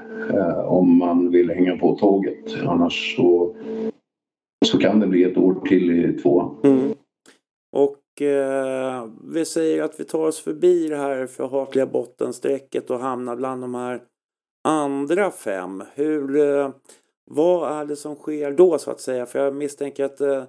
om 0.65 0.97
man 0.97 1.31
vill 1.31 1.49
hänga 1.49 1.77
på 1.77 1.95
tåget. 1.95 2.55
Annars 2.65 3.15
så, 3.15 3.55
så 4.65 4.77
kan 4.77 4.99
det 4.99 5.07
bli 5.07 5.23
ett 5.23 5.37
år 5.37 5.55
till 5.65 5.91
i 5.91 6.13
tvåan. 6.13 6.55
Mm. 6.63 6.91
Och 7.75 7.98
eh, 8.21 9.07
vi 9.23 9.45
säger 9.45 9.83
att 9.83 9.99
vi 9.99 10.03
tar 10.03 10.27
oss 10.27 10.39
förbi 10.39 10.87
det 10.87 10.97
här 10.97 11.27
förhatliga 11.27 11.85
bottenstrecket 11.85 12.89
och 12.89 12.99
hamnar 12.99 13.35
bland 13.35 13.61
de 13.61 13.75
här 13.75 14.01
andra 14.63 15.31
fem. 15.31 15.83
Hur 15.95 16.37
eh, 16.37 16.69
vad 17.31 17.71
är 17.81 17.85
det 17.85 17.95
som 17.95 18.15
sker 18.15 18.51
då 18.51 18.77
så 18.77 18.91
att 18.91 19.01
säga? 19.01 19.25
För 19.25 19.39
jag 19.39 19.55
misstänker 19.55 20.05
att 20.05 20.21
eh, 20.21 20.43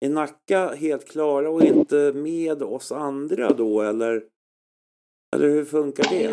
är 0.00 0.08
Nacka 0.08 0.68
helt 0.74 1.08
klara 1.08 1.50
och 1.50 1.62
inte 1.62 2.12
med 2.14 2.62
oss 2.62 2.92
andra 2.92 3.52
då 3.52 3.82
eller? 3.82 4.22
Eller 5.36 5.48
hur 5.48 5.64
funkar 5.64 6.06
det? 6.10 6.28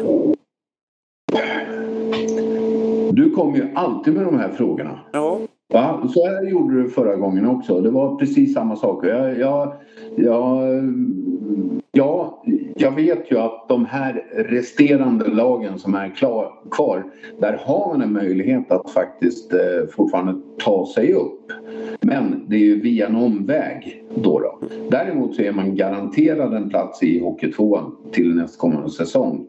Du 3.12 3.32
kommer 3.32 3.58
ju 3.58 3.72
alltid 3.76 4.14
med 4.14 4.26
de 4.26 4.38
här 4.38 4.52
frågorna. 4.52 5.00
Ja. 5.14 5.40
Ja, 5.76 6.08
så 6.14 6.28
här 6.28 6.44
gjorde 6.44 6.82
du 6.82 6.90
förra 6.90 7.16
gången 7.16 7.46
också. 7.46 7.82
Det 7.82 7.90
var 7.90 8.16
precis 8.16 8.54
samma 8.54 8.76
sak. 8.76 9.06
Jag, 9.06 9.40
jag, 9.40 9.74
jag, 10.16 10.64
ja, 11.92 12.44
jag 12.76 12.96
vet 12.96 13.32
ju 13.32 13.38
att 13.38 13.66
de 13.70 13.86
här 13.86 14.26
resterande 14.36 15.28
lagen 15.28 15.80
som 15.80 15.96
är 15.96 16.10
klar, 16.10 16.52
kvar 16.72 17.04
där 17.40 17.60
har 17.66 17.88
man 17.88 18.02
en 18.02 18.14
möjlighet 18.14 18.72
att 18.72 18.90
faktiskt 18.90 19.54
eh, 19.54 19.60
fortfarande 19.96 20.42
ta 20.58 20.88
sig 20.96 21.14
upp. 21.14 21.52
Men 22.02 22.46
det 22.48 22.56
är 22.56 22.60
ju 22.60 22.82
via 22.82 23.08
en 23.08 23.16
omväg 23.16 24.04
då. 24.16 24.40
då. 24.40 24.60
Däremot 24.92 25.36
så 25.36 25.42
är 25.42 25.52
man 25.52 25.76
garanterad 25.76 26.54
en 26.54 26.70
plats 26.70 27.04
i 27.04 27.20
Hockeytvåan 27.20 27.96
till 28.12 28.36
nästkommande 28.36 28.90
säsong. 28.90 29.48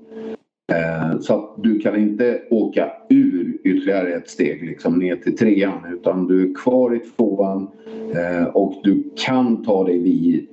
Eh, 0.72 1.20
så 1.20 1.34
att 1.34 1.54
du 1.62 1.78
kan 1.78 1.96
inte 1.96 2.42
åka 2.50 2.92
ur 3.08 3.43
ytterligare 3.64 4.14
ett 4.14 4.28
steg 4.28 4.62
liksom 4.62 4.98
ner 4.98 5.16
till 5.16 5.36
trean 5.36 5.78
utan 5.92 6.26
du 6.26 6.50
är 6.50 6.54
kvar 6.54 6.94
i 6.94 6.98
tvåan 6.98 7.68
eh, 8.14 8.46
och 8.46 8.74
du 8.84 9.04
kan 9.16 9.64
ta 9.64 9.84
dig 9.84 9.98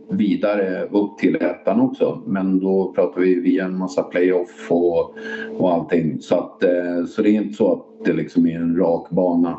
vidare 0.10 0.88
upp 0.92 1.18
till 1.18 1.36
ettan 1.36 1.82
också. 1.82 2.22
Men 2.26 2.60
då 2.60 2.94
pratar 2.96 3.22
vi 3.22 3.40
via 3.40 3.66
en 3.66 3.78
massa 3.78 4.04
playoff 4.04 4.68
och, 4.70 5.16
och 5.58 5.74
allting. 5.74 6.18
Så, 6.20 6.36
att, 6.36 6.64
eh, 6.64 7.06
så 7.08 7.22
det 7.22 7.30
är 7.30 7.42
inte 7.42 7.54
så 7.54 7.74
att 7.74 8.06
det 8.06 8.14
liksom 8.14 8.48
är 8.48 8.56
en 8.56 8.78
rak 8.78 9.10
bana. 9.10 9.58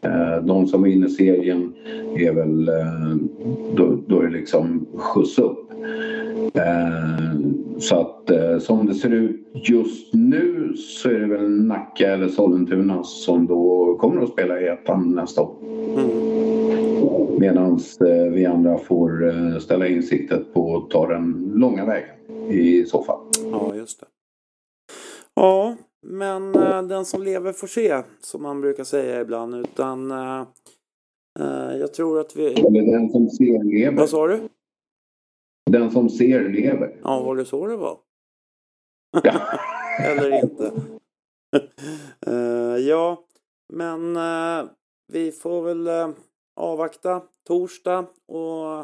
Eh, 0.00 0.44
de 0.44 0.66
som 0.66 0.82
vinner 0.82 1.08
serien 1.08 1.74
är 2.16 2.32
väl, 2.32 2.68
eh, 2.68 3.16
då, 3.76 3.98
då 4.06 4.20
är 4.20 4.26
det 4.26 4.38
liksom 4.38 4.86
skjuts 4.94 5.38
upp. 5.38 5.70
Eh, 6.54 7.40
så 7.78 8.00
att 8.00 8.30
eh, 8.30 8.58
som 8.58 8.86
det 8.86 8.94
ser 8.94 9.10
ut 9.10 9.46
just 9.54 10.14
nu 10.14 10.74
så 10.76 11.08
är 11.08 11.20
det 11.20 11.26
väl 11.26 11.50
Nacka 11.50 12.10
eller 12.10 12.28
Sollentuna 12.28 13.02
som 13.04 13.46
då 13.46 13.96
kommer 14.00 14.22
att 14.22 14.28
spela 14.28 14.60
i 14.60 14.68
ettan 14.68 15.14
nästa 15.14 15.42
år. 15.42 15.56
Mm. 15.62 17.38
Medan 17.38 17.72
eh, 18.00 18.32
vi 18.32 18.46
andra 18.46 18.78
får 18.78 19.28
eh, 19.28 19.58
ställa 19.58 19.88
in 19.88 20.02
siktet 20.02 20.54
på 20.54 20.76
att 20.76 20.90
ta 20.90 21.06
den 21.08 21.52
långa 21.54 21.84
vägen 21.84 22.16
i 22.50 22.84
så 22.84 23.02
fall. 23.02 23.20
Ja, 23.50 23.74
just 23.76 24.00
det. 24.00 24.06
Ja, 25.34 25.76
men 26.06 26.52
den 26.88 27.04
som 27.04 27.22
lever 27.22 27.52
får 27.52 27.66
se, 27.66 28.02
som 28.20 28.42
man 28.42 28.60
brukar 28.60 28.84
säga 28.84 29.20
ibland. 29.20 29.54
Utan 29.54 30.12
jag 31.80 31.94
tror 31.94 32.20
att 32.20 32.36
vi... 32.36 32.46
Eller 32.46 32.92
den 32.92 33.10
som 33.10 33.30
ser 33.30 33.64
lever. 33.64 33.98
Vad 33.98 34.08
sa 34.08 34.26
du? 34.26 34.40
Den 35.74 35.90
som 35.90 36.08
ser 36.08 36.48
lever. 36.48 36.96
Ja, 37.02 37.22
var 37.22 37.36
det 37.36 37.44
så 37.44 37.66
det 37.66 37.76
var? 37.76 37.98
Ja. 39.22 39.40
Eller 40.04 40.42
inte. 40.42 40.72
Eh, 42.26 42.76
ja, 42.76 43.24
men 43.72 44.16
eh, 44.16 44.70
vi 45.12 45.32
får 45.32 45.62
väl 45.62 45.86
eh, 45.86 46.08
avvakta 46.56 47.22
torsdag 47.46 48.06
och, 48.28 48.80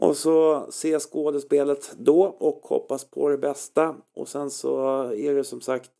och 0.00 0.16
så 0.16 0.66
se 0.70 0.98
skådespelet 0.98 1.94
då 1.98 2.22
och 2.22 2.60
hoppas 2.62 3.10
på 3.10 3.28
det 3.28 3.38
bästa. 3.38 3.96
Och 4.14 4.28
sen 4.28 4.50
så 4.50 5.00
är 5.00 5.34
det 5.34 5.44
som 5.44 5.60
sagt 5.60 5.90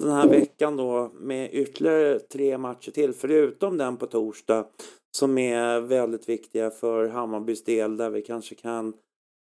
den 0.00 0.12
här 0.12 0.28
veckan 0.28 0.76
då 0.76 1.10
med 1.14 1.54
ytterligare 1.54 2.18
tre 2.18 2.58
matcher 2.58 2.90
till 2.90 3.12
förutom 3.12 3.78
den 3.78 3.96
på 3.96 4.06
torsdag 4.06 4.66
som 5.16 5.38
är 5.38 5.80
väldigt 5.80 6.28
viktiga 6.28 6.70
för 6.70 7.08
Hammarbys 7.08 7.64
del 7.64 7.96
där 7.96 8.10
vi 8.10 8.22
kanske 8.22 8.54
kan 8.54 8.94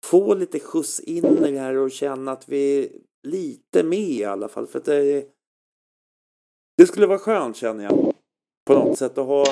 få 0.06 0.34
lite 0.34 0.60
skjuts 0.60 1.00
in 1.00 1.24
i 1.24 1.50
det 1.52 1.58
här 1.58 1.76
och 1.78 1.90
känna 1.90 2.32
att 2.32 2.48
vi 2.48 2.78
är 2.84 2.88
lite 3.28 3.82
med 3.82 3.98
i 3.98 4.24
alla 4.24 4.48
fall. 4.48 4.66
För 4.66 4.80
det, 4.84 5.26
det 6.76 6.86
skulle 6.86 7.06
vara 7.06 7.18
skönt 7.18 7.56
känner 7.56 7.84
jag. 7.84 8.12
På 8.66 8.74
något 8.74 8.98
sätt 8.98 9.18
att 9.18 9.26
ha... 9.26 9.44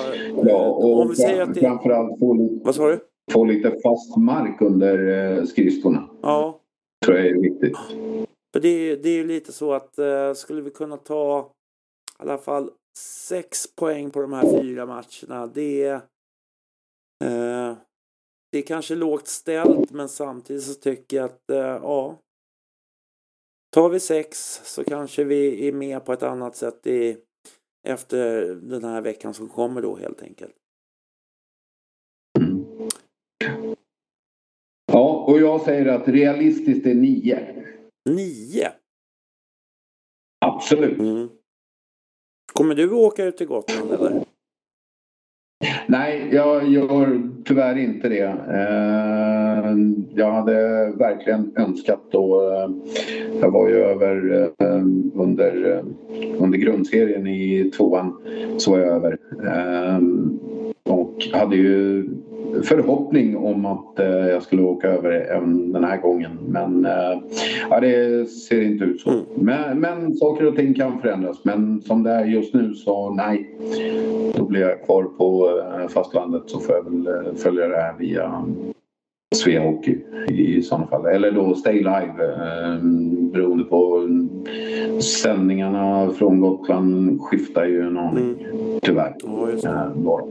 Ja, 0.44 0.66
och 0.70 1.00
om 1.00 1.08
vi 1.08 1.16
säger 1.16 1.42
att 1.42 1.54
det... 1.54 1.60
framförallt 1.60 2.18
få 2.18 2.34
lite, 2.34 2.64
Vad 2.64 2.74
sa 2.74 2.88
du? 2.90 3.00
få 3.32 3.44
lite 3.44 3.70
fast 3.70 4.16
mark 4.16 4.60
under 4.62 5.08
eh, 5.38 5.44
skridskorna. 5.44 6.08
Ja, 6.22 6.60
tror 7.04 7.16
jag 7.18 7.26
är 7.26 7.40
viktigt. 7.40 7.76
för 8.52 8.60
det, 8.60 8.68
är- 8.68 8.96
det 8.96 9.08
är 9.08 9.14
ju 9.14 9.26
lite 9.26 9.52
så 9.52 9.72
att 9.72 9.98
eh, 9.98 10.32
skulle 10.34 10.62
vi 10.62 10.70
kunna 10.70 10.96
ta 10.96 11.50
i 12.18 12.22
alla 12.22 12.38
fall 12.38 12.70
sex 12.98 13.74
poäng 13.76 14.10
på 14.10 14.20
de 14.20 14.32
här 14.32 14.62
fyra 14.62 14.86
matcherna. 14.86 15.46
Det 15.46 15.84
är... 15.84 15.94
Eh, 17.24 17.76
det 18.52 18.58
är 18.58 18.62
kanske 18.62 18.94
lågt 18.94 19.28
ställt 19.28 19.90
men 19.90 20.08
samtidigt 20.08 20.62
så 20.62 20.74
tycker 20.74 21.16
jag 21.16 21.24
att 21.24 21.50
eh, 21.50 21.58
ja. 21.58 22.18
Tar 23.74 23.88
vi 23.88 24.00
sex 24.00 24.60
så 24.64 24.84
kanske 24.84 25.24
vi 25.24 25.68
är 25.68 25.72
med 25.72 26.04
på 26.04 26.12
ett 26.12 26.22
annat 26.22 26.56
sätt 26.56 26.86
i, 26.86 27.16
efter 27.88 28.54
den 28.54 28.84
här 28.84 29.00
veckan 29.00 29.34
som 29.34 29.48
kommer 29.48 29.82
då 29.82 29.96
helt 29.96 30.22
enkelt. 30.22 30.54
Mm. 32.38 32.88
Ja, 34.92 35.24
och 35.28 35.38
jag 35.38 35.60
säger 35.60 35.86
att 35.86 36.08
realistiskt 36.08 36.86
är 36.86 36.94
nio. 36.94 37.64
Nio! 38.10 38.72
Absolut. 40.44 40.98
Mm. 40.98 41.28
Kommer 42.52 42.74
du 42.74 42.90
åka 42.90 43.24
ut 43.24 43.36
till 43.36 43.46
Gotland 43.46 43.92
eller? 43.92 44.24
Nej, 45.86 46.28
jag 46.32 46.68
gör 46.68 47.22
tyvärr 47.44 47.78
inte 47.78 48.08
det. 48.08 48.24
Eh, 48.28 49.76
jag 50.14 50.32
hade 50.32 50.52
verkligen 50.98 51.52
önskat 51.56 52.00
då. 52.10 52.40
Eh, 52.40 52.70
jag 53.40 53.50
var 53.50 53.68
ju 53.68 53.74
över 53.74 54.42
eh, 54.58 54.82
under, 55.14 55.82
under 56.38 56.58
grundserien 56.58 57.26
i 57.26 57.70
tvåan. 57.76 58.16
Så 58.58 58.70
var 58.70 58.78
jag 58.78 58.88
över. 58.88 59.18
Och 60.88 61.28
hade 61.32 61.56
ju 61.56 62.08
förhoppning 62.62 63.36
om 63.36 63.66
att 63.66 63.98
eh, 63.98 64.06
jag 64.06 64.42
skulle 64.42 64.62
åka 64.62 64.88
över 64.88 65.10
även 65.10 65.72
den 65.72 65.84
här 65.84 65.96
gången. 65.96 66.38
Men 66.48 66.84
eh, 66.84 67.20
ja, 67.70 67.80
det 67.80 68.26
ser 68.30 68.62
inte 68.62 68.84
ut 68.84 69.00
så. 69.00 69.10
Mm. 69.10 69.24
Men, 69.34 69.80
men 69.80 70.16
saker 70.16 70.46
och 70.46 70.56
ting 70.56 70.74
kan 70.74 71.00
förändras. 71.00 71.44
Men 71.44 71.80
som 71.80 72.02
det 72.02 72.10
är 72.10 72.24
just 72.24 72.54
nu 72.54 72.74
så 72.74 73.10
nej. 73.10 73.56
Då 74.34 74.44
blir 74.44 74.60
jag 74.60 74.84
kvar 74.84 75.02
på 75.04 75.60
eh, 75.60 75.88
fastlandet 75.88 76.42
så 76.46 76.60
får 76.60 76.74
jag 76.74 76.84
väl 76.90 77.06
eh, 77.06 77.34
följa 77.34 77.68
det 77.68 77.76
här 77.76 77.94
via 77.98 78.44
Svea 79.34 79.62
Hockey 79.62 79.98
i 80.28 80.62
sådana 80.62 80.86
fall. 80.86 81.06
Eller 81.06 81.32
då 81.32 81.54
Stay 81.54 81.78
Live 81.78 82.14
eh, 82.18 82.84
beroende 83.32 83.64
på 83.64 84.08
sändningarna 85.22 86.10
från 86.10 86.40
Gotland 86.40 87.20
skiftar 87.20 87.64
ju 87.64 87.82
en 87.82 87.96
aning 87.96 88.46
tyvärr. 88.82 89.14
Ja, 90.04 90.26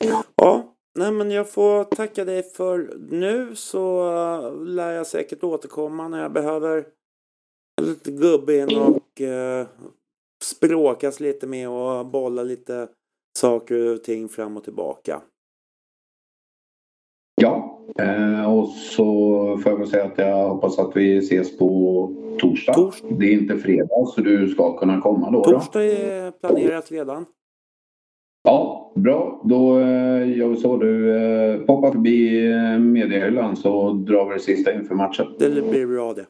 Eh. 0.00 0.20
Ja, 0.36 0.74
nej 0.98 1.12
men 1.12 1.30
jag 1.30 1.50
får 1.50 1.84
tacka 1.84 2.24
dig 2.24 2.42
för 2.42 2.96
nu 3.10 3.54
så 3.54 4.12
uh, 4.12 4.64
lär 4.64 4.92
jag 4.92 5.06
säkert 5.06 5.44
återkomma 5.44 6.08
när 6.08 6.22
jag 6.22 6.32
behöver 6.32 6.86
lite 7.80 8.10
gubbe 8.10 8.56
in 8.56 8.78
och 8.78 9.20
uh, 9.20 9.66
språkas 10.44 11.20
lite 11.20 11.46
med 11.46 11.68
och 11.68 12.06
bolla 12.06 12.42
lite 12.42 12.88
saker 13.38 13.94
och 13.94 14.04
ting 14.04 14.28
fram 14.28 14.56
och 14.56 14.64
tillbaka. 14.64 15.22
Ja, 17.40 17.78
eh, 17.98 18.54
och 18.54 18.68
så 18.68 19.04
får 19.62 19.72
jag 19.72 19.78
väl 19.78 19.88
säga 19.88 20.04
att 20.04 20.18
jag 20.18 20.48
hoppas 20.48 20.78
att 20.78 20.96
vi 20.96 21.18
ses 21.18 21.58
på 21.58 22.12
torsdag. 22.38 22.72
Torsdag. 22.72 23.08
Det 23.18 23.26
är 23.26 23.32
inte 23.32 23.58
fredag 23.58 24.06
så 24.06 24.20
du 24.20 24.48
ska 24.48 24.78
kunna 24.78 25.00
komma 25.00 25.30
då. 25.30 25.42
då. 25.42 25.50
Torsdag 25.50 25.84
är 25.84 26.30
planerat 26.30 26.92
redan. 26.92 27.26
Ja, 28.44 28.92
bra. 28.96 29.42
Då 29.44 29.80
eh, 29.80 30.36
gör 30.38 30.48
vi 30.48 30.56
så. 30.56 30.76
Du 30.76 31.16
eh, 31.16 31.60
poppar 31.60 31.92
förbi 31.92 32.46
eh, 32.52 32.78
mediehyllan 32.78 33.56
så 33.56 33.92
drar 33.92 34.28
vi 34.28 34.34
det 34.34 34.40
sista 34.40 34.72
inför 34.72 34.94
matchen. 34.94 35.26
Det 35.38 35.50
blir 35.70 35.86
bra 35.86 36.14
det. 36.14 36.26